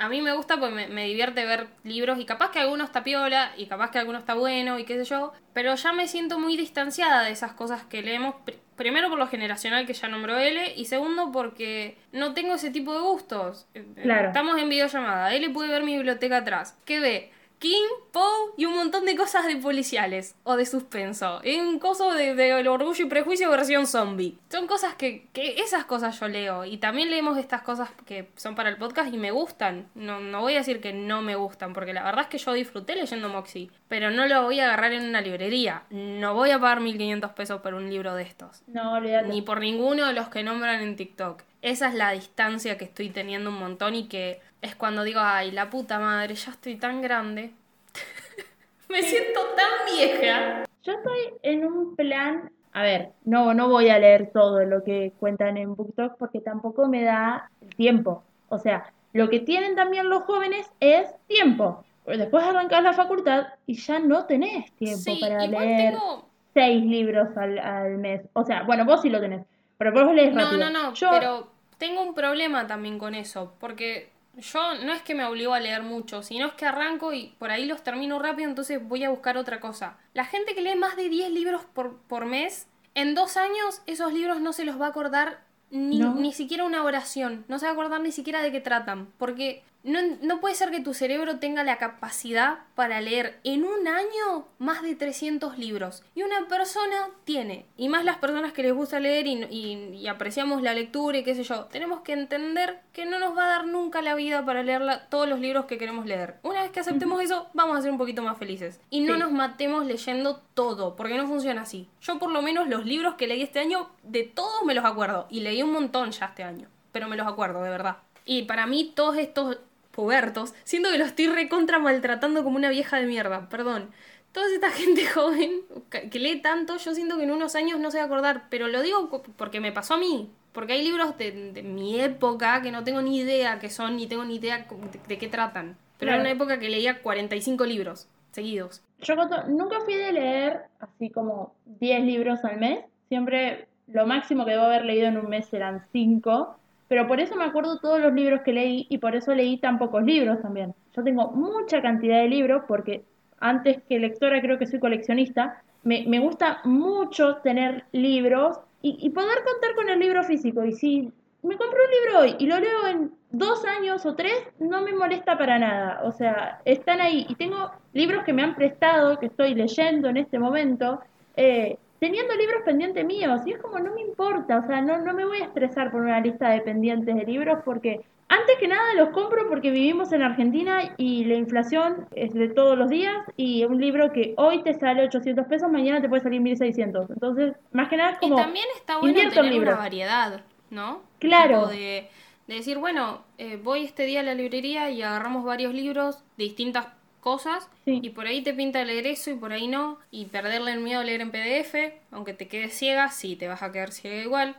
a 0.00 0.08
mí 0.08 0.20
me 0.22 0.32
gusta 0.32 0.58
porque 0.58 0.74
me, 0.74 0.88
me 0.88 1.04
divierte 1.06 1.44
ver 1.44 1.68
libros 1.84 2.18
y 2.18 2.24
capaz 2.24 2.50
que 2.50 2.58
alguno 2.58 2.82
está 2.84 3.04
piola 3.04 3.52
y 3.56 3.66
capaz 3.66 3.90
que 3.90 3.98
alguno 3.98 4.18
está 4.18 4.34
bueno 4.34 4.78
y 4.78 4.84
qué 4.84 4.96
sé 4.98 5.04
yo, 5.04 5.32
pero 5.52 5.74
ya 5.76 5.92
me 5.92 6.08
siento 6.08 6.38
muy 6.38 6.56
distanciada 6.56 7.22
de 7.22 7.30
esas 7.30 7.52
cosas 7.52 7.84
que 7.84 8.02
leemos. 8.02 8.34
Pr- 8.46 8.56
Primero 8.76 9.10
por 9.10 9.18
lo 9.18 9.28
generacional 9.28 9.86
que 9.86 9.92
ya 9.92 10.08
nombró 10.08 10.38
L 10.38 10.72
y 10.74 10.86
segundo 10.86 11.30
porque 11.32 11.98
no 12.12 12.32
tengo 12.32 12.54
ese 12.54 12.70
tipo 12.70 12.94
de 12.94 13.00
gustos. 13.00 13.68
Claro. 14.02 14.28
Estamos 14.28 14.56
en 14.58 14.70
videollamada, 14.70 15.34
L 15.34 15.50
puede 15.50 15.68
ver 15.68 15.82
mi 15.82 15.94
biblioteca 15.96 16.38
atrás. 16.38 16.78
¿Qué 16.86 16.98
ve? 16.98 17.30
King, 17.60 17.88
Poe 18.10 18.54
y 18.56 18.64
un 18.64 18.74
montón 18.74 19.04
de 19.04 19.14
cosas 19.14 19.46
de 19.46 19.56
policiales 19.56 20.34
o 20.44 20.56
de 20.56 20.64
suspenso. 20.64 21.40
Es 21.42 21.60
un 21.60 21.78
coso 21.78 22.14
de, 22.14 22.34
de 22.34 22.58
el 22.58 22.66
orgullo 22.66 23.04
y 23.04 23.08
prejuicio 23.08 23.50
versión 23.50 23.86
zombie. 23.86 24.38
Son 24.48 24.66
cosas 24.66 24.94
que, 24.94 25.28
que 25.34 25.60
esas 25.60 25.84
cosas 25.84 26.18
yo 26.18 26.26
leo. 26.26 26.64
Y 26.64 26.78
también 26.78 27.10
leemos 27.10 27.36
estas 27.36 27.60
cosas 27.60 27.90
que 28.06 28.30
son 28.34 28.54
para 28.54 28.70
el 28.70 28.78
podcast 28.78 29.12
y 29.12 29.18
me 29.18 29.30
gustan. 29.30 29.90
No, 29.94 30.20
no 30.20 30.40
voy 30.40 30.54
a 30.54 30.60
decir 30.60 30.80
que 30.80 30.94
no 30.94 31.20
me 31.20 31.36
gustan, 31.36 31.74
porque 31.74 31.92
la 31.92 32.02
verdad 32.02 32.22
es 32.22 32.28
que 32.28 32.38
yo 32.38 32.54
disfruté 32.54 32.96
leyendo 32.96 33.28
Moxie. 33.28 33.70
Pero 33.88 34.10
no 34.10 34.26
lo 34.26 34.42
voy 34.42 34.58
a 34.60 34.64
agarrar 34.64 34.94
en 34.94 35.04
una 35.04 35.20
librería. 35.20 35.82
No 35.90 36.32
voy 36.32 36.52
a 36.52 36.58
pagar 36.58 36.80
1500 36.80 37.32
pesos 37.32 37.60
por 37.60 37.74
un 37.74 37.90
libro 37.90 38.14
de 38.14 38.22
estos. 38.22 38.62
No, 38.68 38.94
olvídate. 38.94 39.28
Ni 39.28 39.42
por 39.42 39.60
ninguno 39.60 40.06
de 40.06 40.14
los 40.14 40.30
que 40.30 40.42
nombran 40.42 40.80
en 40.80 40.96
TikTok. 40.96 41.42
Esa 41.62 41.88
es 41.88 41.94
la 41.94 42.12
distancia 42.12 42.78
que 42.78 42.86
estoy 42.86 43.10
teniendo 43.10 43.50
un 43.50 43.58
montón 43.58 43.94
y 43.94 44.08
que 44.08 44.40
es 44.62 44.74
cuando 44.76 45.04
digo, 45.04 45.20
ay, 45.22 45.50
la 45.52 45.70
puta 45.70 45.98
madre, 45.98 46.34
ya 46.34 46.50
estoy 46.52 46.76
tan 46.76 47.00
grande. 47.02 47.52
Me 48.88 49.02
siento 49.02 49.40
tan 49.56 49.96
vieja. 49.96 50.64
Yo 50.82 50.92
estoy 50.92 51.18
en 51.42 51.64
un 51.64 51.94
plan, 51.96 52.50
a 52.72 52.82
ver, 52.82 53.10
no, 53.24 53.54
no 53.54 53.68
voy 53.68 53.88
a 53.90 53.98
leer 53.98 54.30
todo 54.32 54.64
lo 54.64 54.82
que 54.82 55.12
cuentan 55.20 55.56
en 55.56 55.74
BookTok 55.74 56.16
porque 56.18 56.40
tampoco 56.40 56.88
me 56.88 57.02
da 57.04 57.50
el 57.60 57.74
tiempo. 57.76 58.24
O 58.48 58.58
sea, 58.58 58.92
lo 59.12 59.28
que 59.28 59.40
tienen 59.40 59.76
también 59.76 60.08
los 60.08 60.22
jóvenes 60.24 60.68
es 60.80 61.06
tiempo. 61.26 61.84
Después 62.06 62.42
arrancas 62.44 62.82
la 62.82 62.92
facultad 62.92 63.46
y 63.66 63.74
ya 63.74 63.98
no 64.00 64.24
tenés 64.24 64.72
tiempo 64.72 64.98
Sí, 65.02 65.18
para 65.20 65.46
leer 65.46 65.92
tengo... 65.92 66.26
seis 66.54 66.82
libros 66.84 67.36
al, 67.36 67.58
al 67.58 67.98
mes. 67.98 68.22
O 68.32 68.44
sea, 68.44 68.62
bueno, 68.64 68.84
vos 68.84 69.02
sí 69.02 69.10
lo 69.10 69.20
tenés, 69.20 69.44
pero 69.78 69.92
vos 69.92 70.12
lees 70.14 70.34
No, 70.34 70.44
rápido. 70.44 70.58
no, 70.58 70.70
no, 70.70 70.94
Yo, 70.94 71.10
pero 71.12 71.48
tengo 71.78 72.02
un 72.02 72.14
problema 72.14 72.66
también 72.66 72.98
con 72.98 73.14
eso, 73.14 73.54
porque 73.60 74.10
yo 74.36 74.74
no 74.84 74.92
es 74.92 75.02
que 75.02 75.14
me 75.14 75.24
obligo 75.24 75.54
a 75.54 75.60
leer 75.60 75.82
mucho, 75.82 76.22
sino 76.22 76.46
es 76.46 76.52
que 76.54 76.66
arranco 76.66 77.12
y 77.12 77.34
por 77.38 77.50
ahí 77.50 77.66
los 77.66 77.82
termino 77.82 78.18
rápido, 78.18 78.48
entonces 78.48 78.80
voy 78.82 79.04
a 79.04 79.10
buscar 79.10 79.36
otra 79.36 79.60
cosa. 79.60 79.96
La 80.14 80.24
gente 80.24 80.54
que 80.54 80.62
lee 80.62 80.76
más 80.76 80.96
de 80.96 81.08
10 81.08 81.30
libros 81.30 81.62
por, 81.74 81.96
por 82.02 82.24
mes, 82.26 82.66
en 82.94 83.14
dos 83.14 83.36
años 83.36 83.82
esos 83.86 84.12
libros 84.12 84.40
no 84.40 84.52
se 84.52 84.64
los 84.64 84.80
va 84.80 84.86
a 84.86 84.90
acordar 84.90 85.40
ni, 85.70 85.98
No. 86.00 86.14
ni 86.14 86.32
siquiera 86.32 86.64
una 86.64 86.82
oración, 86.82 87.44
no 87.48 87.58
se 87.58 87.66
va 87.66 87.70
a 87.70 87.74
acordar 87.74 88.00
ni 88.00 88.10
siquiera 88.12 88.42
de 88.42 88.50
qué 88.50 88.60
tratan, 88.60 89.08
porque 89.18 89.62
No, 89.82 89.98
no 90.20 90.40
puede 90.40 90.54
ser 90.54 90.70
que 90.70 90.80
tu 90.80 90.92
cerebro 90.92 91.38
tenga 91.38 91.64
la 91.64 91.78
capacidad 91.78 92.58
para 92.74 93.00
leer 93.00 93.40
en 93.44 93.64
un 93.64 93.88
año 93.88 94.46
más 94.58 94.82
de 94.82 94.94
300 94.94 95.56
libros. 95.56 96.02
Y 96.14 96.22
una 96.22 96.46
persona 96.48 97.08
tiene, 97.24 97.64
y 97.78 97.88
más 97.88 98.04
las 98.04 98.18
personas 98.18 98.52
que 98.52 98.62
les 98.62 98.74
gusta 98.74 99.00
leer 99.00 99.26
y, 99.26 99.44
y- 99.44 99.96
y 99.96 100.06
apreciamos 100.08 100.60
la 100.60 100.74
lectura 100.74 101.16
y 101.18 101.24
qué 101.24 101.34
sé 101.34 101.44
yo, 101.44 101.64
tenemos 101.66 102.00
que 102.00 102.12
entender 102.12 102.80
que 102.92 103.06
no 103.06 103.18
nos 103.18 103.36
va 103.36 103.44
a 103.46 103.48
dar 103.48 103.66
nunca 103.66 104.02
la 104.02 104.14
vida 104.14 104.44
para 104.44 104.62
leer 104.62 104.82
la- 104.82 105.06
todos 105.08 105.26
los 105.28 105.40
libros 105.40 105.64
que 105.64 105.78
queremos 105.78 106.04
leer. 106.04 106.36
Una 106.42 106.60
vez 106.62 106.70
que 106.72 106.80
aceptemos 106.80 107.22
eso, 107.22 107.48
vamos 107.54 107.78
a 107.78 107.82
ser 107.82 107.90
un 107.90 107.98
poquito 107.98 108.22
más 108.22 108.36
felices. 108.36 108.80
Y 108.90 109.00
no 109.00 109.14
Sí. 109.14 109.20
nos 109.20 109.32
matemos 109.32 109.86
leyendo 109.86 110.42
todo, 110.52 110.94
porque 110.94 111.16
no 111.16 111.26
funciona 111.26 111.62
así. 111.62 111.88
Yo 112.02 112.18
por 112.18 112.30
lo 112.30 112.42
menos 112.42 112.68
los 112.68 112.84
libros 112.84 113.14
que 113.14 113.26
leí 113.26 113.40
este 113.42 113.60
año, 113.60 113.88
de 114.02 114.24
todos 114.24 114.62
me 114.64 114.74
los 114.74 114.84
acuerdo. 114.84 115.26
Y 115.30 115.40
leí 115.40 115.62
un 115.62 115.72
montón 115.72 116.10
ya 116.10 116.26
este 116.26 116.42
año, 116.44 116.68
pero 116.92 117.08
me 117.08 117.16
los 117.16 117.26
acuerdo, 117.26 117.62
de 117.62 117.70
verdad. 117.70 117.96
Y 118.26 118.42
para 118.42 118.66
mí 118.66 118.92
todos 118.94 119.16
estos 119.16 119.58
pubertos, 119.92 120.54
siento 120.64 120.90
que 120.90 120.98
los 120.98 121.08
estoy 121.08 121.26
recontra 121.28 121.78
maltratando 121.78 122.42
como 122.44 122.56
una 122.56 122.70
vieja 122.70 122.98
de 122.98 123.06
mierda, 123.06 123.48
perdón. 123.48 123.90
Toda 124.32 124.46
esta 124.52 124.70
gente 124.80 125.06
joven 125.06 125.62
que 125.90 126.08
que 126.08 126.18
lee 126.18 126.40
tanto, 126.40 126.76
yo 126.76 126.94
siento 126.94 127.16
que 127.18 127.24
en 127.24 127.32
unos 127.32 127.54
años 127.56 127.80
no 127.80 127.90
se 127.90 127.98
va 127.98 128.04
a 128.04 128.06
acordar, 128.06 128.44
pero 128.50 128.68
lo 128.68 128.82
digo 128.82 129.22
porque 129.36 129.60
me 129.60 129.72
pasó 129.72 129.94
a 129.94 129.98
mí. 129.98 130.30
Porque 130.52 130.72
hay 130.72 130.82
libros 130.84 131.16
de, 131.16 131.52
de 131.52 131.62
mi 131.62 132.00
época 132.00 132.60
que 132.60 132.72
no 132.72 132.82
tengo 132.82 133.02
ni 133.02 133.18
idea 133.20 133.60
qué 133.60 133.70
son, 133.70 133.96
ni 133.96 134.06
tengo 134.08 134.24
ni 134.24 134.36
idea 134.36 134.66
de, 134.68 135.00
de 135.06 135.18
qué 135.18 135.28
tratan. 135.28 135.76
Pero 135.98 136.10
era 136.12 136.18
Claro. 136.18 136.20
una 136.22 136.30
época 136.30 136.58
que 136.58 136.68
leía 136.68 137.02
45 137.02 137.64
libros 137.66 138.08
seguidos. 138.32 138.82
Yo 139.00 139.14
nunca 139.48 139.80
fui 139.80 139.94
de 139.94 140.12
leer 140.12 140.60
así 140.80 141.10
como 141.10 141.54
10 141.66 142.02
libros 142.04 142.44
al 142.44 142.58
mes. 142.58 142.80
Siempre 143.08 143.68
lo 143.86 144.06
máximo 144.06 144.44
que 144.44 144.52
debo 144.52 144.64
haber 144.64 144.84
leído 144.84 145.06
en 145.06 145.18
un 145.18 145.28
mes 145.28 145.52
eran 145.52 145.84
5. 145.92 146.59
Pero 146.90 147.06
por 147.06 147.20
eso 147.20 147.36
me 147.36 147.44
acuerdo 147.44 147.78
todos 147.78 148.00
los 148.00 148.12
libros 148.12 148.40
que 148.40 148.52
leí 148.52 148.86
y 148.88 148.98
por 148.98 149.14
eso 149.14 149.32
leí 149.32 149.58
tan 149.58 149.78
pocos 149.78 150.02
libros 150.02 150.42
también. 150.42 150.74
Yo 150.92 151.04
tengo 151.04 151.30
mucha 151.30 151.80
cantidad 151.80 152.18
de 152.18 152.26
libros 152.26 152.64
porque 152.66 153.04
antes 153.38 153.80
que 153.88 154.00
lectora 154.00 154.40
creo 154.40 154.58
que 154.58 154.66
soy 154.66 154.80
coleccionista. 154.80 155.62
Me, 155.84 156.04
me 156.08 156.18
gusta 156.18 156.58
mucho 156.64 157.36
tener 157.44 157.84
libros 157.92 158.58
y, 158.82 158.98
y 159.00 159.10
poder 159.10 159.38
contar 159.44 159.76
con 159.76 159.88
el 159.88 160.00
libro 160.00 160.24
físico. 160.24 160.64
Y 160.64 160.72
si 160.72 161.12
me 161.44 161.56
compro 161.56 161.78
un 161.84 161.90
libro 161.90 162.20
hoy 162.22 162.34
y 162.40 162.48
lo 162.48 162.58
leo 162.58 162.86
en 162.88 163.12
dos 163.30 163.64
años 163.64 164.04
o 164.04 164.16
tres, 164.16 164.34
no 164.58 164.82
me 164.82 164.92
molesta 164.92 165.38
para 165.38 165.60
nada. 165.60 166.00
O 166.02 166.10
sea, 166.10 166.60
están 166.64 167.00
ahí. 167.00 167.24
Y 167.28 167.36
tengo 167.36 167.70
libros 167.92 168.24
que 168.24 168.32
me 168.32 168.42
han 168.42 168.56
prestado, 168.56 169.16
que 169.20 169.26
estoy 169.26 169.54
leyendo 169.54 170.08
en 170.08 170.16
este 170.16 170.40
momento, 170.40 171.00
eh, 171.36 171.78
teniendo 172.00 172.34
libros 172.34 172.62
pendientes 172.64 173.04
míos. 173.04 173.42
Y 173.46 173.52
es 173.52 173.58
como, 173.60 173.78
no 173.78 173.94
me 173.94 174.00
importa. 174.00 174.58
O 174.58 174.66
sea, 174.66 174.80
no, 174.80 174.98
no 174.98 175.12
me 175.14 175.24
voy 175.24 175.38
a 175.38 175.44
estresar 175.44 175.92
por 175.92 176.00
una 176.00 176.20
lista 176.20 176.48
de 176.48 176.60
pendientes 176.62 177.14
de 177.14 177.24
libros 177.24 177.60
porque 177.64 178.00
antes 178.28 178.56
que 178.58 178.68
nada 178.68 178.94
los 178.94 179.10
compro 179.10 179.48
porque 179.48 179.70
vivimos 179.70 180.12
en 180.12 180.22
Argentina 180.22 180.94
y 180.96 181.24
la 181.24 181.34
inflación 181.34 182.06
es 182.14 182.32
de 182.32 182.48
todos 182.48 182.78
los 182.78 182.88
días 182.88 183.16
y 183.36 183.64
un 183.64 183.80
libro 183.80 184.12
que 184.12 184.34
hoy 184.36 184.62
te 184.62 184.72
sale 184.74 185.04
800 185.04 185.46
pesos, 185.46 185.70
mañana 185.70 186.00
te 186.00 186.08
puede 186.08 186.22
salir 186.22 186.40
1600. 186.40 187.10
Entonces, 187.10 187.54
más 187.72 187.88
que 187.88 187.96
nada 187.96 188.12
es 188.12 188.18
como... 188.18 188.38
y 188.38 188.42
también 188.42 188.66
está 188.76 188.98
bueno 188.98 189.30
tener 189.30 189.60
una 189.60 189.74
variedad, 189.74 190.42
¿no? 190.70 191.02
Claro. 191.18 191.66
De, 191.66 192.08
de 192.46 192.54
decir, 192.54 192.78
bueno, 192.78 193.24
eh, 193.36 193.58
voy 193.62 193.84
este 193.84 194.04
día 194.04 194.20
a 194.20 194.22
la 194.22 194.34
librería 194.34 194.90
y 194.90 195.02
agarramos 195.02 195.44
varios 195.44 195.74
libros 195.74 196.22
de 196.38 196.44
distintas 196.44 196.86
cosas 197.20 197.68
Sí. 197.84 198.00
y 198.02 198.10
por 198.10 198.26
ahí 198.26 198.42
te 198.42 198.52
pinta 198.52 198.84
leer 198.84 199.06
eso 199.06 199.30
y 199.30 199.34
por 199.34 199.52
ahí 199.52 199.68
no 199.68 199.98
y 200.10 200.24
perderle 200.26 200.72
el 200.72 200.80
miedo 200.80 201.00
a 201.00 201.04
leer 201.04 201.20
en 201.20 201.30
PDF, 201.30 201.74
aunque 202.10 202.34
te 202.34 202.48
quedes 202.48 202.74
ciega, 202.76 203.08
sí, 203.10 203.36
te 203.36 203.46
vas 203.48 203.62
a 203.62 203.70
quedar 203.72 203.92
ciega 203.92 204.22
igual. 204.22 204.56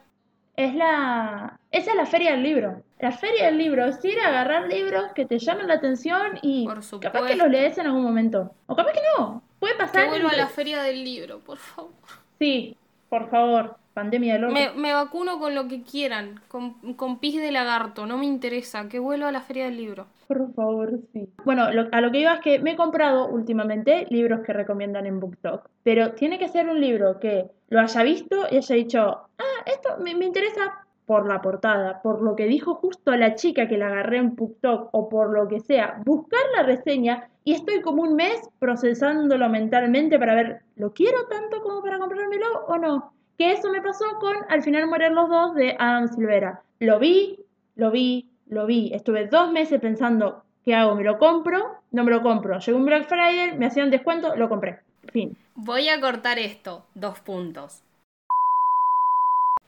Es 0.57 0.76
la... 0.76 1.57
Esa 1.72 1.91
es 1.91 1.97
la 1.97 2.05
feria 2.05 2.32
del 2.32 2.43
libro. 2.43 2.84
La 2.99 3.12
feria 3.12 3.45
del 3.45 3.57
libro 3.57 3.86
es 3.86 4.03
ir 4.05 4.20
a 4.20 4.28
agarrar 4.28 4.68
libros 4.68 5.12
que 5.16 5.26
te 5.26 5.39
llamen 5.39 5.68
la 5.68 5.76
atención 5.76 6.38
y 6.41 6.66
Por 6.66 6.82
capaz 6.99 7.26
que 7.28 7.36
los 7.36 7.49
lees 7.49 7.78
en 7.78 7.88
algún 7.88 8.03
momento. 8.03 8.53
O 8.68 8.76
capaz 8.76 8.91
que 8.93 8.99
no. 9.18 9.41
Puede 9.59 9.74
Que 9.74 9.80
pasar. 9.80 10.07
vuelva 10.09 10.30
a 10.32 10.36
la 10.36 10.47
feria 10.47 10.82
del 10.84 11.03
libro, 11.03 11.39
por 11.39 11.57
favor. 11.57 11.91
Sí, 12.38 12.76
por 13.09 13.30
favor. 13.30 13.78
Pandemia 13.93 14.33
del. 14.39 14.47
Me, 14.51 14.71
me 14.71 14.93
vacuno 14.93 15.37
con 15.39 15.53
lo 15.55 15.67
que 15.67 15.83
quieran, 15.83 16.39
con, 16.47 16.93
con 16.95 17.19
pis 17.19 17.41
de 17.41 17.51
lagarto, 17.51 18.05
no 18.05 18.17
me 18.17 18.25
interesa, 18.25 18.87
que 18.87 18.99
vuelva 18.99 19.29
a 19.29 19.31
la 19.31 19.41
feria 19.41 19.65
del 19.65 19.77
libro. 19.77 20.07
Por 20.27 20.53
favor, 20.53 20.99
sí. 21.11 21.27
Bueno, 21.43 21.71
lo- 21.71 21.89
a 21.91 21.99
lo 21.99 22.09
que 22.11 22.19
iba 22.21 22.35
es 22.35 22.39
que 22.39 22.59
me 22.59 22.71
he 22.71 22.75
comprado 22.77 23.27
últimamente 23.27 24.05
libros 24.09 24.41
que 24.45 24.53
recomiendan 24.53 25.05
en 25.05 25.19
BookTok, 25.19 25.67
pero 25.83 26.13
tiene 26.13 26.39
que 26.39 26.47
ser 26.47 26.69
un 26.69 26.79
libro 26.79 27.19
que 27.19 27.47
lo 27.69 27.81
haya 27.81 28.03
visto 28.03 28.45
y 28.49 28.57
haya 28.57 28.75
dicho, 28.75 28.99
ah, 29.01 29.63
esto 29.65 29.97
me, 30.01 30.15
me 30.15 30.25
interesa 30.25 30.85
por 31.05 31.27
la 31.27 31.41
portada, 31.41 32.01
por 32.01 32.21
lo 32.21 32.37
que 32.37 32.45
dijo 32.45 32.75
justo 32.75 33.11
la 33.17 33.35
chica 33.35 33.67
que 33.67 33.77
la 33.77 33.87
agarré 33.87 34.17
en 34.19 34.33
BookTok 34.37 34.87
o 34.93 35.09
por 35.09 35.33
lo 35.33 35.49
que 35.49 35.59
sea, 35.59 36.01
buscar 36.05 36.39
la 36.55 36.63
reseña 36.63 37.27
y 37.43 37.53
estoy 37.53 37.81
como 37.81 38.03
un 38.03 38.15
mes 38.15 38.39
procesándolo 38.59 39.49
mentalmente 39.49 40.17
para 40.17 40.35
ver, 40.35 40.61
¿lo 40.77 40.93
quiero 40.93 41.25
tanto 41.27 41.61
como 41.61 41.81
para 41.81 41.99
comprármelo 41.99 42.65
o 42.67 42.77
no? 42.77 43.13
Que 43.41 43.53
eso 43.53 43.71
me 43.71 43.81
pasó 43.81 44.05
con 44.19 44.35
Al 44.49 44.61
final 44.61 44.85
mueren 44.85 45.15
los 45.15 45.27
dos 45.27 45.55
de 45.55 45.75
Adam 45.79 46.07
Silvera. 46.07 46.61
Lo 46.79 46.99
vi, 46.99 47.39
lo 47.75 47.89
vi, 47.89 48.29
lo 48.45 48.67
vi. 48.67 48.91
Estuve 48.93 49.25
dos 49.25 49.51
meses 49.51 49.81
pensando, 49.81 50.43
¿qué 50.63 50.75
hago? 50.75 50.93
¿Me 50.93 51.03
lo 51.03 51.17
compro? 51.17 51.79
No 51.89 52.03
me 52.03 52.11
lo 52.11 52.21
compro. 52.21 52.59
Llegó 52.59 52.77
un 52.77 52.85
Black 52.85 53.07
Friday, 53.07 53.57
me 53.57 53.65
hacían 53.65 53.89
descuento, 53.89 54.35
lo 54.35 54.47
compré. 54.47 54.81
Fin. 55.11 55.35
Voy 55.55 55.89
a 55.89 55.99
cortar 55.99 56.37
esto, 56.37 56.85
dos 56.93 57.19
puntos. 57.21 57.81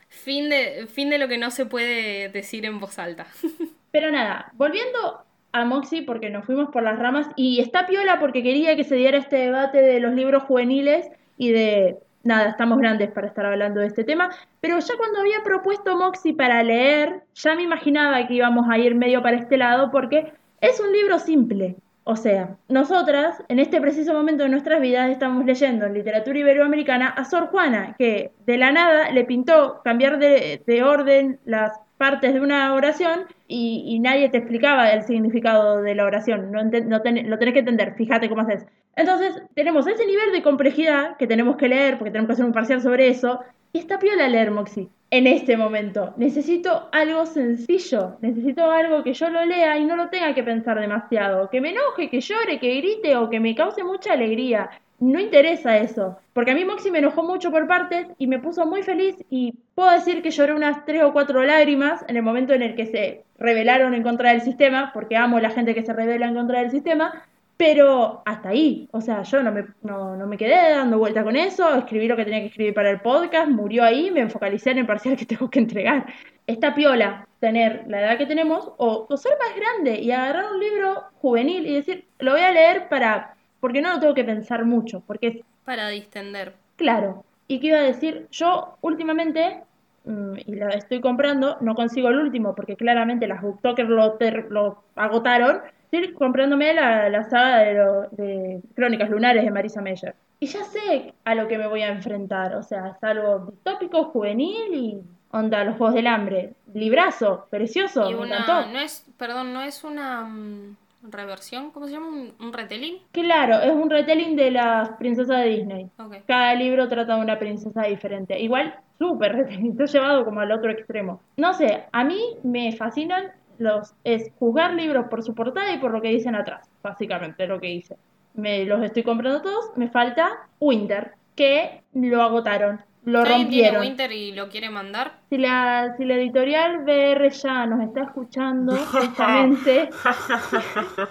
Fin 0.08 0.52
de, 0.52 0.86
fin 0.86 1.10
de 1.10 1.18
lo 1.18 1.28
que 1.28 1.40
no 1.40 1.50
se 1.50 1.66
puede 1.66 2.30
decir 2.30 2.66
en 2.66 2.80
voz 2.80 3.00
alta. 3.00 3.26
Pero 3.92 4.12
nada, 4.12 4.52
volviendo 4.54 5.26
a 5.52 5.66
Moxie 5.66 6.04
porque 6.04 6.30
nos 6.30 6.46
fuimos 6.46 6.70
por 6.70 6.84
las 6.84 7.00
ramas 7.00 7.28
y 7.36 7.60
está 7.60 7.88
piola 7.88 8.20
porque 8.20 8.44
quería 8.44 8.76
que 8.76 8.84
se 8.84 8.94
diera 8.94 9.18
este 9.18 9.38
debate 9.38 9.82
de 9.82 10.00
los 10.00 10.14
libros 10.14 10.44
juveniles 10.44 11.10
y 11.38 11.52
de 11.54 11.98
nada, 12.24 12.50
estamos 12.50 12.80
grandes 12.80 13.12
para 13.12 13.28
estar 13.28 13.46
hablando 13.46 13.82
de 13.82 13.88
este 13.88 14.04
tema, 14.04 14.30
pero 14.62 14.80
ya 14.80 14.98
cuando 14.98 15.20
había 15.20 15.44
propuesto 15.44 15.98
Moxie 15.98 16.34
para 16.34 16.64
leer, 16.64 17.24
ya 17.36 17.56
me 17.56 17.64
imaginaba 17.64 18.26
que 18.26 18.36
íbamos 18.36 18.68
a 18.70 18.78
ir 18.78 18.96
medio 18.96 19.22
para 19.22 19.38
este 19.38 19.58
lado 19.58 19.92
porque 19.92 20.34
es 20.62 20.80
un 20.80 20.92
libro 20.92 21.20
simple. 21.20 21.76
O 22.06 22.18
sea, 22.18 22.58
nosotras 22.68 23.42
en 23.48 23.60
este 23.60 23.80
preciso 23.80 24.14
momento 24.14 24.44
de 24.44 24.50
nuestras 24.50 24.82
vidas 24.82 25.10
estamos 25.10 25.46
leyendo 25.46 25.86
en 25.86 25.94
literatura 25.94 26.38
iberoamericana 26.38 27.08
a 27.08 27.24
Sor 27.24 27.48
Juana, 27.48 27.96
que 27.98 28.32
de 28.46 28.58
la 28.58 28.74
nada 28.74 29.10
le 29.12 29.24
pintó 29.24 29.82
cambiar 29.84 30.20
de, 30.20 30.62
de 30.66 30.84
orden 30.84 31.40
las 31.46 31.80
partes 32.04 32.34
de 32.34 32.42
una 32.42 32.74
oración 32.74 33.18
y, 33.48 33.84
y 33.88 34.00
nadie 34.00 34.28
te 34.30 34.40
explicaba 34.40 34.92
el 34.92 35.04
significado 35.04 35.82
de 35.82 35.96
la 35.96 36.04
oración. 36.12 36.52
No, 36.52 36.62
no 36.64 37.02
ten- 37.02 37.30
lo 37.30 37.38
tenés 37.40 37.54
que 37.54 37.60
entender, 37.66 37.94
fíjate 37.96 38.28
cómo 38.28 38.42
haces. 38.42 38.66
Entonces, 38.98 39.42
tenemos 39.56 39.88
ese 39.88 40.06
nivel 40.06 40.30
de 40.34 40.42
complejidad 40.50 41.16
que 41.18 41.28
tenemos 41.28 41.56
que 41.56 41.70
leer, 41.70 41.98
porque 41.98 42.12
tenemos 42.12 42.28
que 42.28 42.34
hacer 42.34 42.46
un 42.46 42.52
parcial 42.60 42.82
sobre 42.82 43.08
eso, 43.08 43.40
y 43.72 43.80
está 43.80 44.00
piola 44.00 44.28
leer 44.28 44.52
Moxie. 44.52 44.90
En 45.12 45.28
este 45.28 45.56
momento, 45.58 46.14
necesito 46.18 46.90
algo 46.92 47.26
sencillo, 47.26 48.18
necesito 48.22 48.70
algo 48.70 49.04
que 49.04 49.14
yo 49.14 49.30
lo 49.30 49.46
lea 49.46 49.78
y 49.78 49.86
no 49.86 49.96
lo 49.96 50.10
tenga 50.10 50.34
que 50.34 50.44
pensar 50.44 50.80
demasiado, 50.80 51.50
que 51.52 51.62
me 51.62 51.70
enoje, 51.70 52.10
que 52.10 52.20
llore, 52.20 52.60
que 52.60 52.76
grite 52.82 53.16
o 53.16 53.30
que 53.30 53.40
me 53.40 53.56
cause 53.56 53.84
mucha 53.84 54.14
alegría. 54.14 54.70
No 55.04 55.20
interesa 55.20 55.80
eso, 55.80 56.18
porque 56.32 56.52
a 56.52 56.56
mí 56.56 56.64
Moxie 56.64 56.90
me 56.90 57.00
enojó 57.00 57.24
mucho 57.24 57.52
por 57.52 57.68
partes 57.68 58.08
y 58.18 58.28
me 58.28 58.40
puso 58.40 58.66
muy 58.66 58.84
feliz 58.84 59.18
y 59.30 59.54
puedo 59.76 59.92
decir 59.92 60.22
que 60.22 60.32
lloré 60.32 60.54
unas 60.54 60.86
tres 60.86 61.04
o 61.04 61.12
cuatro 61.12 61.44
lágrimas 61.44 62.06
en 62.08 62.16
el 62.16 62.24
momento 62.24 62.54
en 62.54 62.62
el 62.62 62.74
que 62.74 62.86
se 62.86 63.26
rebelaron 63.38 63.94
en 63.96 64.02
contra 64.02 64.30
del 64.30 64.40
sistema, 64.40 64.92
porque 64.94 65.18
amo 65.18 65.42
la 65.42 65.50
gente 65.50 65.76
que 65.76 65.84
se 65.84 65.92
revela 65.92 66.26
en 66.26 66.36
contra 66.36 66.60
del 66.60 66.72
sistema, 66.72 67.26
pero 67.58 68.22
hasta 68.26 68.48
ahí, 68.48 68.88
o 68.94 69.02
sea, 69.02 69.24
yo 69.24 69.44
no 69.44 69.52
me, 69.52 69.66
no, 69.82 70.16
no 70.16 70.26
me 70.26 70.38
quedé 70.38 70.72
dando 70.72 71.00
vuelta 71.00 71.26
con 71.26 71.36
eso, 71.36 71.76
escribí 71.76 72.08
lo 72.08 72.16
que 72.16 72.24
tenía 72.24 72.40
que 72.40 72.48
escribir 72.48 72.74
para 72.74 72.90
el 72.90 73.02
podcast, 73.02 73.50
murió 73.50 73.84
ahí, 73.84 74.10
me 74.10 74.30
focalicé 74.30 74.72
en 74.72 74.78
el 74.78 74.86
parcial 74.86 75.18
que 75.18 75.26
tengo 75.26 75.50
que 75.50 75.60
entregar. 75.60 76.06
Está 76.48 76.74
piola 76.74 77.28
tener 77.42 77.84
la 77.90 78.00
edad 78.00 78.18
que 78.18 78.26
tenemos 78.26 78.72
o, 78.78 79.06
o 79.10 79.18
ser 79.18 79.34
más 79.38 79.54
grande 79.54 80.00
y 80.00 80.12
agarrar 80.12 80.46
un 80.54 80.62
libro 80.62 81.04
juvenil 81.16 81.68
y 81.68 81.76
decir, 81.76 82.06
lo 82.20 82.32
voy 82.32 82.42
a 82.42 82.52
leer 82.52 82.88
para, 82.88 83.33
porque 83.64 83.82
no 83.82 83.94
lo 83.94 84.00
tengo 84.02 84.14
que 84.14 84.26
pensar 84.26 84.66
mucho, 84.66 85.02
porque 85.08 85.28
es 85.28 85.38
Para 85.64 85.88
distender. 85.88 86.54
Claro. 86.76 87.24
¿Y 87.48 87.60
qué 87.62 87.68
iba 87.68 87.78
a 87.80 87.84
decir? 87.94 88.28
Yo 88.32 88.78
últimamente, 88.82 89.64
mm, 90.06 90.34
y 90.46 90.56
la 90.56 90.70
estoy 90.72 91.00
comprando, 91.00 91.58
no 91.62 91.74
consigo 91.76 92.10
el 92.10 92.20
último 92.20 92.54
porque 92.56 92.76
claramente 92.76 93.26
las 93.28 93.42
booktokers 93.42 93.88
lo, 93.90 94.18
lo 94.50 94.84
agotaron. 94.96 95.62
Estoy 95.92 96.12
comprándome 96.14 96.74
la, 96.74 97.08
la 97.10 97.24
saga 97.24 97.60
de, 97.60 97.74
lo- 97.76 98.08
de 98.12 98.62
Crónicas 98.76 99.10
Lunares 99.10 99.44
de 99.46 99.52
Marisa 99.52 99.82
Meyer. 99.82 100.14
Y 100.42 100.48
ya 100.48 100.64
sé 100.66 101.14
a 101.24 101.36
lo 101.36 101.48
que 101.48 101.58
me 101.58 101.68
voy 101.68 101.84
a 101.84 101.88
enfrentar. 101.90 102.56
O 102.56 102.64
sea, 102.64 102.90
es 102.98 103.04
algo 103.04 103.48
distópico, 103.52 104.06
juvenil 104.06 104.74
y 104.74 105.02
onda, 105.32 105.64
los 105.64 105.78
Juegos 105.78 105.96
del 105.96 106.08
Hambre. 106.08 106.54
Librazo, 106.74 107.48
precioso, 107.50 108.10
Y 108.10 108.14
me 108.16 108.22
una, 108.22 108.40
encantó. 108.40 108.72
no 108.74 108.80
es, 108.80 109.06
perdón, 109.18 109.54
no 109.54 109.62
es 109.62 109.84
una 109.86 110.24
mm, 110.24 110.76
reversión, 111.04 111.72
¿cómo 111.72 111.86
se 111.86 111.94
llama? 111.94 112.08
¿Un, 112.08 112.34
un 112.40 112.54
retelling? 112.54 113.00
Claro, 113.12 113.62
es 113.62 113.74
un 113.74 113.90
retelling 113.90 114.36
de 114.36 114.52
las 114.52 114.90
princesas 114.92 115.44
de 115.44 115.50
Disney. 115.50 115.90
Cada 116.28 116.56
libro 116.56 116.88
trata 116.88 117.16
de 117.16 117.22
una 117.22 117.40
princesa 117.40 117.84
diferente. 117.84 118.40
Igual, 118.40 118.76
súper 118.98 119.36
retelling, 119.36 119.72
está 119.72 119.86
llevado 119.86 120.26
como 120.26 120.40
al 120.40 120.52
otro 120.52 120.72
extremo. 120.72 121.22
No 121.38 121.54
sé, 121.54 121.86
a 121.92 122.04
mí 122.04 122.22
me 122.44 122.72
fascinan 122.74 123.32
los, 123.58 123.94
es 124.04 124.32
juzgar 124.40 124.74
libros 124.74 125.08
por 125.10 125.24
su 125.24 125.36
portada 125.36 125.74
y 125.74 125.80
por 125.80 125.92
lo 125.92 126.02
que 126.02 126.10
dicen 126.10 126.36
atrás, 126.36 126.70
básicamente 126.82 127.48
lo 127.48 127.60
que 127.60 127.70
hice. 127.70 127.98
Me 128.34 128.66
los 128.66 128.84
estoy 128.84 129.04
comprando 129.04 129.42
todos, 129.42 129.72
me 129.76 129.90
falta 129.90 130.48
Winter, 130.60 131.14
que 131.36 131.84
lo 131.94 132.22
agotaron, 132.22 132.82
lo 133.06 133.20
¿Alguien 133.20 133.50
tiene 133.50 133.68
rompieron. 133.70 133.82
Winter 133.82 134.12
y 134.12 134.32
lo 134.32 134.50
quiere 134.50 134.70
mandar? 134.70 135.20
Si 135.30 135.38
la, 135.38 135.94
si 135.98 136.06
la 136.06 136.16
editorial 136.16 136.84
BR 136.86 137.30
ya 137.30 137.66
nos 137.66 137.82
está 137.82 138.04
escuchando 138.04 138.76
justamente 138.92 139.90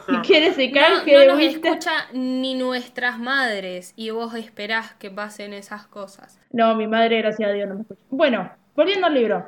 y 0.09 0.17
quiere 0.27 0.53
se 0.55 0.69
No, 0.69 0.75
canje 0.75 1.13
no 1.13 1.19
de 1.21 1.27
nos 1.27 1.37
Winter. 1.37 1.67
escucha 1.73 1.91
ni 2.13 2.55
nuestras 2.55 3.19
madres 3.19 3.93
y 3.97 4.11
vos 4.11 4.35
esperás 4.35 4.95
que 4.95 5.11
pasen 5.11 5.53
esas 5.53 5.87
cosas. 5.87 6.41
No, 6.51 6.75
mi 6.75 6.87
madre, 6.87 7.19
gracias 7.19 7.51
a 7.51 7.53
Dios, 7.53 7.69
no 7.69 7.75
me 7.77 7.81
escucha. 7.83 8.03
Bueno, 8.11 8.51
volviendo 8.75 9.07
al 9.07 9.15
libro. 9.15 9.47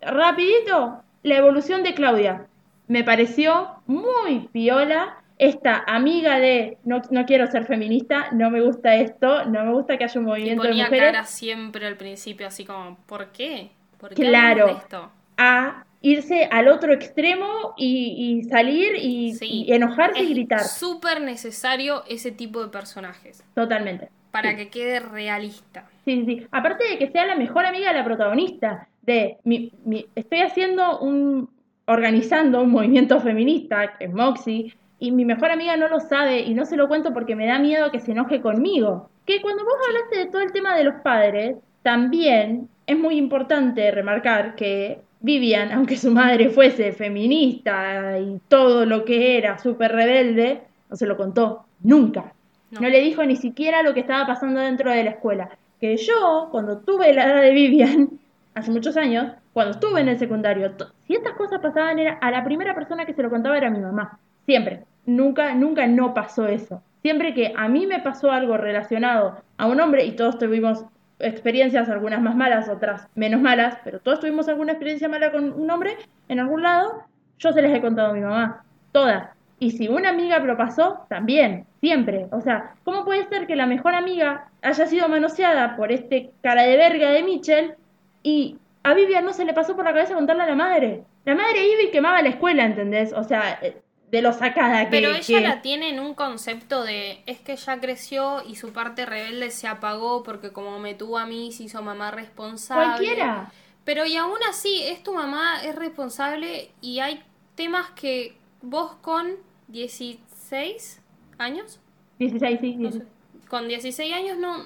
Rapidito, 0.00 1.02
la 1.22 1.36
evolución 1.36 1.82
de 1.82 1.94
Claudia. 1.94 2.46
Me 2.88 3.02
pareció 3.04 3.70
muy 3.86 4.48
piola. 4.52 5.16
Esta 5.38 5.82
amiga 5.86 6.38
de 6.38 6.78
no, 6.84 7.02
no 7.10 7.26
quiero 7.26 7.46
ser 7.48 7.66
feminista, 7.66 8.28
no 8.32 8.50
me 8.50 8.60
gusta 8.60 8.94
esto, 8.94 9.44
no 9.46 9.64
me 9.64 9.72
gusta 9.72 9.98
que 9.98 10.04
haya 10.04 10.20
un 10.20 10.26
Y 10.26 10.28
movimiento 10.28 10.62
de 10.62 10.68
ponía 10.68 10.84
mujeres. 10.84 11.12
cara 11.12 11.24
siempre 11.24 11.86
al 11.86 11.96
principio 11.96 12.46
así 12.46 12.64
como, 12.64 12.96
¿por 13.06 13.32
qué? 13.32 13.70
¿Por 13.98 14.10
qué 14.14 14.22
Claro. 14.22 14.66
de 14.66 14.72
esto? 14.72 15.10
a 15.36 15.84
irse 16.00 16.44
al 16.52 16.68
otro 16.68 16.92
extremo 16.92 17.74
y, 17.76 18.38
y 18.44 18.48
salir 18.48 18.92
y, 18.96 19.34
Sí. 19.34 19.64
y 19.66 19.72
enojarse 19.72 20.20
y 20.20 20.24
Es 20.26 20.30
gritar. 20.30 20.60
súper 20.60 21.20
necesario 21.20 22.04
ese 22.08 22.30
tipo 22.30 22.62
de 22.62 22.68
personajes 22.68 23.42
Totalmente. 23.54 24.10
para 24.30 24.50
Sí. 24.50 24.56
que 24.56 24.68
quede 24.68 25.00
realista. 25.00 25.88
Sí, 26.04 26.24
sí, 26.24 26.24
sí. 26.26 26.46
Aparte 26.52 26.84
de 26.88 26.98
que 26.98 27.10
sea 27.10 27.26
la 27.26 27.34
mejor 27.34 27.66
amiga 27.66 27.88
de 27.92 27.98
la 27.98 28.04
protagonista, 28.04 28.86
de 29.02 29.38
mi, 29.42 29.72
mi- 29.84 30.06
estoy 30.14 30.40
haciendo 30.42 31.00
un, 31.00 31.50
organizando 31.86 32.62
un 32.62 32.70
movimiento 32.70 33.20
feminista, 33.20 33.96
que 33.98 34.04
es 34.04 34.12
Moxie, 34.12 34.72
y 35.04 35.10
mi 35.10 35.26
mejor 35.26 35.50
amiga 35.50 35.76
no 35.76 35.88
lo 35.88 36.00
sabe 36.00 36.40
y 36.40 36.54
no 36.54 36.64
se 36.64 36.76
lo 36.76 36.88
cuento 36.88 37.12
porque 37.12 37.36
me 37.36 37.46
da 37.46 37.58
miedo 37.58 37.90
que 37.90 38.00
se 38.00 38.12
enoje 38.12 38.40
conmigo. 38.40 39.10
Que 39.26 39.42
cuando 39.42 39.62
vos 39.62 39.74
hablaste 39.86 40.18
de 40.18 40.26
todo 40.30 40.40
el 40.40 40.52
tema 40.52 40.74
de 40.74 40.84
los 40.84 40.94
padres, 41.02 41.56
también 41.82 42.70
es 42.86 42.98
muy 42.98 43.16
importante 43.16 43.90
remarcar 43.90 44.54
que 44.54 45.00
Vivian, 45.20 45.72
aunque 45.72 45.98
su 45.98 46.10
madre 46.10 46.48
fuese 46.48 46.92
feminista 46.92 48.18
y 48.18 48.40
todo 48.48 48.86
lo 48.86 49.04
que 49.04 49.36
era 49.36 49.58
súper 49.58 49.92
rebelde, 49.92 50.62
no 50.88 50.96
se 50.96 51.06
lo 51.06 51.18
contó 51.18 51.66
nunca. 51.82 52.32
No. 52.70 52.80
No 52.80 52.88
le 52.88 53.00
dijo 53.00 53.22
ni 53.24 53.36
siquiera 53.36 53.82
lo 53.82 53.92
que 53.92 54.00
estaba 54.00 54.26
pasando 54.26 54.60
dentro 54.60 54.90
de 54.90 55.04
la 55.04 55.10
escuela. 55.10 55.50
Que 55.80 55.98
yo, 55.98 56.48
cuando 56.50 56.78
tuve 56.78 57.12
la 57.12 57.24
edad 57.24 57.42
de 57.42 57.50
Vivian, 57.50 58.08
hace 58.54 58.70
muchos 58.70 58.96
años, 58.96 59.32
cuando 59.52 59.72
estuve 59.72 60.00
en 60.00 60.08
el 60.08 60.18
secundario, 60.18 60.72
si 61.06 61.14
estas 61.14 61.34
cosas 61.34 61.60
pasaban, 61.60 61.98
era 61.98 62.14
a 62.14 62.30
la 62.30 62.42
primera 62.42 62.74
persona 62.74 63.04
que 63.04 63.12
se 63.12 63.22
lo 63.22 63.28
contaba 63.28 63.58
era 63.58 63.70
mi 63.70 63.80
mamá. 63.80 64.18
Siempre. 64.46 64.84
Nunca, 65.06 65.54
nunca 65.54 65.86
no 65.86 66.14
pasó 66.14 66.46
eso. 66.46 66.82
Siempre 67.02 67.34
que 67.34 67.52
a 67.56 67.68
mí 67.68 67.86
me 67.86 68.00
pasó 68.00 68.30
algo 68.30 68.56
relacionado 68.56 69.36
a 69.58 69.66
un 69.66 69.80
hombre, 69.80 70.04
y 70.04 70.12
todos 70.12 70.38
tuvimos 70.38 70.84
experiencias, 71.18 71.88
algunas 71.88 72.20
más 72.20 72.36
malas, 72.36 72.68
otras 72.68 73.08
menos 73.14 73.40
malas, 73.40 73.78
pero 73.84 74.00
todos 74.00 74.20
tuvimos 74.20 74.48
alguna 74.48 74.72
experiencia 74.72 75.08
mala 75.08 75.30
con 75.30 75.52
un 75.52 75.70
hombre 75.70 75.96
en 76.28 76.40
algún 76.40 76.62
lado, 76.62 77.04
yo 77.38 77.52
se 77.52 77.62
les 77.62 77.74
he 77.74 77.80
contado 77.80 78.10
a 78.10 78.14
mi 78.14 78.20
mamá. 78.20 78.64
Todas. 78.92 79.28
Y 79.58 79.72
si 79.72 79.88
una 79.88 80.10
amiga 80.10 80.38
lo 80.40 80.56
pasó, 80.56 81.06
también, 81.08 81.66
siempre. 81.80 82.26
O 82.32 82.40
sea, 82.40 82.74
¿cómo 82.84 83.04
puede 83.04 83.28
ser 83.28 83.46
que 83.46 83.56
la 83.56 83.66
mejor 83.66 83.94
amiga 83.94 84.48
haya 84.62 84.86
sido 84.86 85.08
manoseada 85.08 85.76
por 85.76 85.92
este 85.92 86.30
cara 86.42 86.62
de 86.62 86.76
verga 86.76 87.10
de 87.10 87.22
Mitchell 87.22 87.74
y 88.22 88.58
a 88.82 88.94
Vivian 88.94 89.24
no 89.24 89.32
se 89.32 89.44
le 89.44 89.54
pasó 89.54 89.76
por 89.76 89.84
la 89.84 89.92
cabeza 89.92 90.14
contarle 90.14 90.42
a 90.42 90.46
la 90.46 90.54
madre? 90.54 91.04
La 91.24 91.34
madre 91.34 91.66
iba 91.66 91.82
y 91.82 91.90
quemaba 91.90 92.22
la 92.22 92.30
escuela, 92.30 92.64
¿entendés? 92.64 93.12
O 93.12 93.24
sea, 93.24 93.58
eh, 93.62 93.76
de 94.10 94.22
lo 94.22 94.32
sacada 94.32 94.84
que... 94.84 94.90
Pero 94.90 95.10
ella 95.10 95.22
que- 95.26 95.40
la 95.40 95.62
tiene 95.62 95.90
en 95.90 96.00
un 96.00 96.14
concepto 96.14 96.82
de 96.84 97.22
es 97.26 97.40
que 97.40 97.56
ya 97.56 97.80
creció 97.80 98.42
y 98.46 98.56
su 98.56 98.72
parte 98.72 99.06
rebelde 99.06 99.50
se 99.50 99.66
apagó 99.66 100.22
porque 100.22 100.52
como 100.52 100.78
me 100.78 100.94
tuvo 100.94 101.18
a 101.18 101.26
mí 101.26 101.52
se 101.52 101.64
hizo 101.64 101.82
mamá 101.82 102.10
responsable. 102.10 102.86
Cualquiera. 102.86 103.52
Pero 103.84 104.06
y 104.06 104.16
aún 104.16 104.38
así 104.48 104.82
es 104.84 105.02
tu 105.02 105.12
mamá, 105.14 105.62
es 105.62 105.74
responsable 105.74 106.70
y 106.80 107.00
hay 107.00 107.22
temas 107.54 107.90
que 107.90 108.36
vos 108.62 108.92
con 109.02 109.36
16 109.68 111.00
años, 111.38 111.80
16, 112.18 112.60
sí, 112.60 112.76
no 112.76 112.90
16. 112.90 112.94
sé, 112.94 113.48
con 113.48 113.68
16 113.68 114.14
años 114.14 114.38
no, 114.38 114.64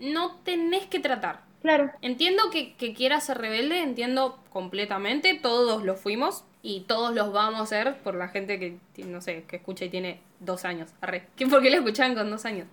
no 0.00 0.36
tenés 0.44 0.86
que 0.86 1.00
tratar. 1.00 1.42
Claro. 1.62 1.90
Entiendo 2.02 2.50
que, 2.50 2.74
que 2.76 2.94
quieras 2.94 3.24
ser 3.26 3.38
rebelde, 3.38 3.80
entiendo 3.82 4.38
completamente, 4.50 5.34
todos 5.34 5.82
lo 5.84 5.96
fuimos 5.96 6.44
y 6.66 6.80
todos 6.80 7.14
los 7.14 7.30
vamos 7.30 7.60
a 7.60 7.66
ser 7.66 7.98
por 7.98 8.14
la 8.14 8.28
gente 8.28 8.58
que, 8.58 9.04
no 9.04 9.20
sé, 9.20 9.44
que 9.46 9.56
escucha 9.56 9.84
y 9.84 9.90
tiene 9.90 10.18
dos 10.40 10.64
años. 10.64 10.90
Arre. 11.02 11.26
¿Qué, 11.36 11.46
¿Por 11.46 11.60
qué 11.62 11.68
lo 11.70 11.76
escuchan 11.76 12.14
con 12.14 12.30
dos 12.30 12.46
años? 12.46 12.66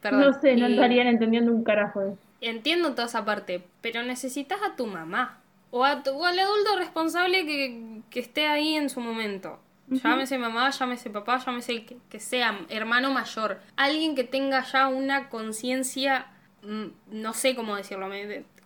Perdón. 0.00 0.20
No 0.20 0.40
sé, 0.40 0.54
no 0.56 0.68
Y 0.68 0.74
estarían 0.74 1.08
entendiendo 1.08 1.50
un 1.52 1.64
carajo 1.64 2.00
de 2.00 2.12
eso. 2.12 2.18
Entiendo 2.40 2.92
toda 2.92 3.08
esa 3.08 3.24
parte, 3.24 3.64
pero 3.80 4.02
necesitas 4.04 4.60
a 4.62 4.76
tu 4.76 4.86
mamá 4.86 5.40
o, 5.72 5.84
a 5.84 6.04
tu- 6.04 6.10
o 6.12 6.24
al 6.24 6.38
adulto 6.38 6.76
responsable 6.78 7.44
que, 7.44 8.00
que 8.10 8.20
esté 8.20 8.46
ahí 8.46 8.76
en 8.76 8.88
su 8.90 9.00
momento. 9.00 9.58
Llámese 9.88 10.38
mamá, 10.38 10.70
llámese 10.70 11.10
papá, 11.10 11.38
llámese 11.44 11.72
el 11.72 11.86
que, 11.86 11.96
que 12.08 12.20
sea 12.20 12.60
hermano 12.68 13.10
mayor. 13.12 13.60
Alguien 13.76 14.14
que 14.14 14.24
tenga 14.24 14.62
ya 14.64 14.86
una 14.88 15.28
conciencia, 15.30 16.26
mm, 16.62 16.86
no 17.12 17.32
sé 17.32 17.54
cómo 17.56 17.74
decirlo, 17.76 18.08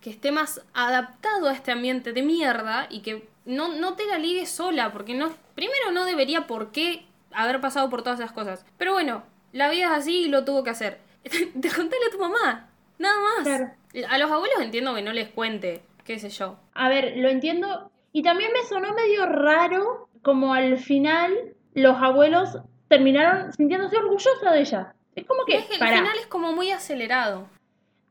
que 0.01 0.09
esté 0.09 0.31
más 0.31 0.61
adaptado 0.73 1.47
a 1.47 1.53
este 1.53 1.71
ambiente 1.71 2.11
de 2.13 2.23
mierda 2.23 2.87
y 2.89 3.01
que 3.01 3.27
no, 3.45 3.69
no 3.75 3.95
te 3.95 4.05
la 4.05 4.17
ligues 4.17 4.49
sola, 4.49 4.91
porque 4.91 5.13
no, 5.13 5.31
primero 5.55 5.91
no 5.91 6.05
debería 6.05 6.47
por 6.47 6.71
qué 6.71 7.05
haber 7.31 7.61
pasado 7.61 7.89
por 7.89 8.03
todas 8.03 8.19
esas 8.19 8.31
cosas. 8.31 8.65
Pero 8.77 8.93
bueno, 8.93 9.23
la 9.51 9.69
vida 9.69 9.85
es 9.85 9.91
así 9.91 10.25
y 10.25 10.29
lo 10.29 10.45
tuvo 10.45 10.63
que 10.63 10.69
hacer. 10.69 10.99
Te 11.23 11.69
contale 11.69 12.05
a 12.07 12.11
tu 12.11 12.19
mamá, 12.19 12.69
nada 12.97 13.19
más. 13.19 13.43
Claro. 13.43 13.71
A 14.09 14.17
los 14.17 14.31
abuelos 14.31 14.61
entiendo 14.61 14.95
que 14.95 15.01
no 15.01 15.13
les 15.13 15.29
cuente, 15.29 15.83
qué 16.05 16.19
sé 16.19 16.29
yo. 16.29 16.57
A 16.73 16.89
ver, 16.89 17.13
lo 17.17 17.29
entiendo. 17.29 17.91
Y 18.13 18.23
también 18.23 18.51
me 18.53 18.67
sonó 18.67 18.93
medio 18.93 19.25
raro 19.25 20.09
como 20.21 20.53
al 20.53 20.77
final 20.77 21.55
los 21.73 21.97
abuelos 22.01 22.57
terminaron 22.87 23.53
sintiéndose 23.53 23.97
orgullosos 23.97 24.41
de 24.51 24.59
ella. 24.59 24.93
Es 25.15 25.25
como 25.25 25.45
que, 25.45 25.57
Es 25.57 25.65
que 25.65 25.75
el 25.75 25.79
final 25.79 26.17
es 26.19 26.27
como 26.27 26.53
muy 26.53 26.71
acelerado. 26.71 27.47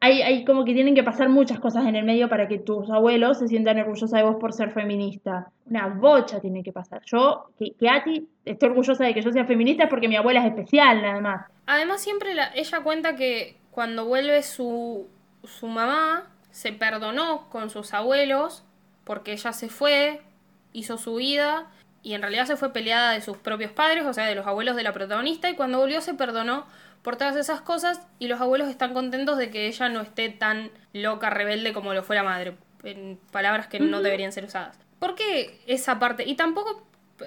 Hay, 0.00 0.22
hay 0.22 0.44
como 0.44 0.64
que 0.64 0.72
tienen 0.72 0.94
que 0.94 1.02
pasar 1.02 1.28
muchas 1.28 1.60
cosas 1.60 1.84
en 1.86 1.94
el 1.94 2.04
medio 2.04 2.28
para 2.28 2.48
que 2.48 2.58
tus 2.58 2.88
abuelos 2.90 3.38
se 3.38 3.48
sientan 3.48 3.78
orgullosos 3.78 4.10
de 4.10 4.22
vos 4.22 4.36
por 4.40 4.52
ser 4.54 4.70
feminista. 4.70 5.50
Una 5.66 5.88
bocha 5.88 6.40
tiene 6.40 6.62
que 6.62 6.72
pasar. 6.72 7.02
Yo, 7.04 7.50
que, 7.58 7.72
que 7.78 7.88
Ati 7.88 8.26
esté 8.44 8.66
orgullosa 8.66 9.04
de 9.04 9.12
que 9.14 9.20
yo 9.22 9.30
sea 9.30 9.44
feminista 9.44 9.88
porque 9.88 10.08
mi 10.08 10.16
abuela 10.16 10.40
es 10.40 10.46
especial, 10.46 11.02
nada 11.02 11.20
más. 11.20 11.46
Además, 11.66 12.00
siempre 12.02 12.34
la- 12.34 12.50
ella 12.54 12.80
cuenta 12.80 13.14
que 13.14 13.56
cuando 13.70 14.06
vuelve 14.06 14.42
su, 14.42 15.06
su 15.44 15.66
mamá, 15.66 16.26
se 16.50 16.72
perdonó 16.72 17.48
con 17.50 17.70
sus 17.70 17.92
abuelos 17.94 18.64
porque 19.04 19.32
ella 19.32 19.52
se 19.52 19.68
fue, 19.68 20.20
hizo 20.72 20.96
su 20.98 21.16
vida 21.16 21.66
y 22.02 22.14
en 22.14 22.22
realidad 22.22 22.46
se 22.46 22.56
fue 22.56 22.72
peleada 22.72 23.12
de 23.12 23.20
sus 23.20 23.36
propios 23.36 23.70
padres, 23.72 24.04
o 24.06 24.12
sea, 24.14 24.24
de 24.26 24.34
los 24.34 24.46
abuelos 24.46 24.74
de 24.76 24.82
la 24.82 24.92
protagonista, 24.92 25.50
y 25.50 25.54
cuando 25.54 25.78
volvió 25.78 26.00
se 26.00 26.14
perdonó 26.14 26.64
por 27.02 27.16
todas 27.16 27.36
esas 27.36 27.60
cosas 27.60 28.00
y 28.18 28.28
los 28.28 28.40
abuelos 28.40 28.68
están 28.68 28.94
contentos 28.94 29.38
de 29.38 29.50
que 29.50 29.66
ella 29.66 29.88
no 29.88 30.00
esté 30.00 30.28
tan 30.28 30.70
loca, 30.92 31.30
rebelde 31.30 31.72
como 31.72 31.94
lo 31.94 32.02
fue 32.02 32.16
la 32.16 32.22
madre, 32.22 32.56
en 32.82 33.18
palabras 33.30 33.66
que 33.68 33.80
no 33.80 34.02
deberían 34.02 34.32
ser 34.32 34.44
usadas. 34.44 34.78
¿Por 34.98 35.14
qué 35.14 35.60
esa 35.66 35.98
parte? 35.98 36.24
Y 36.26 36.34
tampoco... 36.34 36.86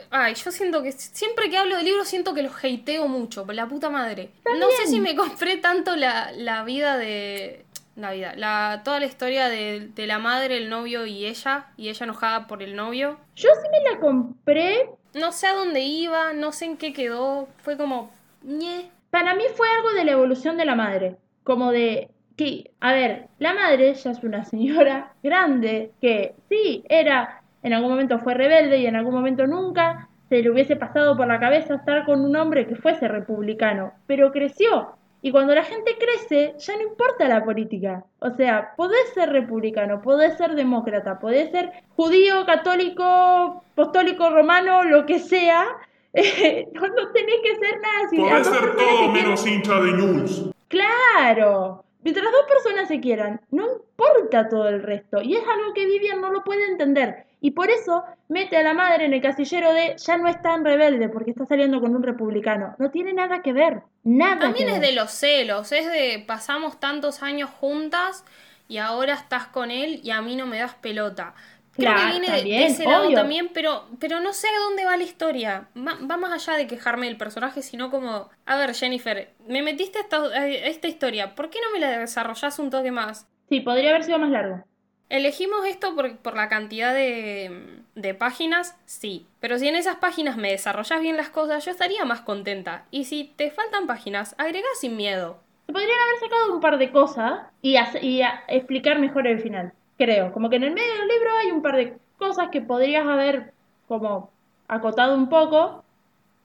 Ay, 0.10 0.34
yo 0.36 0.52
siento 0.52 0.82
que 0.82 0.92
siempre 0.92 1.50
que 1.52 1.58
hablo 1.58 1.78
de 1.78 1.84
libros 1.84 2.08
siento 2.08 2.34
que 2.34 2.42
los 2.42 2.54
hateo 2.64 3.08
mucho, 3.08 3.46
la 3.52 3.68
puta 3.68 3.90
madre. 3.90 4.32
No 4.46 4.70
sé 4.72 4.88
si 4.88 5.00
me 5.00 5.16
compré 5.16 5.58
tanto 5.58 5.96
la, 5.96 6.32
la 6.32 6.64
vida 6.64 6.98
de... 6.98 7.66
La 7.96 8.12
vida, 8.12 8.34
la, 8.36 8.82
toda 8.84 9.00
la 9.00 9.06
historia 9.06 9.50
de, 9.50 9.92
de 9.94 10.08
la 10.08 10.18
madre, 10.18 10.58
el 10.58 10.68
novio 10.68 11.06
y 11.06 11.28
ella, 11.28 11.68
y 11.78 11.90
ella 11.90 12.06
enojada 12.06 12.48
por 12.48 12.64
el 12.64 12.76
novio. 12.76 13.20
Yo 13.36 13.50
sí 13.50 13.70
me 13.72 13.92
la 13.92 14.00
compré. 14.00 14.90
No 15.14 15.32
sé 15.32 15.46
a 15.46 15.54
dónde 15.54 15.82
iba, 15.82 16.34
no 16.34 16.52
sé 16.52 16.66
en 16.66 16.78
qué 16.78 16.92
quedó, 16.92 17.48
fue 17.64 17.78
como... 17.78 18.12
ñe. 18.42 18.90
Para 19.14 19.36
mí 19.36 19.44
fue 19.54 19.68
algo 19.70 19.94
de 19.94 20.06
la 20.06 20.14
evolución 20.14 20.58
de 20.58 20.66
la 20.66 20.74
madre. 20.74 21.18
Como 21.44 21.72
de 21.72 22.10
que, 22.36 22.72
a 22.80 22.94
ver, 22.94 23.28
la 23.38 23.54
madre 23.54 23.94
ya 23.94 24.10
es 24.10 24.24
una 24.24 24.44
señora 24.44 25.14
grande 25.24 25.92
que 26.02 26.34
sí, 26.50 26.84
era, 26.90 27.44
en 27.62 27.74
algún 27.74 27.92
momento 27.92 28.18
fue 28.18 28.34
rebelde 28.34 28.80
y 28.80 28.88
en 28.88 28.96
algún 28.96 29.14
momento 29.14 29.46
nunca 29.46 30.10
se 30.30 30.42
le 30.42 30.50
hubiese 30.50 30.78
pasado 30.78 31.16
por 31.16 31.28
la 31.28 31.40
cabeza 31.40 31.76
estar 31.76 32.06
con 32.06 32.26
un 32.26 32.36
hombre 32.36 32.66
que 32.66 32.76
fuese 32.76 33.08
republicano, 33.08 33.94
pero 34.08 34.32
creció. 34.32 34.96
Y 35.22 35.30
cuando 35.30 35.54
la 35.54 35.64
gente 35.64 35.96
crece, 36.00 36.56
ya 36.58 36.76
no 36.76 36.82
importa 36.82 37.28
la 37.28 37.46
política. 37.46 38.06
O 38.18 38.32
sea, 38.32 38.74
podés 38.76 39.14
ser 39.14 39.30
republicano, 39.30 40.02
podés 40.02 40.40
ser 40.40 40.56
demócrata, 40.56 41.20
podés 41.20 41.52
ser 41.52 41.72
judío, 41.96 42.48
católico, 42.48 43.64
apostólico, 43.74 44.32
romano, 44.32 44.84
lo 44.84 45.06
que 45.06 45.20
sea. 45.20 45.68
no, 46.74 46.88
no 46.88 47.12
tenés 47.12 47.36
que 47.44 47.56
ser 47.56 47.80
nada. 47.82 48.10
si 48.10 48.18
Podés 48.18 48.48
ser 48.48 48.76
todo 48.76 48.76
quieren- 48.76 49.14
menos 49.14 49.48
hincha 49.48 49.80
de 49.82 49.92
News. 49.94 50.50
Claro. 50.68 51.84
Mientras 52.04 52.26
dos 52.32 52.46
personas 52.48 52.88
se 52.90 53.00
quieran, 53.00 53.40
no 53.52 53.64
importa 53.66 54.50
todo 54.50 54.68
el 54.68 54.84
resto. 54.84 55.22
Y 55.22 55.36
es 55.38 55.44
algo 55.48 55.74
que 55.74 55.86
Vivian 55.86 56.20
no 56.20 56.32
lo 56.32 56.44
puede 56.44 56.66
entender. 56.68 57.26
Y 57.40 57.52
por 57.52 57.70
eso 57.70 58.04
mete 58.28 58.58
a 58.58 58.64
la 58.64 58.74
madre 58.74 59.06
en 59.06 59.14
el 59.14 59.22
casillero 59.22 59.72
de 59.74 59.96
ya 59.98 60.18
no 60.18 60.28
es 60.28 60.42
tan 60.42 60.66
rebelde 60.66 61.08
porque 61.10 61.32
está 61.32 61.46
saliendo 61.46 61.80
con 61.80 61.96
un 61.96 62.04
republicano. 62.04 62.76
No 62.78 62.92
tiene 62.92 63.14
nada 63.14 63.42
que 63.42 63.54
ver. 63.54 63.84
Nada 64.04 64.40
También 64.40 64.68
que 64.68 64.74
es 64.76 64.80
ver. 64.82 64.90
de 64.90 64.96
los 64.96 65.12
celos, 65.12 65.72
es 65.72 65.86
de 65.86 66.24
pasamos 66.28 66.80
tantos 66.80 67.24
años 67.24 67.50
juntas 67.50 68.26
y 68.68 68.78
ahora 68.80 69.14
estás 69.14 69.48
con 69.48 69.72
él 69.72 70.02
y 70.04 70.12
a 70.12 70.22
mí 70.22 70.36
no 70.36 70.46
me 70.46 70.60
das 70.60 70.76
pelota. 70.76 71.36
Creo 71.76 71.92
Claro, 71.94 72.14
que 72.14 72.20
viene 72.20 72.28
de- 72.28 72.32
de, 72.34 72.38
también, 72.40 72.64
ese 72.64 72.86
lado 72.86 73.12
también, 73.14 73.50
pero, 73.54 73.88
pero 74.00 74.20
no 74.20 74.32
sé 74.34 74.48
a 74.48 74.60
dónde 74.60 74.86
va 74.86 74.96
la 74.98 75.04
historia. 75.04 75.68
Va, 75.76 75.98
va 76.10 76.18
más 76.18 76.32
allá 76.32 76.58
de 76.58 76.68
quejarme 76.68 77.08
del 77.08 77.18
personaje, 77.18 77.62
sino 77.64 77.90
como, 77.90 78.30
a 78.46 78.58
ver, 78.58 78.76
Jennifer, 78.76 79.34
me 79.48 79.62
metiste 79.64 79.98
a 79.98 80.02
esta, 80.02 80.18
a 80.18 80.48
esta 80.48 80.88
historia, 80.88 81.36
¿por 81.36 81.50
qué 81.50 81.60
no 81.62 81.72
me 81.74 81.80
la 81.80 81.98
desarrollás 82.00 82.60
un 82.60 82.70
toque 82.70 82.92
más? 82.92 83.28
Sí, 83.50 83.60
podría 83.62 83.90
haber 83.90 84.04
sido 84.04 84.20
más 84.20 84.30
largo. 84.30 84.64
Elegimos 85.10 85.66
esto 85.68 85.94
por, 85.96 86.18
por 86.18 86.36
la 86.36 86.50
cantidad 86.50 86.94
de, 86.94 87.82
de 87.94 88.14
páginas, 88.16 88.76
sí. 88.86 89.28
Pero 89.40 89.60
si 89.60 89.68
en 89.68 89.76
esas 89.76 89.98
páginas 89.98 90.38
me 90.38 90.50
desarrollas 90.52 91.02
bien 91.02 91.18
las 91.18 91.30
cosas, 91.30 91.64
yo 91.66 91.72
estaría 91.72 92.04
más 92.06 92.22
contenta. 92.22 92.86
Y 92.90 93.06
si 93.06 93.26
te 93.36 93.52
faltan 93.52 93.86
páginas, 93.86 94.34
agrega 94.40 94.68
sin 94.80 94.96
miedo. 94.98 95.40
Se 95.68 95.74
podrían 95.74 96.00
haber 96.00 96.20
sacado 96.20 96.54
un 96.54 96.62
par 96.62 96.78
de 96.78 96.92
cosas 96.92 97.42
y, 97.62 97.76
y 98.02 98.22
explicar 98.48 99.00
mejor 99.00 99.28
el 99.28 99.40
final. 99.40 99.74
Creo. 99.98 100.32
Como 100.32 100.50
que 100.50 100.56
en 100.58 100.64
el 100.64 100.74
medio 100.74 100.94
del 100.94 101.08
libro 101.08 101.30
hay 101.42 101.52
un 101.52 101.62
par 101.62 101.76
de 101.78 101.98
cosas 102.18 102.50
que 102.50 102.62
podrías 102.62 103.06
haber 103.06 103.54
como 103.88 104.30
acotado 104.68 105.16
un 105.16 105.30
poco 105.30 105.84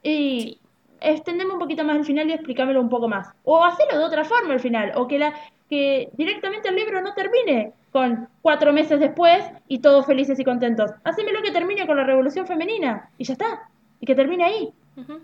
y 0.02 0.40
Sí. 0.40 0.60
extendeme 1.00 1.52
un 1.52 1.58
poquito 1.58 1.84
más 1.84 1.96
el 1.96 2.04
final 2.04 2.28
y 2.28 2.32
explícamelo 2.32 2.80
un 2.80 2.88
poco 2.88 3.08
más. 3.08 3.32
O 3.44 3.64
hacerlo 3.64 3.98
de 3.98 4.04
otra 4.04 4.24
forma 4.24 4.54
el 4.54 4.60
final. 4.60 4.92
O 4.96 5.06
que, 5.06 5.18
la, 5.18 5.34
que 5.70 6.10
directamente 6.14 6.68
el 6.68 6.76
libro 6.76 7.00
no 7.00 7.14
termine 7.14 7.72
con 7.92 8.28
cuatro 8.42 8.72
meses 8.72 9.00
después 9.00 9.44
y 9.66 9.78
todos 9.78 10.06
felices 10.06 10.38
y 10.38 10.44
contentos. 10.44 10.90
Hacémelo 11.04 11.40
que 11.42 11.52
termine 11.52 11.86
con 11.86 11.96
la 11.96 12.04
revolución 12.04 12.46
femenina 12.46 13.08
y 13.16 13.24
ya 13.24 13.32
está. 13.32 13.68
Y 14.00 14.06
que 14.06 14.14
termine 14.14 14.44
ahí. 14.44 14.72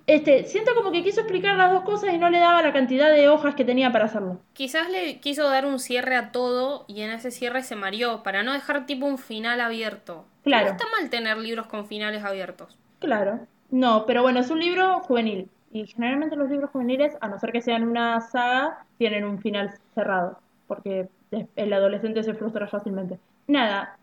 Este, 0.06 0.44
siento 0.44 0.74
como 0.74 0.92
que 0.92 1.02
quiso 1.02 1.20
explicar 1.20 1.56
las 1.56 1.72
dos 1.72 1.82
cosas 1.82 2.12
y 2.12 2.18
no 2.18 2.30
le 2.30 2.38
daba 2.38 2.62
la 2.62 2.72
cantidad 2.72 3.10
de 3.10 3.28
hojas 3.28 3.54
que 3.54 3.64
tenía 3.64 3.92
para 3.92 4.06
hacerlo. 4.06 4.38
Quizás 4.52 4.90
le 4.90 5.20
quiso 5.20 5.48
dar 5.48 5.66
un 5.66 5.78
cierre 5.78 6.16
a 6.16 6.32
todo 6.32 6.84
y 6.86 7.02
en 7.02 7.10
ese 7.10 7.30
cierre 7.30 7.62
se 7.62 7.76
mareó 7.76 8.22
para 8.22 8.42
no 8.42 8.52
dejar 8.52 8.86
tipo 8.86 9.06
un 9.06 9.18
final 9.18 9.60
abierto. 9.60 10.24
Claro. 10.42 10.66
No 10.66 10.72
está 10.72 10.84
mal 10.98 11.10
tener 11.10 11.38
libros 11.38 11.66
con 11.66 11.86
finales 11.86 12.22
abiertos. 12.24 12.76
Claro. 12.98 13.40
No, 13.70 14.06
pero 14.06 14.22
bueno, 14.22 14.40
es 14.40 14.50
un 14.50 14.60
libro 14.60 15.00
juvenil. 15.00 15.48
Y 15.72 15.86
generalmente 15.86 16.36
los 16.36 16.48
libros 16.48 16.70
juveniles, 16.70 17.16
a 17.20 17.28
no 17.28 17.38
ser 17.38 17.50
que 17.50 17.60
sean 17.60 17.82
una 17.82 18.20
saga, 18.20 18.84
tienen 18.98 19.24
un 19.24 19.40
final 19.40 19.74
cerrado. 19.94 20.38
Porque 20.68 21.08
el 21.56 21.72
adolescente 21.72 22.22
se 22.22 22.34
frustra 22.34 22.68
fácilmente. 22.68 23.18
Nada, 23.48 23.96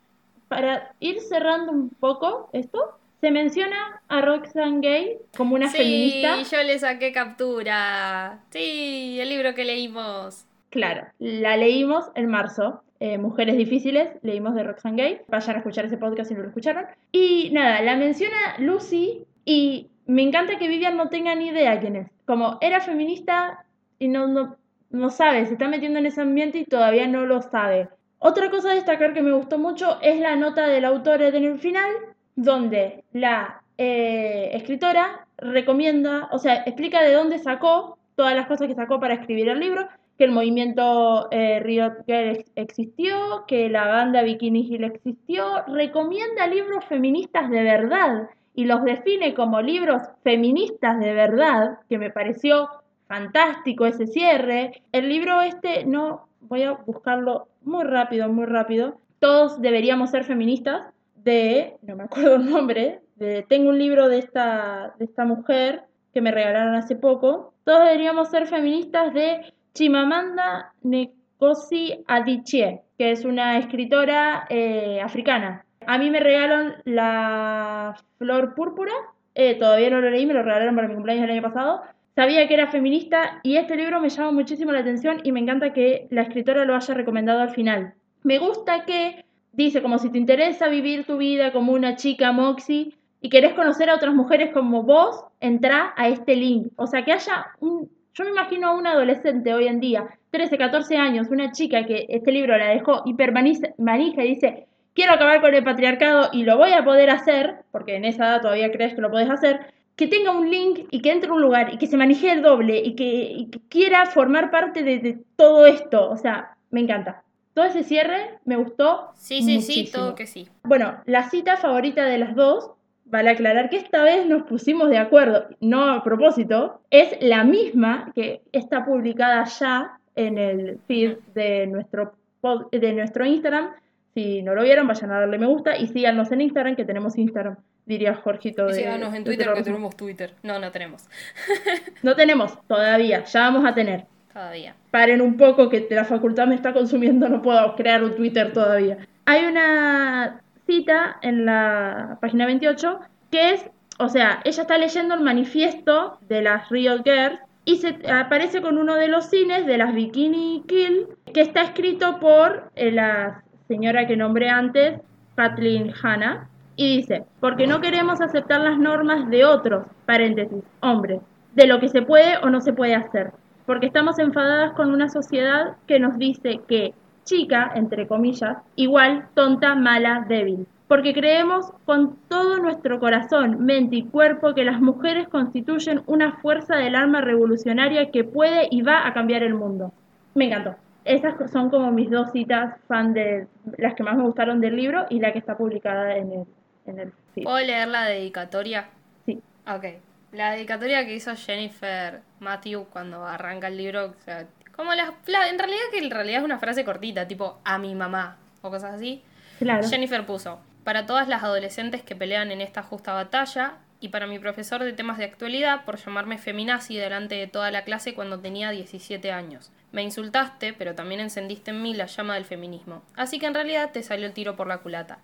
para 0.50 0.94
ir 1.00 1.22
cerrando 1.22 1.72
un 1.72 1.90
poco 1.90 2.50
esto, 2.52 2.98
se 3.22 3.32
menciona 3.32 4.02
a 4.08 4.22
Roxane 4.22 4.80
Gay 4.82 5.18
como 5.38 5.56
una 5.56 5.70
sí, 5.70 5.78
feminista. 5.78 6.42
yo 6.42 6.64
le 6.64 6.80
saqué 6.80 7.12
captura. 7.12 8.40
Sí, 8.50 9.18
el 9.20 9.30
libro 9.30 9.54
que 9.54 9.64
leímos. 9.64 10.46
Claro, 10.70 11.06
la 11.20 11.56
leímos 11.58 12.06
en 12.16 12.28
marzo. 12.28 12.82
eh, 13.00 13.18
Mujeres 13.18 13.58
Difíciles, 13.58 14.10
leímos 14.22 14.54
de 14.56 14.64
Roxane 14.64 15.02
Gay. 15.02 15.22
Vayan 15.28 15.56
a 15.56 15.60
escuchar 15.60 15.86
ese 15.86 15.98
podcast 15.98 16.30
si 16.30 16.36
no 16.36 16.42
lo 16.42 16.48
escucharon. 16.50 16.86
Y 17.12 17.50
nada, 17.52 17.82
la 17.82 17.96
menciona 17.96 18.38
Lucy 18.60 19.26
y 19.46 19.88
me 20.06 20.22
encanta 20.22 20.58
que 20.58 20.68
Vivian 20.68 20.98
no 20.98 21.10
tenga 21.10 21.34
ni 21.36 21.48
idea 21.48 21.80
quién 21.80 21.96
es. 21.96 22.08
Como 22.26 22.58
era 22.62 22.80
feminista 22.80 23.66
y 24.00 24.08
no, 24.08 24.28
no, 24.28 24.56
no 24.92 25.10
sabe, 25.10 25.46
se 25.46 25.54
está 25.54 25.68
metiendo 25.68 26.00
en 26.00 26.06
ese 26.06 26.22
ambiente 26.22 26.60
y 26.60 26.66
todavía 26.66 27.08
no 27.08 27.26
lo 27.26 27.42
sabe. 27.42 27.90
Otra 28.20 28.50
cosa 28.52 28.72
a 28.72 28.76
destacar 28.76 29.14
que 29.14 29.22
me 29.24 29.32
gustó 29.34 29.58
mucho 29.58 30.00
es 30.02 30.20
la 30.20 30.36
nota 30.36 30.68
del 30.68 30.86
autor 30.86 31.22
en 31.24 31.44
el 31.44 31.60
final, 31.60 31.92
donde 32.36 33.04
la 33.14 33.62
eh, 33.78 34.52
escritora 34.54 35.28
recomienda, 35.38 36.30
o 36.32 36.38
sea, 36.38 36.64
explica 36.66 37.02
de 37.02 37.14
dónde 37.14 37.40
sacó 37.40 37.98
todas 38.16 38.36
las 38.36 38.48
cosas 38.48 38.68
que 38.68 38.76
sacó 38.76 39.00
para 39.00 39.16
escribir 39.16 39.50
el 39.50 39.60
libro, 39.60 39.88
que 40.18 40.26
el 40.26 40.32
movimiento 40.32 41.28
eh, 41.32 41.60
Riot 41.62 42.04
Girl 42.06 42.30
ex- 42.30 42.52
existió, 42.56 43.46
que 43.48 43.70
la 43.70 43.88
banda 43.88 44.22
Bikini 44.22 44.62
Hill 44.62 44.84
existió, 44.84 45.64
recomienda 45.68 46.46
libros 46.48 46.86
feministas 46.86 47.50
de 47.50 47.64
verdad 47.64 48.30
y 48.54 48.66
los 48.66 48.84
define 48.84 49.34
como 49.34 49.62
libros 49.62 50.02
feministas 50.24 51.00
de 51.00 51.14
verdad, 51.14 51.80
que 51.90 51.98
me 51.98 52.12
pareció 52.12 52.70
fantástico 53.08 53.86
ese 53.86 54.06
cierre. 54.08 54.84
El 54.92 55.10
libro 55.10 55.42
este, 55.42 55.86
no, 55.86 56.28
voy 56.42 56.64
a 56.64 56.74
buscarlo 56.74 57.48
muy 57.64 57.86
rápido, 57.86 58.30
muy 58.30 58.46
rápido. 58.46 58.98
Todos 59.20 59.62
deberíamos 59.62 60.12
ser 60.12 60.24
feministas 60.24 60.86
de, 61.24 61.76
no 61.82 61.96
me 61.96 62.04
acuerdo 62.04 62.36
el 62.36 62.50
nombre, 62.50 63.02
tengo 63.48 63.70
un 63.70 63.78
libro 63.78 64.10
de 64.10 64.20
esta, 64.20 64.94
de 64.98 65.06
esta 65.06 65.26
mujer 65.26 65.84
que 66.14 66.22
me 66.22 66.32
regalaron 66.32 66.76
hace 66.76 66.96
poco. 66.96 67.54
Todos 67.64 67.86
deberíamos 67.86 68.30
ser 68.30 68.48
feministas 68.48 69.14
de 69.14 69.54
Chimamanda 69.74 70.74
Ngozi 70.84 72.04
Adichie, 72.08 72.82
que 72.98 73.12
es 73.12 73.26
una 73.26 73.58
escritora 73.58 74.46
eh, 74.50 75.00
africana. 75.02 75.66
A 75.86 75.98
mí 75.98 76.10
me 76.10 76.20
regalaron 76.20 76.76
La 76.86 77.96
Flor 78.18 78.54
Púrpura, 78.54 78.94
eh, 79.34 79.56
todavía 79.56 79.90
no 79.90 80.02
lo 80.02 80.10
leí, 80.10 80.26
me 80.26 80.34
lo 80.34 80.44
regalaron 80.44 80.76
para 80.76 80.88
mi 80.88 80.96
cumpleaños 80.96 81.24
del 81.24 81.32
año 81.32 81.42
pasado. 81.42 81.82
Sabía 82.16 82.48
que 82.48 82.54
era 82.54 82.68
feminista 82.68 83.40
y 83.42 83.56
este 83.56 83.76
libro 83.76 84.02
me 84.02 84.10
llama 84.10 84.32
muchísimo 84.32 84.72
la 84.72 84.80
atención 84.80 85.22
y 85.24 85.32
me 85.32 85.40
encanta 85.40 85.74
que 85.74 86.08
la 86.10 86.24
escritora 86.24 86.66
lo 86.66 86.76
haya 86.76 86.94
recomendado 86.94 87.40
al 87.40 87.52
final. 87.52 87.94
Me 88.24 88.38
gusta 88.38 88.86
que 88.86 89.26
dice 89.52 89.82
como 89.82 90.00
si 90.00 90.10
te 90.10 90.18
interesa 90.18 90.70
vivir 90.70 91.06
tu 91.06 91.18
vida 91.18 91.52
como 91.52 91.74
una 91.74 91.96
chica 91.96 92.32
Moxie 92.32 92.94
y 93.22 93.30
querés 93.30 93.54
conocer 93.54 93.90
a 93.90 93.96
otras 93.96 94.14
mujeres 94.14 94.52
como 94.54 94.84
vos, 94.84 95.24
entra 95.40 95.94
a 95.96 96.08
este 96.08 96.36
link. 96.36 96.70
O 96.76 96.88
sea, 96.88 97.06
que 97.06 97.14
haya 97.14 97.48
un... 97.60 97.90
Yo 98.14 98.26
me 98.26 98.32
imagino 98.32 98.68
a 98.68 98.76
una 98.76 98.92
adolescente 98.92 99.54
hoy 99.54 99.68
en 99.68 99.80
día, 99.80 100.08
13, 100.32 100.58
14 100.58 100.98
años, 100.98 101.28
una 101.30 101.52
chica 101.52 101.86
que 101.86 102.08
este 102.10 102.32
libro 102.32 102.58
la 102.58 102.68
dejó 102.68 103.04
hipermanija 103.06 104.24
y 104.24 104.36
dice, 104.36 104.68
quiero 104.94 105.14
acabar 105.14 105.40
con 105.40 105.54
el 105.54 105.64
patriarcado 105.64 106.30
y 106.34 106.44
lo 106.44 106.58
voy 106.58 106.74
a 106.74 106.84
poder 106.84 107.10
hacer, 107.10 107.64
porque 107.72 107.96
en 107.96 108.04
esa 108.04 108.26
edad 108.26 108.42
todavía 108.42 108.72
crees 108.72 108.96
que 108.96 109.02
lo 109.02 109.12
podés 109.12 109.30
hacer, 109.30 109.62
que 109.96 110.08
tenga 110.08 110.32
un 110.32 110.50
link 110.50 110.88
y 110.90 111.02
que 111.02 111.12
entre 111.12 111.32
un 111.32 111.42
lugar 111.42 111.74
y 111.74 111.78
que 111.78 111.88
se 111.88 111.96
maneje 111.96 112.32
el 112.32 112.42
doble 112.42 112.80
y 112.80 112.96
que, 112.96 113.06
y 113.06 113.50
que 113.50 113.60
quiera 113.70 114.06
formar 114.08 114.52
parte 114.52 114.84
de, 114.84 115.00
de 115.00 115.18
todo 115.38 115.66
esto. 115.66 116.10
O 116.10 116.18
sea, 116.18 116.58
me 116.70 116.82
encanta. 116.82 117.24
Todo 117.54 117.66
ese 117.66 117.84
cierre 117.84 118.40
me 118.46 118.56
gustó. 118.56 119.12
Sí, 119.16 119.42
sí, 119.42 119.62
sí, 119.62 119.80
muchísimo. 119.82 120.04
todo 120.06 120.16
que 120.16 120.26
sí. 120.28 120.48
Bueno, 120.64 121.02
la 121.06 121.30
cita 121.30 121.58
favorita 121.58 122.06
de 122.06 122.18
las 122.18 122.36
dos, 122.36 122.72
vale 123.06 123.30
aclarar 123.30 123.70
que 123.70 123.78
esta 123.78 124.04
vez 124.04 124.26
nos 124.26 124.44
pusimos 124.44 124.90
de 124.90 124.98
acuerdo, 124.98 125.48
no 125.60 125.90
a 125.92 126.04
propósito, 126.04 126.82
es 126.90 127.18
la 127.22 127.44
misma 127.44 128.12
que 128.16 128.42
está 128.54 128.86
publicada 128.86 129.44
ya 129.46 130.00
en 130.16 130.38
el 130.38 130.80
feed 130.88 131.18
de 131.36 131.68
nuestro, 131.68 132.14
pod- 132.42 132.70
de 132.72 132.94
nuestro 132.94 133.26
Instagram. 133.26 133.72
Si 134.14 134.42
no 134.42 134.56
lo 134.56 134.64
vieron, 134.64 134.88
vayan 134.88 135.12
a 135.12 135.20
darle 135.22 135.38
me 135.38 135.46
gusta 135.48 135.78
y 135.78 135.88
síganos 135.88 136.32
en 136.32 136.42
Instagram, 136.42 136.76
que 136.76 136.84
tenemos 136.86 137.18
Instagram, 137.18 137.56
diría 137.86 138.14
Jorgito. 138.16 138.66
Y 138.70 138.74
de- 138.74 138.80
síganos 138.80 139.14
en 139.14 139.24
Twitter, 139.26 139.54
que 139.54 139.64
tenemos 139.64 139.96
Twitter. 139.98 140.34
No, 140.44 140.58
no 140.60 140.72
tenemos. 140.72 141.08
No 142.04 142.16
tenemos 142.16 142.58
todavía, 142.68 143.24
ya 143.26 143.40
vamos 143.42 143.66
a 143.66 143.74
tener. 143.74 144.06
Todavía. 144.34 144.76
Paren 144.92 145.22
un 145.22 145.38
poco 145.38 145.70
que 145.70 145.88
la 145.90 146.06
facultad 146.06 146.48
me 146.48 146.56
está 146.56 146.74
consumiendo, 146.74 147.28
no 147.30 147.42
puedo 147.42 147.76
crear 147.76 148.04
un 148.04 148.16
Twitter 148.16 148.54
todavía. 148.54 148.98
Hay 149.26 149.46
una 149.46 150.42
cita 150.66 151.18
en 151.22 151.46
la 151.46 152.18
página 152.22 152.46
28 152.46 153.00
que 153.30 153.52
es, 153.52 153.66
o 154.00 154.10
sea, 154.10 154.42
ella 154.44 154.62
está 154.62 154.78
leyendo 154.78 155.16
el 155.16 155.22
manifiesto 155.22 156.18
de 156.28 156.42
las 156.42 156.70
Riot 156.70 157.04
Girls 157.04 157.40
y 157.66 157.80
aparece 158.10 158.62
con 158.62 158.78
uno 158.78 158.96
de 158.96 159.08
los 159.08 159.30
cines 159.30 159.66
de 159.66 159.78
las 159.78 159.94
Bikini 159.94 160.64
Kill 160.68 161.08
que 161.34 161.42
está 161.42 161.62
escrito 161.62 162.20
por 162.20 162.72
eh, 162.76 162.92
la 162.92 163.44
señora 163.68 164.08
que 164.08 164.18
nombré 164.18 164.50
antes, 164.50 165.00
Kathleen 165.36 165.94
Hanna, 166.02 166.50
y 166.76 166.98
dice, 166.98 167.24
porque 167.40 167.68
no 167.68 167.80
queremos 167.80 168.20
aceptar 168.22 168.62
las 168.62 168.78
normas 168.80 169.30
de 169.30 169.46
otros, 169.46 169.86
paréntesis, 170.06 170.64
hombres, 170.80 171.22
de 171.54 171.68
lo 171.68 171.80
que 171.80 171.90
se 171.90 172.02
puede 172.02 172.38
o 172.38 172.50
no 172.50 172.62
se 172.62 172.74
puede 172.74 172.96
hacer, 172.96 173.32
porque 173.72 173.88
estamos 173.88 174.20
enfadadas 174.20 174.74
con 174.74 174.92
una 174.92 175.08
sociedad 175.08 175.78
que 175.88 175.98
nos 175.98 176.18
dice 176.18 176.60
que 176.68 176.94
chica, 177.24 177.72
entre 177.74 178.06
comillas, 178.06 178.58
igual 178.76 179.30
tonta, 179.34 179.76
mala, 179.76 180.26
débil. 180.28 180.68
Porque 180.90 181.14
creemos 181.14 181.72
con 181.86 182.18
todo 182.28 182.58
nuestro 182.58 183.00
corazón, 183.00 183.64
mente 183.64 183.96
y 183.96 184.04
cuerpo 184.04 184.54
que 184.54 184.66
las 184.66 184.82
mujeres 184.82 185.30
constituyen 185.30 186.02
una 186.06 186.34
fuerza 186.42 186.76
del 186.76 186.96
alma 186.96 187.22
revolucionaria 187.22 188.12
que 188.12 188.26
puede 188.26 188.68
y 188.70 188.82
va 188.82 189.08
a 189.08 189.14
cambiar 189.14 189.42
el 189.42 189.54
mundo. 189.54 189.94
Me 190.36 190.48
encantó. 190.48 190.76
Esas 191.06 191.50
son 191.50 191.70
como 191.70 191.94
mis 191.94 192.10
dos 192.10 192.30
citas 192.34 192.76
fan 192.90 193.14
de 193.14 193.48
las 193.78 193.94
que 193.94 194.04
más 194.04 194.18
me 194.18 194.24
gustaron 194.24 194.60
del 194.60 194.76
libro 194.76 195.06
y 195.10 195.22
la 195.22 195.32
que 195.32 195.40
está 195.40 195.56
publicada 195.56 196.18
en 196.18 196.34
el, 196.34 196.44
en 196.88 197.00
el 197.00 197.14
feed. 197.34 197.46
¿Puedo 197.46 197.66
leer 197.66 197.88
la 197.88 198.04
dedicatoria? 198.04 198.90
Sí. 199.26 199.40
Ok. 199.66 199.86
La 200.32 200.52
dedicatoria 200.52 201.06
que 201.06 201.14
hizo 201.16 201.36
Jennifer 201.36 202.22
Matthew 202.40 202.86
cuando 202.86 203.26
arranca 203.26 203.68
el 203.68 203.78
libro, 203.78 204.06
o 204.18 204.24
sea, 204.24 204.48
como 204.76 204.94
la, 204.94 205.14
la- 205.28 205.50
en 205.50 205.60
realidad 205.60 205.80
que 205.92 206.00
en 206.00 206.10
realidad 206.12 206.40
es 206.40 206.46
una 206.46 206.60
frase 206.60 206.86
cortita, 206.86 207.28
tipo 207.28 207.60
a 207.64 207.78
mi 207.78 207.96
mamá 207.96 208.38
o 208.62 208.70
cosas 208.70 208.94
así. 208.94 209.22
Claro. 209.60 209.88
Jennifer 209.88 210.26
puso, 210.26 210.60
para 210.84 211.06
todas 211.06 211.28
las 211.28 211.44
adolescentes 211.44 212.02
que 212.02 212.16
pelean 212.16 212.52
en 212.52 212.62
esta 212.62 212.82
justa 212.82 213.14
batalla, 213.14 213.74
y 214.04 214.10
para 214.10 214.26
mi 214.26 214.40
profesor 214.40 214.84
de 214.84 214.94
temas 214.94 215.20
de 215.20 215.26
actualidad 215.26 215.86
por 215.86 215.98
llamarme 215.98 216.40
feminazi 216.40 216.98
delante 216.98 217.36
de 217.36 217.46
toda 217.46 217.70
la 217.70 217.84
clase 217.84 218.16
cuando 218.16 218.40
tenía 218.40 218.72
17 218.72 219.32
años. 219.32 219.70
Me 219.92 220.02
insultaste, 220.02 220.74
pero 220.74 220.96
también 220.96 221.22
encendiste 221.22 221.70
en 221.70 221.84
mí 221.84 221.94
la 221.94 222.08
llama 222.08 222.34
del 222.34 222.46
feminismo. 222.46 223.04
Así 223.16 223.38
que 223.38 223.46
en 223.46 223.54
realidad 223.54 223.92
te 223.92 224.02
salió 224.02 224.26
el 224.26 224.34
tiro 224.34 224.56
por 224.56 224.66
la 224.66 224.80
culata. 224.80 225.20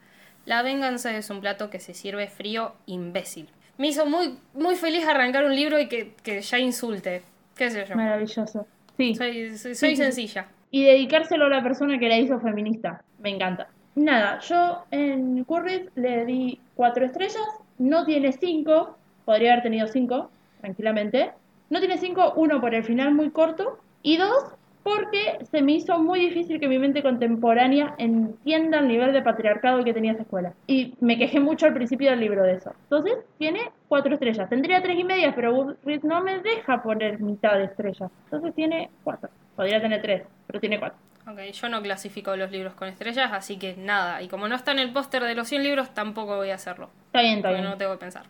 La 0.45 0.61
venganza 0.61 1.11
es 1.17 1.31
un 1.31 1.41
plato 1.41 1.71
que 1.71 1.79
se 1.79 1.95
sirve 1.95 2.27
frío, 2.27 2.75
imbécil. 2.85 3.49
Me 3.78 3.88
hizo 3.88 4.05
muy, 4.05 4.38
muy 4.53 4.75
feliz 4.75 5.05
arrancar 5.07 5.45
un 5.45 5.55
libro 5.55 5.80
y 5.80 5.88
que, 5.88 6.13
que 6.23 6.41
ya 6.41 6.59
insulte. 6.59 7.21
¿Qué 7.55 7.69
sé 7.69 7.86
yo? 7.88 7.95
Maravilloso. 7.95 8.65
Sí. 8.97 9.15
Soy, 9.15 9.57
soy, 9.57 9.75
soy 9.75 9.89
Sí, 9.91 9.95
sí. 9.95 10.03
sencilla. 10.03 10.47
Y 10.71 10.84
dedicárselo 10.84 11.45
a 11.45 11.49
la 11.49 11.63
persona 11.63 11.97
que 11.99 12.09
la 12.09 12.17
hizo 12.17 12.39
feminista. 12.39 13.01
Me 13.19 13.30
encanta. 13.30 13.67
Nada, 13.95 14.39
yo 14.41 14.84
en 14.91 15.43
Currys 15.43 15.89
le 15.95 16.25
di 16.25 16.59
cuatro 16.75 17.05
estrellas. 17.05 17.38
No 17.78 18.05
tiene 18.05 18.32
cinco. 18.34 18.97
Podría 19.25 19.51
haber 19.53 19.63
tenido 19.63 19.88
cinco, 19.88 20.32
tranquilamente. 20.61 21.32
No 21.69 21.80
tiene 21.80 21.97
cinco, 21.97 22.34
uno 22.38 22.61
por 22.61 22.73
el 22.73 22.84
final 22.84 23.13
muy 23.13 23.30
corto. 23.32 23.80
Y 24.01 24.17
dos, 24.17 24.53
porque 24.88 25.43
se 25.51 25.61
me 25.61 25.73
hizo 25.73 25.99
muy 25.99 26.21
difícil 26.21 26.61
que 26.61 26.67
mi 26.69 26.79
mente 26.79 27.03
contemporánea 27.03 27.93
entienda 27.97 28.79
el 28.79 28.88
nivel 28.88 29.11
de 29.11 29.21
patriarcado 29.21 29.83
que 29.83 29.93
tenía 29.93 30.13
esa 30.13 30.21
escuela. 30.21 30.53
Y 30.65 30.93
me 31.01 31.17
quejé 31.17 31.41
mucho 31.41 31.65
al 31.65 31.73
principio 31.73 32.09
del 32.09 32.21
libro 32.21 32.41
de 32.43 32.53
eso. 32.53 32.73
Entonces, 32.83 33.17
tiene 33.38 33.69
cuatro 33.89 34.13
estrellas. 34.13 34.47
Tendría 34.49 34.81
tres 34.81 34.97
y 34.97 35.03
media, 35.03 35.35
pero 35.35 35.53
Goodreads 35.53 36.05
no 36.05 36.23
me 36.23 36.39
deja 36.39 36.81
poner 36.81 37.19
mitad 37.19 37.57
de 37.57 37.65
estrellas. 37.65 38.09
Entonces 38.23 38.55
tiene 38.55 38.89
cuatro. 39.03 39.29
Podría 39.57 39.81
tener 39.81 40.01
tres, 40.01 40.23
pero 40.45 40.61
tiene 40.61 40.79
cuatro. 40.79 40.97
Ok, 41.29 41.39
yo 41.51 41.67
no 41.67 41.81
clasifico 41.81 42.33
los 42.38 42.49
libros 42.49 42.73
con 42.75 42.88
estrellas, 42.88 43.29
así 43.33 43.59
que 43.59 43.75
nada. 43.75 44.21
Y 44.21 44.29
como 44.29 44.47
no 44.47 44.55
está 44.55 44.71
en 44.71 44.79
el 44.79 44.93
póster 44.93 45.21
de 45.23 45.35
los 45.35 45.49
100 45.49 45.63
libros, 45.63 45.93
tampoco 45.93 46.38
voy 46.38 46.51
a 46.51 46.55
hacerlo. 46.55 46.89
Está 47.07 47.19
bien, 47.19 47.39
está 47.39 47.49
Porque 47.49 47.59
bien. 47.61 47.71
no 47.71 47.77
tengo 47.77 47.91
que 47.91 47.97
pensar. 47.97 48.23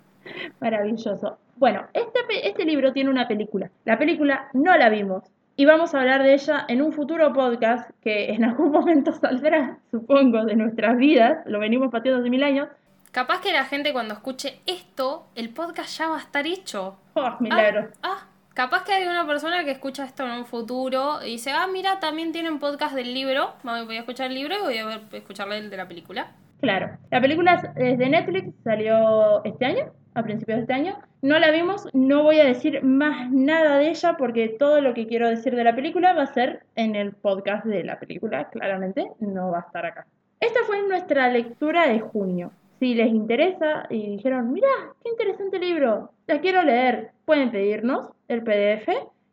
Maravilloso. 0.59 1.37
Bueno, 1.57 1.85
este, 1.93 2.47
este 2.47 2.65
libro 2.65 2.91
tiene 2.93 3.11
una 3.11 3.27
película. 3.27 3.69
La 3.85 3.99
película 3.99 4.47
no 4.53 4.75
la 4.75 4.89
vimos. 4.89 5.23
Y 5.59 5.65
vamos 5.65 5.95
a 5.95 6.01
hablar 6.01 6.21
de 6.21 6.35
ella 6.35 6.65
en 6.67 6.83
un 6.83 6.93
futuro 6.93 7.33
podcast 7.33 7.89
que 8.03 8.31
en 8.31 8.45
algún 8.45 8.71
momento 8.73 9.11
saldrá, 9.11 9.79
supongo, 9.89 10.45
de 10.45 10.55
nuestras 10.55 10.95
vidas. 10.97 11.39
Lo 11.47 11.59
venimos 11.59 11.91
pateando 11.91 12.21
hace 12.21 12.29
mil 12.29 12.43
años. 12.43 12.69
Capaz 13.11 13.41
que 13.41 13.51
la 13.51 13.65
gente 13.65 13.91
cuando 13.91 14.13
escuche 14.13 14.59
esto, 14.67 15.25
el 15.33 15.49
podcast 15.49 15.97
ya 15.97 16.09
va 16.09 16.17
a 16.17 16.19
estar 16.19 16.45
hecho. 16.45 16.99
¡Oh, 17.15 17.37
milagro! 17.39 17.89
Ah, 18.03 18.17
ah, 18.19 18.27
capaz 18.53 18.83
que 18.83 18.93
hay 18.93 19.07
una 19.07 19.25
persona 19.25 19.63
que 19.63 19.71
escucha 19.71 20.05
esto 20.05 20.23
en 20.25 20.33
un 20.33 20.45
futuro 20.45 21.23
y 21.23 21.31
dice, 21.31 21.49
ah, 21.49 21.65
mira, 21.65 21.99
también 21.99 22.31
tienen 22.31 22.59
podcast 22.59 22.93
del 22.93 23.15
libro. 23.15 23.55
Voy 23.63 23.95
a 23.95 24.01
escuchar 24.01 24.27
el 24.27 24.35
libro 24.35 24.57
y 24.57 24.63
voy 24.63 24.77
a 24.77 24.85
ver, 24.85 25.01
escucharle 25.13 25.57
el 25.57 25.71
de 25.71 25.77
la 25.77 25.87
película. 25.87 26.33
Claro. 26.61 26.99
La 27.09 27.19
película 27.19 27.73
es 27.75 27.97
de 27.97 28.09
Netflix, 28.09 28.53
salió 28.63 29.43
este 29.43 29.65
año, 29.65 29.91
a 30.13 30.21
principios 30.21 30.57
de 30.57 30.61
este 30.61 30.73
año. 30.73 30.99
No 31.21 31.39
la 31.39 31.51
vimos, 31.51 31.87
no 31.93 32.23
voy 32.23 32.39
a 32.39 32.45
decir 32.45 32.83
más 32.83 33.31
nada 33.31 33.79
de 33.79 33.89
ella 33.89 34.15
porque 34.17 34.49
todo 34.49 34.81
lo 34.81 34.93
que 34.93 35.07
quiero 35.07 35.27
decir 35.27 35.55
de 35.55 35.63
la 35.63 35.75
película 35.75 36.13
va 36.13 36.23
a 36.23 36.33
ser 36.33 36.63
en 36.75 36.95
el 36.95 37.11
podcast 37.13 37.65
de 37.65 37.83
la 37.83 37.99
película, 37.99 38.49
claramente, 38.49 39.07
no 39.19 39.51
va 39.51 39.59
a 39.59 39.61
estar 39.61 39.85
acá. 39.85 40.05
Esta 40.39 40.59
fue 40.67 40.87
nuestra 40.87 41.29
lectura 41.29 41.87
de 41.87 41.99
junio. 41.99 42.51
Si 42.79 42.93
les 42.93 43.07
interesa 43.09 43.87
y 43.89 44.07
dijeron, 44.17 44.53
mira, 44.53 44.67
qué 45.03 45.09
interesante 45.09 45.57
libro, 45.57 46.11
la 46.27 46.39
quiero 46.39 46.61
leer, 46.61 47.11
pueden 47.25 47.49
pedirnos 47.49 48.11
el 48.27 48.43
PDF 48.43 48.85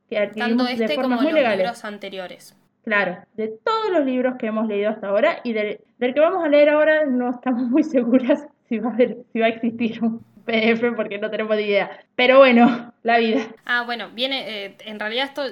que 0.08 0.16
Tanto 0.16 0.40
adquirimos 0.40 0.66
de 0.68 0.72
este 0.84 0.94
formas 0.94 1.18
como 1.18 1.22
muy 1.22 1.32
los 1.32 1.40
legales. 1.40 1.58
libros 1.58 1.84
anteriores. 1.84 2.56
Claro, 2.84 3.18
de 3.34 3.48
todos 3.48 3.90
los 3.90 4.04
libros 4.06 4.36
que 4.38 4.46
hemos 4.46 4.66
leído 4.66 4.90
hasta 4.90 5.08
ahora 5.08 5.40
y 5.44 5.52
del, 5.52 5.80
del 5.98 6.14
que 6.14 6.20
vamos 6.20 6.42
a 6.44 6.48
leer 6.48 6.70
ahora 6.70 7.04
no 7.06 7.30
estamos 7.30 7.62
muy 7.68 7.82
seguras 7.84 8.46
si 8.68 8.78
va 8.78 8.90
a 8.90 8.94
haber, 8.94 9.18
si 9.32 9.40
va 9.40 9.46
a 9.46 9.50
existir 9.50 10.02
un 10.02 10.24
PDF 10.44 10.94
porque 10.96 11.18
no 11.18 11.30
tenemos 11.30 11.56
ni 11.56 11.62
idea. 11.62 12.04
Pero 12.14 12.38
bueno, 12.38 12.92
la 13.02 13.18
vida. 13.18 13.46
Ah, 13.64 13.82
bueno, 13.84 14.10
viene, 14.10 14.64
eh, 14.66 14.76
en 14.84 15.00
realidad 15.00 15.26
esto, 15.26 15.42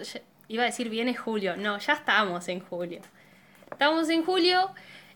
iba 0.49 0.63
a 0.63 0.67
decir 0.67 0.89
viene 0.89 1.15
julio. 1.15 1.57
No, 1.57 1.79
ya 1.79 1.95
estamos 1.95 2.49
en 2.49 2.61
julio. 2.61 3.01
Estamos 3.71 4.09
en 4.11 4.25
julio. 4.25 4.71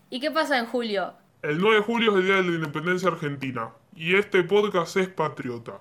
¿Y 0.09 0.19
qué 0.19 0.31
pasa 0.31 0.57
en 0.57 0.65
julio? 0.65 1.13
El 1.41 1.59
9 1.59 1.77
de 1.77 1.81
julio 1.83 2.11
es 2.11 2.17
el 2.19 2.25
Día 2.25 2.35
de 2.37 2.43
la 2.43 2.55
Independencia 2.55 3.09
Argentina. 3.09 3.69
Y 3.95 4.15
este 4.15 4.43
podcast 4.43 4.97
es 4.97 5.07
patriota. 5.09 5.73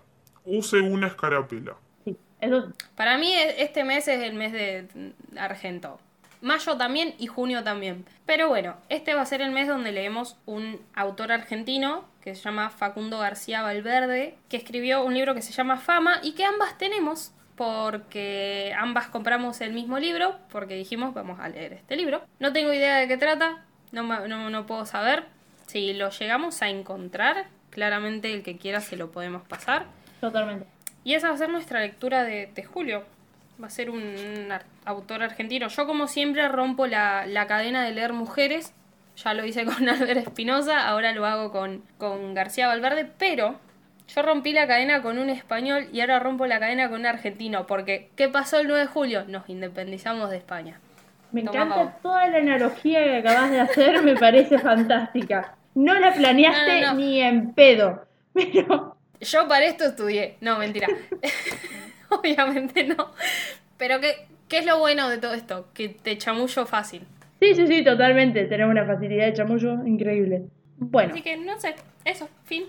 Use 0.44 0.80
una 0.80 1.06
escarapela. 1.08 1.74
Sí, 2.04 2.16
eso 2.40 2.72
Para 2.96 3.18
mí 3.18 3.32
e- 3.32 3.62
este 3.62 3.84
mes 3.84 4.06
es 4.08 4.20
el 4.22 4.34
mes 4.34 4.52
de 4.52 4.86
Argento. 5.38 5.98
Mayo 6.40 6.76
también 6.76 7.14
y 7.18 7.26
junio 7.26 7.62
también. 7.64 8.04
Pero 8.26 8.48
bueno, 8.48 8.76
este 8.88 9.14
va 9.14 9.22
a 9.22 9.26
ser 9.26 9.40
el 9.42 9.50
mes 9.50 9.68
donde 9.68 9.92
leemos 9.92 10.36
un 10.46 10.80
autor 10.94 11.32
argentino 11.32 12.04
que 12.20 12.34
se 12.34 12.42
llama 12.42 12.70
Facundo 12.70 13.18
García 13.18 13.62
Valverde, 13.62 14.36
que 14.48 14.56
escribió 14.56 15.04
un 15.04 15.14
libro 15.14 15.34
que 15.34 15.42
se 15.42 15.52
llama 15.52 15.76
Fama 15.76 16.20
y 16.22 16.32
que 16.32 16.44
ambas 16.44 16.76
tenemos 16.76 17.32
porque 17.56 18.74
ambas 18.78 19.06
compramos 19.08 19.60
el 19.60 19.72
mismo 19.72 19.98
libro, 19.98 20.36
porque 20.50 20.74
dijimos 20.74 21.14
vamos 21.14 21.40
a 21.40 21.48
leer 21.48 21.72
este 21.72 21.96
libro. 21.96 22.22
No 22.38 22.52
tengo 22.52 22.72
idea 22.72 22.96
de 22.96 23.08
qué 23.08 23.16
trata, 23.16 23.64
no, 23.92 24.02
no, 24.28 24.50
no 24.50 24.66
puedo 24.66 24.84
saber. 24.86 25.24
Si 25.66 25.94
lo 25.94 26.10
llegamos 26.10 26.62
a 26.62 26.68
encontrar, 26.68 27.46
claramente 27.70 28.32
el 28.32 28.42
que 28.42 28.58
quiera 28.58 28.80
se 28.80 28.96
lo 28.96 29.10
podemos 29.10 29.42
pasar. 29.42 29.86
totalmente. 30.20 30.66
Y 31.02 31.14
esa 31.14 31.28
va 31.28 31.34
a 31.34 31.38
ser 31.38 31.48
nuestra 31.48 31.80
lectura 31.80 32.24
de, 32.24 32.50
de 32.52 32.64
julio. 32.64 33.04
Va 33.62 33.68
a 33.68 33.70
ser 33.70 33.90
un 33.90 34.48
autor 34.84 35.22
argentino. 35.22 35.68
Yo 35.68 35.86
como 35.86 36.06
siempre 36.08 36.46
rompo 36.48 36.86
la, 36.86 37.26
la 37.26 37.46
cadena 37.46 37.82
de 37.84 37.92
leer 37.92 38.12
mujeres. 38.12 38.72
Ya 39.16 39.32
lo 39.34 39.44
hice 39.46 39.64
con 39.66 39.88
Albert 39.88 40.18
Espinosa, 40.18 40.86
ahora 40.88 41.12
lo 41.12 41.24
hago 41.26 41.50
con, 41.50 41.82
con 41.98 42.34
García 42.34 42.66
Valverde, 42.68 43.10
pero 43.18 43.58
yo 44.14 44.22
rompí 44.22 44.52
la 44.52 44.66
cadena 44.66 45.00
con 45.02 45.18
un 45.18 45.30
español 45.30 45.88
y 45.92 46.00
ahora 46.00 46.18
rompo 46.20 46.46
la 46.46 46.60
cadena 46.60 46.88
con 46.90 47.00
un 47.00 47.06
argentino. 47.06 47.66
Porque, 47.66 48.10
¿qué 48.14 48.28
pasó 48.28 48.58
el 48.58 48.68
9 48.68 48.82
de 48.82 48.86
julio? 48.86 49.24
Nos 49.26 49.48
independizamos 49.48 50.30
de 50.30 50.36
España. 50.36 50.78
Me 51.32 51.42
Toma, 51.42 51.62
encanta 51.64 51.98
toda 52.02 52.28
la 52.28 52.38
analogía 52.38 53.02
que 53.04 53.16
acabas 53.16 53.50
de 53.50 53.60
hacer, 53.60 54.02
me 54.02 54.14
parece 54.16 54.58
fantástica. 54.58 55.54
No 55.74 55.98
la 55.98 56.12
planeaste 56.12 56.80
No, 56.80 56.86
no, 56.86 56.92
no. 56.92 56.98
ni 56.98 57.20
en 57.20 57.52
pedo, 57.52 58.06
pero 58.32 58.96
Yo 59.20 59.48
para 59.48 59.64
esto 59.64 59.84
estudié. 59.84 60.36
No, 60.40 60.58
mentira. 60.58 60.86
Obviamente 62.20 62.84
no. 62.84 63.10
Pero 63.78 64.00
¿qué, 64.00 64.26
¿qué 64.48 64.58
es 64.58 64.66
lo 64.66 64.78
bueno 64.78 65.08
de 65.08 65.18
todo 65.18 65.34
esto? 65.34 65.68
Que 65.74 65.88
te 65.88 66.16
chamullo 66.18 66.66
fácil. 66.66 67.02
sí, 67.40 67.54
sí, 67.54 67.66
sí, 67.66 67.84
totalmente. 67.84 68.44
Tenemos 68.46 68.72
una 68.72 68.86
facilidad 68.86 69.26
de 69.26 69.32
chamullo 69.34 69.84
increíble. 69.86 70.44
Bueno. 70.78 71.12
Así 71.12 71.22
que 71.22 71.36
no 71.36 71.58
sé, 71.58 71.74
eso, 72.04 72.28
fin. 72.44 72.64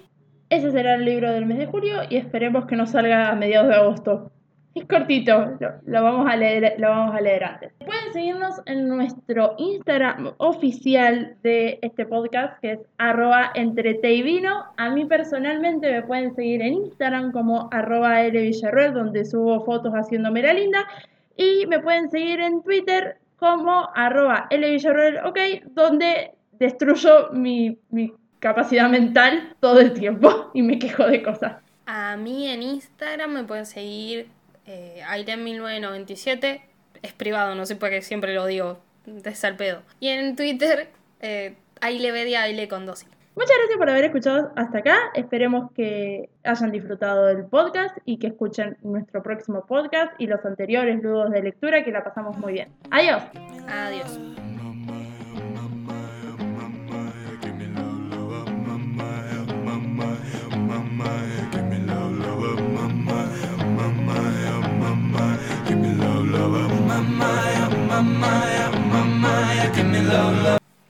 Ese 0.49 0.71
será 0.71 0.95
el 0.95 1.03
libro 1.05 1.31
del 1.31 1.45
mes 1.45 1.57
de 1.57 1.65
julio 1.65 2.01
y 2.09 2.15
esperemos 2.15 2.65
que 2.65 2.77
no 2.77 2.87
salga 2.87 3.29
a 3.29 3.35
mediados 3.35 3.67
de 3.67 3.75
agosto. 3.75 4.31
Es 4.77 4.85
cortito, 4.85 5.57
lo, 5.87 6.03
vamos 6.03 6.29
a 6.29 6.35
leer, 6.35 6.75
lo 6.77 6.89
vamos 6.89 7.15
a 7.15 7.19
leer 7.19 7.43
antes. 7.43 7.73
Pueden 7.79 8.13
seguirnos 8.13 8.61
en 8.67 8.87
nuestro 8.87 9.55
Instagram 9.57 10.33
oficial 10.37 11.35
de 11.41 11.79
este 11.81 12.05
podcast, 12.05 12.59
que 12.61 12.73
es 12.73 12.79
arroba 12.99 13.51
entreteivino. 13.55 14.65
A 14.77 14.91
mí 14.91 15.05
personalmente 15.05 15.91
me 15.91 16.03
pueden 16.03 16.35
seguir 16.35 16.61
en 16.61 16.73
Instagram 16.73 17.31
como 17.31 17.69
arroba 17.71 18.21
lvillarruel, 18.27 18.93
donde 18.93 19.25
subo 19.25 19.65
fotos 19.65 19.93
haciéndome 19.93 20.43
la 20.43 20.53
linda. 20.53 20.87
Y 21.35 21.65
me 21.65 21.79
pueden 21.79 22.11
seguir 22.11 22.39
en 22.39 22.61
Twitter 22.61 23.17
como 23.37 23.89
arroba 23.95 24.47
lvillarruel, 24.51 25.17
ok, 25.25 25.39
donde 25.71 26.33
destruyo 26.59 27.31
mi, 27.31 27.79
mi 27.89 28.13
capacidad 28.37 28.89
mental 28.91 29.55
todo 29.59 29.79
el 29.79 29.93
tiempo 29.93 30.51
y 30.53 30.61
me 30.61 30.77
quejo 30.77 31.07
de 31.07 31.23
cosas. 31.23 31.63
A 31.87 32.15
mí 32.15 32.47
en 32.47 32.61
Instagram 32.61 33.31
me 33.31 33.43
pueden 33.43 33.65
seguir 33.65 34.36
eh, 34.67 35.01
Ailen1997. 35.07 36.61
Es 37.01 37.13
privado, 37.13 37.55
no 37.55 37.65
sé 37.65 37.75
por 37.75 37.89
qué 37.89 38.01
siempre 38.01 38.33
lo 38.33 38.45
digo. 38.45 38.79
Es 39.23 39.43
al 39.43 39.55
pedo. 39.55 39.81
Y 39.99 40.09
en 40.09 40.35
Twitter, 40.35 40.89
eh, 41.21 41.55
Aile 41.81 42.67
con 42.67 42.85
dos 42.85 43.03
i. 43.03 43.07
Muchas 43.35 43.55
gracias 43.55 43.77
por 43.77 43.89
haber 43.89 44.05
escuchado 44.05 44.51
hasta 44.55 44.79
acá. 44.79 44.97
Esperemos 45.13 45.71
que 45.73 46.27
hayan 46.43 46.71
disfrutado 46.71 47.27
del 47.27 47.45
podcast 47.45 47.95
y 48.03 48.17
que 48.17 48.27
escuchen 48.27 48.77
nuestro 48.81 49.21
próximo 49.21 49.63
podcast 49.67 50.11
y 50.17 50.25
los 50.25 50.43
anteriores 50.43 51.03
ludos 51.03 51.29
de 51.29 51.43
lectura 51.43 51.83
que 51.83 51.91
la 51.91 52.03
pasamos 52.03 52.35
muy 52.37 52.53
bien. 52.53 52.69
Adiós. 52.89 53.21
Adiós. 53.69 54.19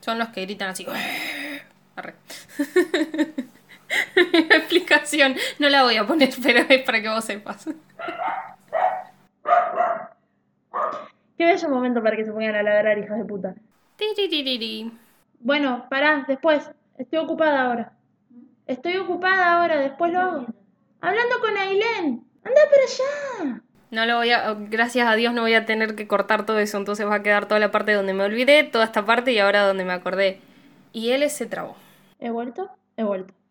Son 0.01 0.19
los 0.19 0.29
que 0.29 0.41
gritan 0.41 0.69
así. 0.69 0.85
Arre. 1.95 2.15
Explicación. 4.15 5.35
No 5.59 5.69
la 5.69 5.83
voy 5.83 5.97
a 5.97 6.07
poner, 6.07 6.29
pero 6.41 6.59
es 6.69 6.81
para 6.83 7.01
que 7.01 7.09
vos 7.09 7.25
sepas. 7.25 7.67
Qué 11.37 11.45
bello 11.45 11.69
momento 11.69 12.01
para 12.01 12.15
que 12.15 12.25
se 12.25 12.31
pongan 12.31 12.55
a 12.55 12.63
ladrar, 12.63 12.97
hijas 12.97 13.17
de 13.17 13.25
puta. 13.25 13.55
Bueno, 15.39 15.87
pará, 15.89 16.25
después. 16.27 16.69
Estoy 16.97 17.19
ocupada 17.19 17.63
ahora. 17.63 17.93
Estoy 18.65 18.97
ocupada 18.97 19.53
ahora, 19.53 19.77
después 19.77 20.11
lo 20.11 20.19
hago. 20.19 20.45
Hablando 21.01 21.39
con 21.39 21.55
Ailén. 21.57 22.25
Anda 22.43 22.61
para 22.71 22.83
allá. 22.83 23.61
No 23.89 24.05
lo 24.05 24.17
voy 24.17 24.31
a, 24.31 24.53
gracias 24.53 25.07
a 25.07 25.15
Dios 25.15 25.33
no 25.33 25.41
voy 25.41 25.53
a 25.53 25.65
tener 25.65 25.95
que 25.95 26.07
cortar 26.07 26.45
todo 26.45 26.59
eso, 26.59 26.77
entonces 26.77 27.07
va 27.07 27.15
a 27.15 27.23
quedar 27.23 27.47
toda 27.47 27.59
la 27.59 27.71
parte 27.71 27.93
donde 27.93 28.13
me 28.13 28.23
olvidé, 28.23 28.63
toda 28.63 28.83
esta 28.83 29.05
parte 29.05 29.31
y 29.31 29.39
ahora 29.39 29.65
donde 29.65 29.85
me 29.85 29.93
acordé. 29.93 30.41
Y 30.91 31.11
él 31.11 31.29
se 31.29 31.45
trabó. 31.45 31.77
¿He 32.19 32.29
vuelto? 32.29 32.69
He 32.97 33.03
vuelto. 33.03 33.33